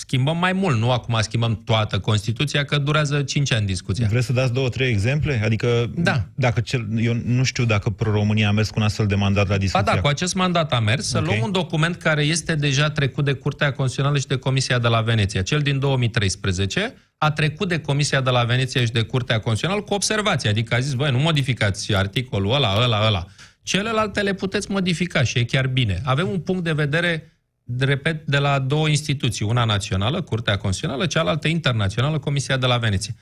schimbăm 0.00 0.36
mai 0.38 0.52
mult, 0.52 0.78
nu 0.78 0.90
acum 0.92 1.18
schimbăm 1.20 1.62
toată 1.64 1.98
Constituția, 1.98 2.64
că 2.64 2.78
durează 2.78 3.22
5 3.22 3.52
ani 3.52 3.66
discuția. 3.66 4.06
Vreți 4.10 4.26
să 4.26 4.32
dați 4.32 4.52
două, 4.52 4.68
trei 4.68 4.88
exemple? 4.90 5.40
Adică, 5.44 5.90
Da. 5.96 6.24
dacă 6.34 6.60
cel, 6.60 6.86
eu 6.96 7.16
nu 7.24 7.42
știu 7.44 7.64
dacă 7.64 7.90
Pro-România 7.90 8.48
a 8.48 8.52
mers 8.52 8.68
cu 8.70 8.74
un 8.78 8.84
astfel 8.84 9.06
de 9.06 9.14
mandat 9.14 9.46
la 9.48 9.52
Ba 9.54 9.58
discuția. 9.58 9.94
da, 9.94 10.00
cu 10.00 10.06
acest 10.06 10.34
mandat 10.34 10.72
a 10.72 10.80
mers 10.80 11.08
să 11.08 11.18
Ok. 11.18 11.24
luăm 11.24 11.38
un 11.42 11.52
document 11.52 11.96
care 11.96 12.22
este 12.22 12.54
deja 12.54 12.90
trecut 12.90 13.24
de 13.24 13.32
Curtea 13.32 13.66
Constituțională 13.72 14.18
și 14.18 14.26
de 14.26 14.36
Comisia 14.36 14.78
de 14.78 14.88
la 14.88 15.00
Veneția. 15.00 15.42
Cel 15.42 15.60
din 15.60 15.78
2013 15.78 16.94
a 17.18 17.30
trecut 17.30 17.68
de 17.68 17.78
Comisia 17.78 18.20
de 18.20 18.30
la 18.30 18.42
Veneția 18.44 18.84
și 18.84 18.90
de 18.92 19.00
Curtea 19.02 19.38
Constituțională 19.40 19.82
cu 19.86 19.94
observații. 19.94 20.48
Adică 20.48 20.74
a 20.74 20.78
zis, 20.78 20.94
băi, 20.94 21.10
nu 21.10 21.18
modificați 21.18 21.94
articolul 21.94 22.54
ăla, 22.54 22.74
ăla, 22.82 23.06
ăla. 23.06 23.26
Celelalte 23.62 24.20
le 24.20 24.32
puteți 24.34 24.70
modifica 24.70 25.22
și 25.22 25.38
e 25.38 25.44
chiar 25.44 25.66
bine. 25.66 26.00
Avem 26.04 26.28
un 26.28 26.38
punct 26.38 26.64
de 26.64 26.72
vedere, 26.72 27.08
de- 27.08 27.32
repet, 27.78 28.26
de 28.26 28.38
la 28.38 28.58
două 28.58 28.88
instituții. 28.88 29.44
Una 29.44 29.64
națională, 29.64 30.22
Curtea 30.22 30.56
Constituțională, 30.56 31.06
cealaltă 31.06 31.48
internațională, 31.48 32.18
Comisia 32.18 32.56
de 32.56 32.66
la 32.66 32.76
Veneția. 32.76 33.14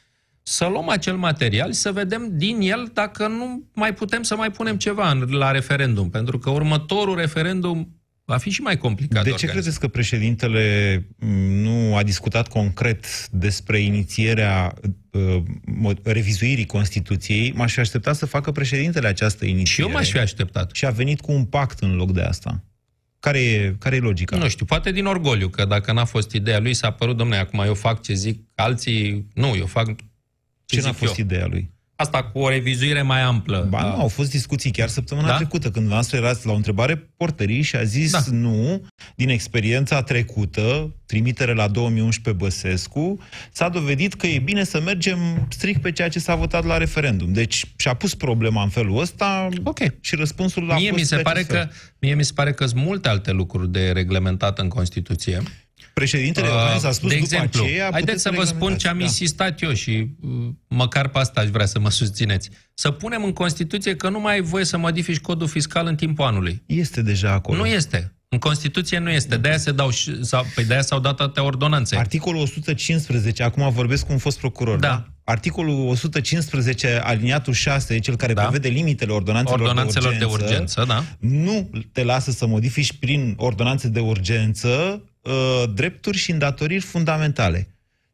Să 0.42 0.66
luăm 0.66 0.88
acel 0.88 1.16
material 1.16 1.72
și 1.72 1.78
să 1.78 1.92
vedem 1.92 2.28
din 2.32 2.58
el 2.60 2.90
dacă 2.92 3.26
nu 3.26 3.62
mai 3.74 3.94
putem 3.94 4.22
să 4.22 4.36
mai 4.36 4.50
punem 4.50 4.76
ceva 4.76 5.10
în, 5.10 5.18
la 5.30 5.50
referendum. 5.50 6.10
Pentru 6.10 6.38
că 6.38 6.50
următorul 6.50 7.16
referendum 7.16 8.00
va 8.24 8.36
fi 8.36 8.50
și 8.50 8.60
mai 8.60 8.76
complicat. 8.78 9.22
De 9.22 9.28
ce 9.28 9.34
organizat. 9.34 9.50
credeți 9.56 9.80
că 9.80 9.88
președintele 9.88 11.06
m, 11.18 11.26
nu 11.62 11.96
a 11.96 12.02
discutat 12.02 12.48
concret 12.48 13.28
despre 13.28 13.78
inițierea 13.78 14.74
uh, 15.10 15.42
mo- 15.86 16.02
revizuirii 16.02 16.66
Constituției? 16.66 17.52
M-aș 17.52 17.72
fi 17.72 17.80
așteptat 17.80 18.16
să 18.16 18.26
facă 18.26 18.52
președintele 18.52 19.06
această 19.08 19.44
Și 19.44 19.50
inițiere. 19.50 19.88
eu 19.88 19.94
m-aș 19.96 20.10
fi 20.10 20.18
așteptat. 20.18 20.70
Și 20.72 20.86
a 20.86 20.90
venit 20.90 21.20
cu 21.20 21.32
un 21.32 21.44
pact 21.44 21.78
în 21.78 21.94
loc 21.96 22.12
de 22.12 22.20
asta. 22.22 22.64
Care 23.20 23.38
e, 23.42 23.74
care 23.78 23.96
e 23.96 24.00
logica? 24.00 24.36
Nu 24.36 24.48
știu, 24.48 24.64
poate 24.64 24.92
din 24.92 25.06
orgoliu, 25.06 25.48
că 25.48 25.64
dacă 25.64 25.92
n-a 25.92 26.04
fost 26.04 26.32
ideea 26.32 26.58
lui, 26.58 26.74
s-a 26.74 26.90
părut, 26.90 27.16
domnule, 27.16 27.38
acum 27.38 27.58
eu 27.60 27.74
fac 27.74 28.02
ce 28.02 28.12
zic 28.14 28.40
alții, 28.54 29.26
nu, 29.34 29.54
eu 29.54 29.66
fac 29.66 29.86
ce 29.86 29.96
Ce 30.64 30.80
n-a 30.80 30.88
zic 30.88 30.96
fost 30.98 31.18
eu. 31.18 31.24
ideea 31.24 31.46
lui? 31.46 31.70
Asta 31.96 32.24
cu 32.24 32.38
o 32.38 32.48
revizuire 32.48 33.02
mai 33.02 33.20
amplă. 33.22 33.66
Ba 33.70 33.80
Da. 33.80 33.86
nu, 33.88 34.00
au 34.00 34.08
fost 34.08 34.30
discuții 34.30 34.70
chiar 34.70 34.88
săptămâna 34.88 35.26
Da? 35.28 35.36
trecută, 35.36 35.70
când 35.70 35.88
noastră 35.88 36.16
erați 36.16 36.46
la 36.46 36.52
o 36.52 36.54
întrebare 36.54 36.96
porterii 37.16 37.62
și 37.62 37.76
a 37.76 37.82
zis 37.82 38.10
Da. 38.12 38.20
nu, 38.30 38.86
din 39.14 39.28
experiența 39.28 40.02
trecută, 40.02 40.94
trimitere 41.06 41.54
la 41.54 41.68
2011 41.68 42.44
Băsescu, 42.44 43.18
s-a 43.52 43.68
dovedit 43.68 44.14
că 44.14 44.26
e 44.26 44.38
bine 44.38 44.64
să 44.64 44.80
mergem 44.80 45.46
strict 45.50 45.80
pe 45.80 45.92
ceea 45.92 46.08
ce 46.08 46.18
s-a 46.18 46.34
votat 46.34 46.64
la 46.64 46.76
referendum. 46.76 47.32
Deci 47.32 47.64
și-a 47.76 47.94
pus 47.94 48.14
problema 48.14 48.62
în 48.62 48.68
felul 48.68 49.00
ăsta 49.00 49.48
Ok. 49.64 49.78
și 50.00 50.14
răspunsul 50.14 50.70
a 50.70 50.74
Mie 50.76 50.88
fost 50.88 51.00
mi, 51.00 51.06
se 51.06 51.16
de 51.16 51.22
pare 51.22 51.38
acest 51.38 51.50
că, 51.50 51.56
fel. 51.56 51.72
mie 51.98 52.14
mi 52.14 52.24
se 52.24 52.32
pare 52.34 52.52
că 52.52 52.66
sunt 52.66 52.80
multe 52.84 53.08
alte 53.08 53.30
lucruri 53.32 53.70
de 53.72 53.90
reglementat 53.90 54.58
în 54.58 54.68
Constituție. 54.68 55.42
Președintele 56.00 56.46
Iohannis 56.46 56.82
a 56.84 56.90
spus 56.90 57.10
Uh, 57.12 57.16
de 57.18 57.20
după 57.22 57.34
exemplu, 57.34 57.64
aceea... 57.64 57.82
haideți 57.90 58.00
puteți 58.04 58.22
să 58.22 58.30
vă 58.30 58.44
spun 58.44 58.50
reglementați. 58.50 58.82
ce 58.82 58.88
am 58.88 58.98
Da. 58.98 59.04
insistat 59.04 59.62
eu 59.62 59.72
și 59.72 60.08
uh, 60.22 60.30
măcar 60.68 61.08
pe 61.08 61.18
asta 61.18 61.40
aș 61.40 61.48
vrea 61.48 61.66
să 61.66 61.78
mă 61.78 61.90
susțineți. 61.90 62.50
Să 62.74 62.90
punem 62.90 63.24
în 63.24 63.32
Constituție 63.32 63.96
că 63.96 64.08
nu 64.08 64.20
mai 64.20 64.32
ai 64.34 64.40
voie 64.40 64.64
să 64.64 64.76
modifici 64.78 65.18
codul 65.20 65.46
fiscal 65.48 65.86
în 65.86 65.96
timpul 65.96 66.24
anului. 66.24 66.62
Este 66.66 67.02
deja 67.02 67.32
acolo. 67.32 67.58
Nu 67.58 67.66
este. 67.66 68.16
În 68.28 68.38
Constituție 68.38 68.98
nu 68.98 69.10
este. 69.10 69.36
De-aia, 69.36 69.58
se 69.58 69.72
dau, 69.72 69.90
și- 69.90 70.24
sau, 70.24 70.44
păi 70.54 70.64
de-aia 70.64 70.82
s-au 70.82 71.00
dat 71.00 71.20
atâtea 71.20 71.42
ordonanțe. 71.42 71.96
Articolul 71.96 72.40
115, 72.42 73.42
acum 73.42 73.70
vorbesc 73.72 74.06
cu 74.06 74.12
un 74.12 74.18
fost 74.18 74.38
procuror, 74.38 74.78
da? 74.78 74.88
Da. 74.88 75.06
Articolul 75.28 75.88
115, 75.88 77.00
aliniatul 77.04 77.52
6, 77.52 77.98
cel 77.98 78.16
care 78.16 78.32
Da. 78.32 78.42
prevede 78.42 78.68
limitele 78.68 79.12
ordonanțelor, 79.12 79.60
Ordonanțelor 79.60 80.12
de 80.12 80.18
de 80.18 80.24
urgență, 80.24 80.52
urgență, 80.52 80.84
da. 80.84 81.04
nu 81.18 81.70
te 81.92 82.04
lasă 82.04 82.30
să 82.30 82.46
modifici 82.46 82.92
prin 82.92 83.34
ordonanțe 83.36 83.88
de 83.88 84.00
urgență 84.00 85.02
uh, 85.20 85.62
drepturi 85.74 86.16
și 86.16 86.30
îndatoriri 86.30 86.80
fundamentale. 86.82 87.68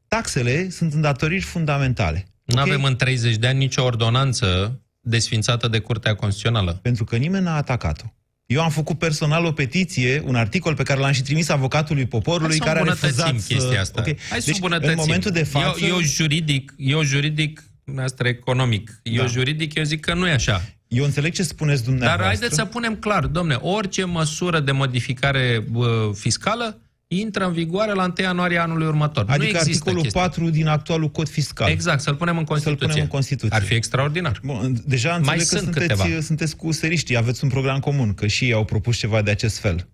Taxele 0.09 0.69
sunt 0.71 0.93
îndatoriri 0.93 1.43
fundamentale. 1.45 2.27
Nu 2.45 2.61
ok? 2.61 2.67
avem 2.69 2.85
în 2.85 2.97
30 2.97 3.37
de 3.37 3.47
ani 3.47 3.59
nicio 3.59 3.85
ordonanță 3.85 4.81
desfințată 5.01 5.69
de 5.69 5.79
Curtea 5.79 6.15
Constituțională. 6.15 6.73
Pentru 6.83 7.05
că 7.05 7.17
nimeni 7.17 7.45
n-a 7.45 7.57
atacat-o. 7.57 8.05
Eu 8.47 8.63
am 8.63 8.71
făcut 8.71 8.99
personal 8.99 9.45
o 9.45 9.53
petiție, 9.53 10.23
un 10.27 10.35
articol 10.35 10.75
pe 10.75 10.83
care 10.83 11.01
l-am 11.01 11.13
și 11.13 11.23
trimis 11.23 11.49
avocatului 11.49 12.07
poporului, 12.07 12.49
Hai 12.49 12.57
să 12.59 12.65
care 12.65 12.79
a 12.79 12.81
îmbunătățim 12.81 13.25
refuzat 13.25 13.41
să... 13.41 13.55
chestia 13.55 13.81
asta. 13.81 14.01
Ok. 14.07 14.19
Hai 14.29 14.41
să 14.41 14.47
deci, 14.47 14.55
îmbunătățim. 14.55 14.91
în 14.91 14.97
momentul 14.99 15.31
de 15.31 15.43
față... 15.43 15.85
Eu, 15.85 15.89
eu 15.97 16.01
juridic, 16.01 16.75
eu 16.77 17.03
juridic, 17.03 17.63
asta 17.97 18.29
economic, 18.29 19.01
eu 19.03 19.23
Da. 19.23 19.27
juridic, 19.27 19.75
eu 19.75 19.85
zic 19.85 20.01
că 20.01 20.15
nu 20.15 20.27
e 20.27 20.33
așa. 20.33 20.63
eu 20.89 21.05
înțeleg 21.05 21.33
ce 21.33 21.43
spuneți 21.43 21.85
dumneavoastră. 21.85 22.23
Dar 22.25 22.35
haideți 22.37 22.55
să 22.61 22.65
punem 22.65 22.95
clar, 22.97 23.27
domne, 23.27 23.55
orice 23.55 24.05
măsură 24.05 24.61
de 24.61 24.73
modificare 24.73 25.65
uh, 25.73 25.87
fiscală 26.15 26.82
intră 27.19 27.47
în 27.47 27.53
vigoare 27.53 27.93
la 27.93 28.03
1 28.05 28.13
ianuarie 28.19 28.59
anului 28.59 28.87
următor. 28.87 29.25
Adică 29.29 29.37
nu 29.53 29.59
există 29.59 29.69
articolul 29.71 30.03
chestia. 30.03 30.21
4 30.21 30.51
din 30.51 30.67
actualul 30.67 31.11
cod 31.11 31.29
fiscal. 31.29 31.71
Exact, 31.71 32.01
să-l 32.01 32.15
punem 32.15 32.39
în 32.39 32.45
Constituție. 32.45 32.87
punem 32.87 33.03
în 33.03 33.09
Constituție. 33.09 33.57
Ar 33.57 33.63
fi 33.63 33.75
extraordinar. 33.75 34.41
Bun, 34.45 34.83
deja 34.87 35.09
Mai 35.09 35.19
înțeleg 35.19 35.39
că 35.39 35.45
sunt 35.45 35.63
sunteți, 35.63 35.87
câteva. 36.03 36.21
sunteți 36.21 36.57
cu 36.57 36.73
seriștii, 36.73 37.17
aveți 37.17 37.45
un 37.45 37.51
program 37.51 37.79
comun, 37.81 38.15
că 38.15 38.27
și 38.27 38.45
ei 38.45 38.53
au 38.53 38.65
propus 38.65 38.97
ceva 38.97 39.23
de 39.23 39.31
acest 39.31 39.59
fel. 39.59 39.89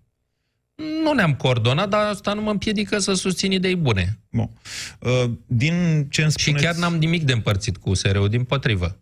Nu 1.03 1.13
ne-am 1.13 1.33
coordonat, 1.35 1.89
dar 1.89 2.05
asta 2.09 2.33
nu 2.33 2.41
mă 2.41 2.51
împiedică 2.51 2.99
să 2.99 3.13
susțin 3.13 3.51
idei 3.51 3.75
bune. 3.75 4.19
Bun. 4.31 4.49
Uh, 4.99 5.31
Din 5.45 6.07
ce 6.09 6.21
îmi 6.21 6.31
Și 6.31 6.37
spuneți, 6.43 6.63
chiar 6.63 6.75
n-am 6.75 6.95
nimic 6.95 7.23
de 7.23 7.33
împărțit 7.33 7.77
cu 7.77 7.89
USR-ul, 7.89 8.29
din 8.29 8.43
potrivă. 8.43 8.99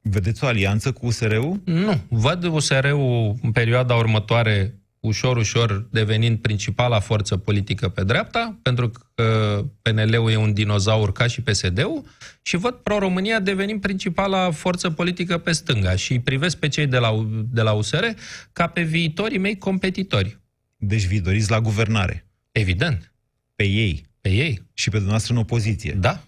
vedeți 0.00 0.44
o 0.44 0.46
alianță 0.46 0.92
cu 0.92 1.06
USR-ul? 1.06 1.60
Nu. 1.64 2.00
Văd 2.08 2.44
USR-ul 2.44 3.36
în 3.42 3.52
perioada 3.52 3.94
următoare 3.94 4.74
ușor, 5.06 5.36
ușor 5.36 5.88
devenind 5.90 6.38
principala 6.38 7.00
forță 7.00 7.36
politică 7.36 7.88
pe 7.88 8.04
dreapta, 8.04 8.58
pentru 8.62 8.90
că 9.14 9.64
PNL-ul 9.82 10.30
e 10.30 10.36
un 10.36 10.52
dinozaur 10.52 11.12
ca 11.12 11.26
și 11.26 11.40
PSD-ul, 11.42 12.04
și 12.42 12.56
văd 12.56 12.74
Pro-România 12.74 13.40
devenind 13.40 13.80
principala 13.80 14.50
forță 14.50 14.90
politică 14.90 15.38
pe 15.38 15.52
stânga 15.52 15.96
și 15.96 16.12
îi 16.12 16.20
privesc 16.20 16.56
pe 16.56 16.68
cei 16.68 16.86
de 16.86 16.98
la, 16.98 17.26
de 17.50 17.62
la 17.62 17.72
USR 17.72 18.04
ca 18.52 18.66
pe 18.66 18.82
viitorii 18.82 19.38
mei 19.38 19.58
competitori. 19.58 20.38
Deci 20.76 21.06
vi 21.06 21.20
doriți 21.20 21.50
la 21.50 21.60
guvernare. 21.60 22.26
Evident, 22.52 23.12
Pe 23.54 23.64
ei 23.64 24.06
pe 24.26 24.32
ei. 24.32 24.62
și 24.74 24.84
pe 24.84 24.94
dumneavoastră 24.96 25.32
în 25.32 25.38
opoziție. 25.38 25.92
Da. 25.92 26.22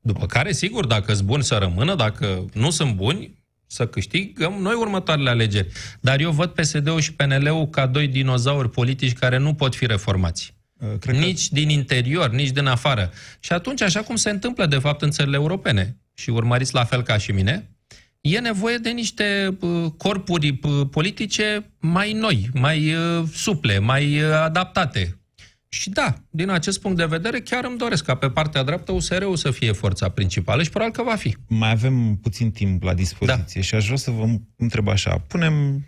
După 0.00 0.26
care, 0.26 0.52
sigur, 0.52 0.86
dacă 0.86 1.14
sunt 1.14 1.26
buni 1.26 1.42
să 1.42 1.54
rămână, 1.54 1.94
dacă 1.94 2.44
nu 2.52 2.70
sunt 2.70 2.94
buni, 2.94 3.39
să 3.70 3.86
câștigăm 3.86 4.52
noi 4.60 4.74
următoarele 4.74 5.30
alegeri. 5.30 5.68
Dar 6.00 6.20
eu 6.20 6.30
văd 6.30 6.50
PSD-ul 6.50 7.00
și 7.00 7.12
PNL-ul 7.12 7.68
ca 7.68 7.86
doi 7.86 8.08
dinozauri 8.08 8.70
politici 8.70 9.12
care 9.12 9.36
nu 9.36 9.54
pot 9.54 9.74
fi 9.74 9.86
reformați. 9.86 10.54
Uh, 10.78 10.88
Cred 11.00 11.14
că 11.14 11.20
Nici 11.20 11.48
din 11.48 11.68
interior, 11.68 12.30
nici 12.30 12.50
din 12.50 12.66
afară. 12.66 13.10
Și 13.40 13.52
atunci, 13.52 13.82
așa 13.82 14.00
cum 14.02 14.16
se 14.16 14.30
întâmplă, 14.30 14.66
de 14.66 14.78
fapt, 14.78 15.02
în 15.02 15.10
țările 15.10 15.36
europene, 15.36 15.96
și 16.14 16.30
urmăriți 16.30 16.74
la 16.74 16.84
fel 16.84 17.02
ca 17.02 17.18
și 17.18 17.32
mine, 17.32 17.70
e 18.20 18.38
nevoie 18.38 18.76
de 18.76 18.90
niște 18.90 19.56
uh, 19.60 19.90
corpuri 19.96 20.58
uh, 20.62 20.86
politice 20.90 21.70
mai 21.78 22.12
noi, 22.12 22.48
mai 22.52 22.94
uh, 22.94 23.24
suple, 23.32 23.78
mai 23.78 24.22
uh, 24.22 24.32
adaptate. 24.32 25.19
Și 25.72 25.90
da, 25.90 26.14
din 26.30 26.48
acest 26.48 26.80
punct 26.80 26.96
de 26.96 27.04
vedere, 27.04 27.40
chiar 27.40 27.64
îmi 27.64 27.78
doresc 27.78 28.04
ca 28.04 28.14
pe 28.14 28.30
partea 28.30 28.62
dreaptă 28.62 28.92
USR-ul 28.92 29.36
să 29.36 29.50
fie 29.50 29.72
forța 29.72 30.08
principală 30.08 30.62
și 30.62 30.70
probabil 30.70 30.94
că 30.94 31.02
va 31.02 31.14
fi. 31.16 31.36
mai 31.48 31.70
avem 31.70 32.16
puțin 32.16 32.50
timp 32.50 32.82
la 32.82 32.94
dispoziție 32.94 33.44
Da. 33.54 33.60
și 33.60 33.74
aș 33.74 33.84
vrea 33.84 33.96
să 33.96 34.10
vă 34.10 34.26
întreb 34.56 34.88
așa. 34.88 35.18
Punem 35.18 35.86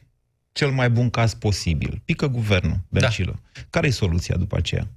cel 0.52 0.70
mai 0.70 0.90
bun 0.90 1.10
caz 1.10 1.34
posibil. 1.34 2.02
Pică 2.04 2.26
guvernul, 2.28 2.80
Dăncilă. 2.88 3.40
Care 3.70 3.86
e 3.86 3.90
soluția 3.90 4.36
după 4.36 4.56
aceea? 4.56 4.90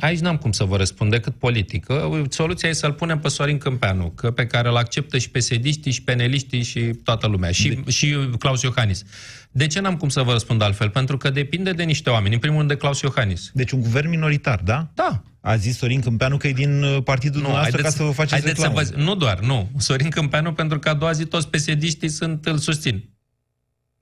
Aici 0.00 0.18
n-am 0.18 0.36
cum 0.36 0.52
să 0.52 0.64
vă 0.64 0.76
răspund 0.76 1.10
decât 1.10 1.34
politică. 1.34 2.24
Soluția 2.28 2.68
e 2.68 2.72
să-l 2.72 2.92
punem 2.92 3.18
pe 3.18 3.28
Sorin 3.28 3.58
Câmpeanu, 3.58 4.10
că 4.10 4.30
pe 4.30 4.46
care 4.46 4.68
îl 4.68 4.76
acceptă 4.76 5.18
și 5.18 5.30
pesediștii, 5.30 5.92
și 5.92 6.02
peneliștii, 6.02 6.62
și 6.62 6.80
toată 6.80 7.26
lumea, 7.26 7.50
și, 7.50 7.68
de... 7.68 7.90
și 7.90 8.16
Claus 8.38 8.62
Iohannis. 8.62 9.02
De 9.50 9.66
ce 9.66 9.80
n-am 9.80 9.96
cum 9.96 10.08
să 10.08 10.22
vă 10.22 10.32
răspund 10.32 10.62
altfel? 10.62 10.90
Pentru 10.90 11.16
că 11.16 11.30
depinde 11.30 11.72
de 11.72 11.82
niște 11.82 12.10
oameni. 12.10 12.34
În 12.34 12.40
primul 12.40 12.56
rând 12.56 12.68
de 12.68 12.76
Claus 12.76 13.00
Iohannis. 13.00 13.50
Deci 13.54 13.70
un 13.70 13.80
guvern 13.80 14.08
minoritar, 14.08 14.60
da? 14.64 14.90
Da. 14.94 15.22
A 15.40 15.56
zis 15.56 15.76
Sorin 15.76 16.00
Câmpeanu 16.00 16.36
că 16.36 16.48
e 16.48 16.52
din 16.52 16.82
uh, 16.82 17.02
partidul 17.04 17.40
dumneavoastră 17.40 17.82
ca 17.82 17.90
să 17.90 18.02
vă 18.02 18.10
faceți 18.10 18.32
haideți 18.32 18.60
să 18.60 18.66
reclamă. 18.66 18.88
vă, 18.94 19.02
Nu 19.02 19.14
doar, 19.14 19.40
nu. 19.40 19.70
Sorin 19.78 20.10
Câmpeanu, 20.10 20.52
pentru 20.52 20.78
că 20.78 20.88
a 20.88 20.94
doua 20.94 21.12
zi 21.12 21.24
toți 21.24 21.48
pesediștii 21.48 22.08
sunt, 22.08 22.46
îl 22.46 22.58
susțin. 22.58 23.08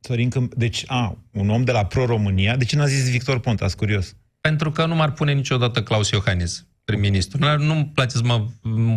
Sorin 0.00 0.28
Câmp... 0.28 0.54
Deci, 0.54 0.84
a, 0.86 1.18
un 1.32 1.50
om 1.50 1.64
de 1.64 1.72
la 1.72 1.84
Pro-România. 1.84 2.56
De 2.56 2.64
ce 2.64 2.76
n-a 2.76 2.86
zis 2.86 3.10
Victor 3.10 3.40
Ponta? 3.40 3.66
Sunt 3.66 3.78
curios. 3.78 4.16
Pentru 4.40 4.70
că 4.70 4.86
nu 4.86 4.94
m-ar 4.94 5.12
pune 5.12 5.32
niciodată 5.32 5.82
Claus 5.82 6.10
Iohannis, 6.10 6.66
prim-ministru. 6.84 7.38
Nu- 7.38 7.64
Nu-mi 7.64 7.90
place 7.94 8.16
să 8.16 8.22
mă 8.24 8.44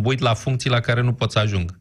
uit 0.04 0.18
la 0.18 0.34
funcții 0.34 0.70
la 0.70 0.80
care 0.80 1.00
nu 1.02 1.12
pot 1.12 1.30
să 1.30 1.38
ajung. 1.38 1.80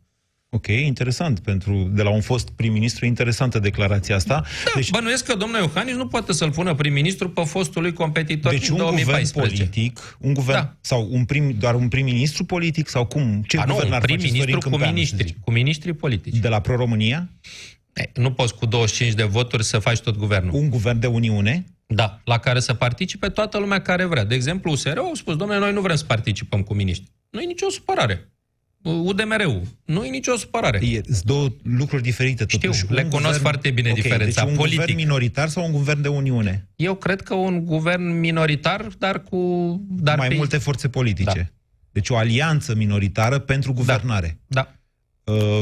Ok, 0.54 0.68
interesant. 0.68 1.40
Pentru, 1.40 1.90
de 1.94 2.02
la 2.02 2.10
un 2.10 2.22
fost 2.22 2.50
prim-ministru, 2.50 3.06
interesantă 3.06 3.60
declarația 3.60 4.16
asta. 4.16 4.34
Da, 4.66 4.72
deci, 4.76 4.90
Bănuiesc 4.90 5.26
că 5.26 5.36
domnul 5.36 5.60
Iohannis 5.60 5.96
nu 5.96 6.08
poate 6.08 6.34
să-l 6.34 6.52
pună 6.52 6.74
prim-ministru 6.76 7.30
pe 7.30 7.44
fostul 7.44 7.82
lui 7.82 7.94
competitor 7.94 8.52
deci 8.52 8.62
din 8.62 8.72
un 8.72 8.78
2014. 8.78 9.34
guvern 9.34 9.70
politic, 9.72 10.18
un 10.20 10.34
guvern, 10.34 10.58
Da. 10.60 10.76
sau 10.82 11.08
un 11.12 11.26
prim, 11.26 11.56
doar 11.60 11.76
un 11.76 11.88
prim-ministru 11.88 12.46
politic, 12.46 12.88
sau 12.88 13.06
cum? 13.06 13.44
Ce 13.48 13.58
A, 13.58 13.64
nu, 13.64 13.72
guvern 13.74 13.88
un 13.90 13.94
ar 13.94 14.00
face 14.00 14.12
Sorin 14.14 14.30
prim-ministru 14.32 14.60
cu 14.60 14.70
Câmpeanu, 14.70 14.86
să 14.86 14.94
miniștri, 14.94 15.24
zicem? 15.24 15.38
cu 15.44 15.52
miniștri 15.52 15.94
politici. 15.94 16.36
De 16.36 16.48
la 16.48 16.60
Pro-România? 16.62 17.30
E, 17.94 18.10
Nu 18.14 18.32
poți 18.32 18.56
cu 18.56 18.66
25 18.66 19.14
de 19.14 19.24
voturi 19.24 19.64
să 19.64 19.80
faci 19.80 20.00
tot 20.00 20.18
guvernul. 20.18 20.54
Un 20.54 20.70
guvern 20.70 21.00
de 21.00 21.08
Uniune? 21.08 21.66
Da, 21.94 22.22
la 22.26 22.38
care 22.38 22.60
să 22.60 22.74
participe 22.74 23.28
toată 23.30 23.58
lumea 23.58 23.82
care 23.82 24.06
vrea. 24.06 24.24
De 24.26 24.36
exemplu, 24.36 24.72
USR 24.72 24.98
au 24.98 25.14
spus, 25.14 25.36
domnule, 25.36 25.60
noi 25.60 25.74
nu 25.74 25.82
vrem 25.82 25.96
să 25.96 26.06
participăm 26.06 26.62
cu 26.64 26.74
miniștri. 26.74 27.12
Nu 27.30 27.42
e 27.42 27.46
nicio 27.46 27.70
supărare. 27.70 28.32
UDMR-ul. 28.84 29.62
Nu 29.86 30.06
e 30.06 30.10
nicio 30.10 30.36
supărare. 30.36 30.80
E, 30.84 31.02
sunt 31.04 31.24
două 31.24 31.48
lucruri 31.64 32.02
diferite, 32.02 32.46
Știu, 32.48 32.70
totuși. 32.70 32.94
le 32.94 33.02
Un 33.04 33.10
cunosc 33.10 33.40
foarte 33.40 33.70
bine 33.70 33.90
Ok, 33.90 33.96
diferența. 33.96 34.42
Deci 34.42 34.52
un 34.52 34.58
Politic. 34.58 34.80
guvern 34.80 34.96
minoritar 34.98 35.50
sau 35.50 35.66
un 35.66 35.72
guvern 35.72 36.02
de 36.02 36.08
Uniune? 36.08 36.68
Eu 36.76 36.96
cred 36.96 37.22
că 37.22 37.34
un 37.34 37.66
guvern 37.66 38.20
minoritar, 38.20 38.88
dar 38.98 39.24
cu... 39.24 39.38
Dar 39.90 40.18
Mai 40.18 40.28
pe... 40.28 40.36
multe 40.36 40.58
forțe 40.58 40.90
politice. 40.90 41.40
Da. 41.40 41.56
Deci 41.92 42.10
o 42.10 42.16
alianță 42.18 42.76
minoritară 42.76 43.40
pentru 43.40 43.74
guvernare. 43.74 44.40
Da. 44.48 44.76
Uh, 45.24 45.62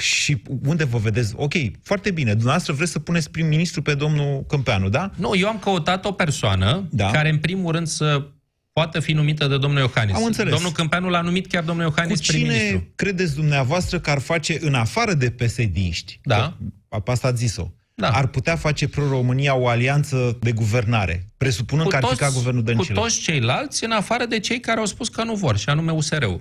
și 0.00 0.42
unde 0.66 0.84
vă 0.84 0.98
vedeți? 0.98 1.32
Ok, 1.36 1.52
foarte 1.82 2.10
bine. 2.10 2.30
Dumneavoastră 2.30 2.72
vreți 2.72 2.90
să 2.92 2.98
puneți 2.98 3.30
prim-ministru 3.30 3.82
pe 3.82 3.94
domnul 3.94 4.44
Câmpeanu, 4.48 4.88
da? 4.88 5.10
Nu, 5.16 5.34
eu 5.36 5.48
am 5.48 5.58
căutat 5.58 6.04
o 6.04 6.12
persoană 6.12 6.86
Da. 6.90 7.10
care, 7.10 7.28
în 7.28 7.38
primul 7.38 7.72
rând, 7.72 7.86
să 7.86 8.26
poată 8.72 9.00
fi 9.00 9.12
numită 9.12 9.46
de 9.46 9.58
domnul 9.58 9.80
Iohannis. 9.80 10.14
Am 10.16 10.24
înțeles. 10.24 10.52
Domnul 10.52 10.72
Câmpeanu 10.72 11.08
l-a 11.08 11.20
numit 11.20 11.46
chiar 11.46 11.62
domnul 11.64 11.84
Cu 11.86 11.92
Iohannis 11.96 12.26
prim-ministru. 12.26 12.66
cine 12.68 12.90
credeți 12.94 13.34
dumneavoastră 13.34 13.98
că 14.00 14.10
ar 14.10 14.18
face, 14.18 14.58
în 14.60 14.74
afară 14.74 15.14
de 15.14 15.30
PSD-iști, 15.30 16.20
Da. 16.22 16.56
că 16.88 17.02
asta 17.10 17.28
ați 17.28 17.38
zis-o, 17.38 17.72
Da. 17.94 18.08
ar 18.08 18.26
putea 18.26 18.56
face 18.56 18.88
Pro-România 18.88 19.54
o 19.54 19.68
alianță 19.68 20.36
de 20.40 20.52
guvernare, 20.52 21.26
presupunând 21.36 21.88
că 21.88 21.96
ar 21.96 22.06
pica 22.06 22.28
guvernul 22.30 22.62
cu 22.62 22.72
Dăncilă? 22.72 23.00
toți 23.00 23.20
ceilalți, 23.20 23.84
în 23.84 23.90
afară 23.90 24.24
de 24.24 24.38
cei 24.38 24.60
care 24.60 24.78
au 24.78 24.86
spus 24.86 25.08
că 25.08 25.24
nu 25.24 25.34
vor, 25.34 25.56
și 25.58 25.68
anume 25.68 25.92
USR-ul. 25.92 26.40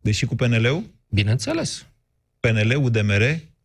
Deși 0.00 0.24
cu 0.26 0.34
PNL-ul? 0.36 0.82
Bineînțeles. 1.08 1.86
PNL, 2.44 2.76
UDMR? 2.84 3.22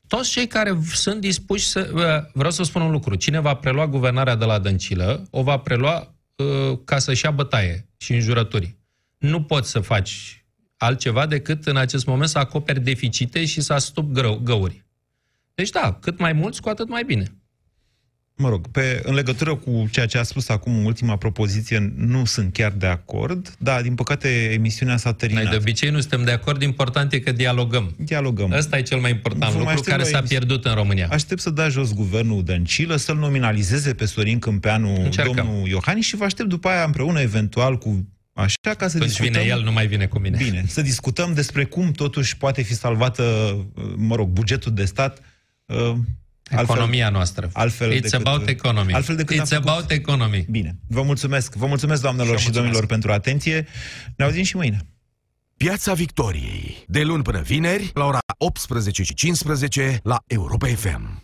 Toți 0.07 0.29
cei 0.29 0.47
care 0.47 0.79
sunt 0.93 1.21
dispuși 1.21 1.65
să... 1.65 1.91
uh, 1.93 2.31
Vreau 2.33 2.51
să 2.51 2.63
spun 2.63 2.81
un 2.81 2.91
lucru. 2.91 3.15
Cine 3.15 3.39
va 3.39 3.53
prelua 3.53 3.87
guvernarea 3.87 4.35
de 4.35 4.45
la 4.45 4.59
Dăncilă, 4.59 5.27
o 5.29 5.43
va 5.43 5.57
prelua 5.57 6.15
uh, 6.35 6.79
ca 6.85 6.97
să-și 6.97 7.25
ia 7.25 7.31
bătaie 7.31 7.89
și 7.97 8.13
înjurături. 8.13 8.77
Nu 9.17 9.43
poți 9.43 9.69
să 9.69 9.79
faci 9.79 10.45
altceva 10.77 11.25
decât 11.25 11.65
în 11.65 11.77
acest 11.77 12.05
moment 12.05 12.29
să 12.29 12.37
acoperi 12.37 12.79
deficite 12.79 13.45
și 13.45 13.61
să 13.61 13.73
astup 13.73 14.11
grău, 14.11 14.39
găuri. 14.43 14.85
Deci 15.53 15.69
da, 15.69 15.93
cât 16.01 16.19
mai 16.19 16.33
mulți, 16.33 16.61
cu 16.61 16.69
atât 16.69 16.87
mai 16.87 17.03
bine. 17.03 17.38
Mă 18.41 18.49
rog, 18.49 18.67
pe, 18.67 19.01
în 19.03 19.13
legătură 19.13 19.55
cu 19.55 19.87
ceea 19.91 20.05
ce 20.05 20.17
a 20.17 20.23
spus 20.23 20.49
acum 20.49 20.77
în 20.77 20.85
ultima 20.85 21.17
propoziție, 21.17 21.93
nu 21.95 22.25
sunt 22.25 22.53
chiar 22.53 22.71
de 22.71 22.85
acord, 22.85 23.55
dar, 23.57 23.81
din 23.81 23.95
păcate, 23.95 24.27
emisiunea 24.53 24.97
s-a 24.97 25.09
Noi 25.09 25.17
terminat. 25.17 25.49
de 25.49 25.55
obicei 25.55 25.89
nu 25.89 25.99
suntem 25.99 26.23
de 26.23 26.31
acord, 26.31 26.61
important 26.61 27.13
e 27.13 27.19
că 27.19 27.31
dialogăm. 27.31 27.95
Dialogăm. 27.97 28.51
Ăsta 28.51 28.77
e 28.77 28.81
cel 28.81 28.99
mai 28.99 29.11
important 29.11 29.51
Vă 29.51 29.57
mai 29.57 29.57
lucru 29.57 29.69
aștept 29.79 29.87
care 29.89 30.01
la 30.01 30.07
s-a 30.09 30.17
emisiune. 30.17 30.45
pierdut 30.45 30.65
în 30.65 30.73
România. 30.73 31.07
Aștept 31.11 31.41
să 31.41 31.49
dea 31.49 31.69
jos 31.69 31.93
guvernul 31.93 32.43
Dăncilă, 32.43 32.95
să-l 32.95 33.17
nominalizeze 33.17 33.93
pe 33.93 34.05
Sorin 34.05 34.39
Câmpeanu, 34.39 34.95
Încercăm. 35.03 35.35
domnul 35.35 35.67
Iohannis 35.67 36.05
și 36.05 36.15
vă 36.15 36.23
aștept 36.23 36.49
după 36.49 36.67
aia 36.67 36.83
împreună, 36.83 37.19
eventual, 37.19 37.77
cu 37.77 38.07
așa, 38.33 38.73
ca 38.77 38.87
să 38.87 38.97
Când 38.97 39.09
discutăm... 39.09 39.31
vine 39.41 39.45
el, 39.53 39.63
nu 39.63 39.71
mai 39.71 39.87
vine 39.87 40.05
cu 40.05 40.19
mine. 40.19 40.37
Bine, 40.43 40.63
să 40.67 40.81
discutăm 40.81 41.33
despre 41.33 41.63
cum 41.63 41.91
totuși 41.91 42.37
poate 42.37 42.61
fi 42.61 42.73
salvată, 42.73 43.55
mă 43.95 44.15
rog, 44.15 44.29
bugetul 44.29 44.73
de 44.73 44.85
stat. 44.85 45.19
Uh, 46.51 46.59
Economia 46.61 47.09
noastră. 47.09 47.49
altfel 47.53 47.91
It's 47.97 48.01
decât- 48.01 48.13
about 48.27 48.47
economy. 48.47 48.93
altfel 48.93 49.15
decât 49.15 49.39
a 49.39 49.43
It's 49.43 49.47
făcut- 49.47 49.67
about 49.67 49.91
economy. 49.91 50.45
Bine, 50.49 50.75
vă 50.87 51.01
mulțumesc. 51.01 51.55
Vă 51.55 51.65
mulțumesc, 51.65 52.01
doamnelor 52.01 52.37
Și 52.37 52.41
și, 52.43 52.47
eu 52.47 52.53
mulțumesc. 52.53 52.81
domnilor, 52.81 52.85
pentru 52.85 53.11
atenție. 53.11 53.67
Ne 54.15 54.25
auzim 54.25 54.43
și 54.43 54.55
mâine. 54.55 54.81
Piața 55.57 55.93
Victoriei. 55.93 56.83
De 56.87 57.01
luni 57.03 57.23
până 57.23 57.41
vineri, 57.41 57.91
la 57.93 58.05
ora 58.05 58.19
18:15 58.37 59.99
la 60.03 60.17
Europa 60.27 60.67
FM. 60.67 61.21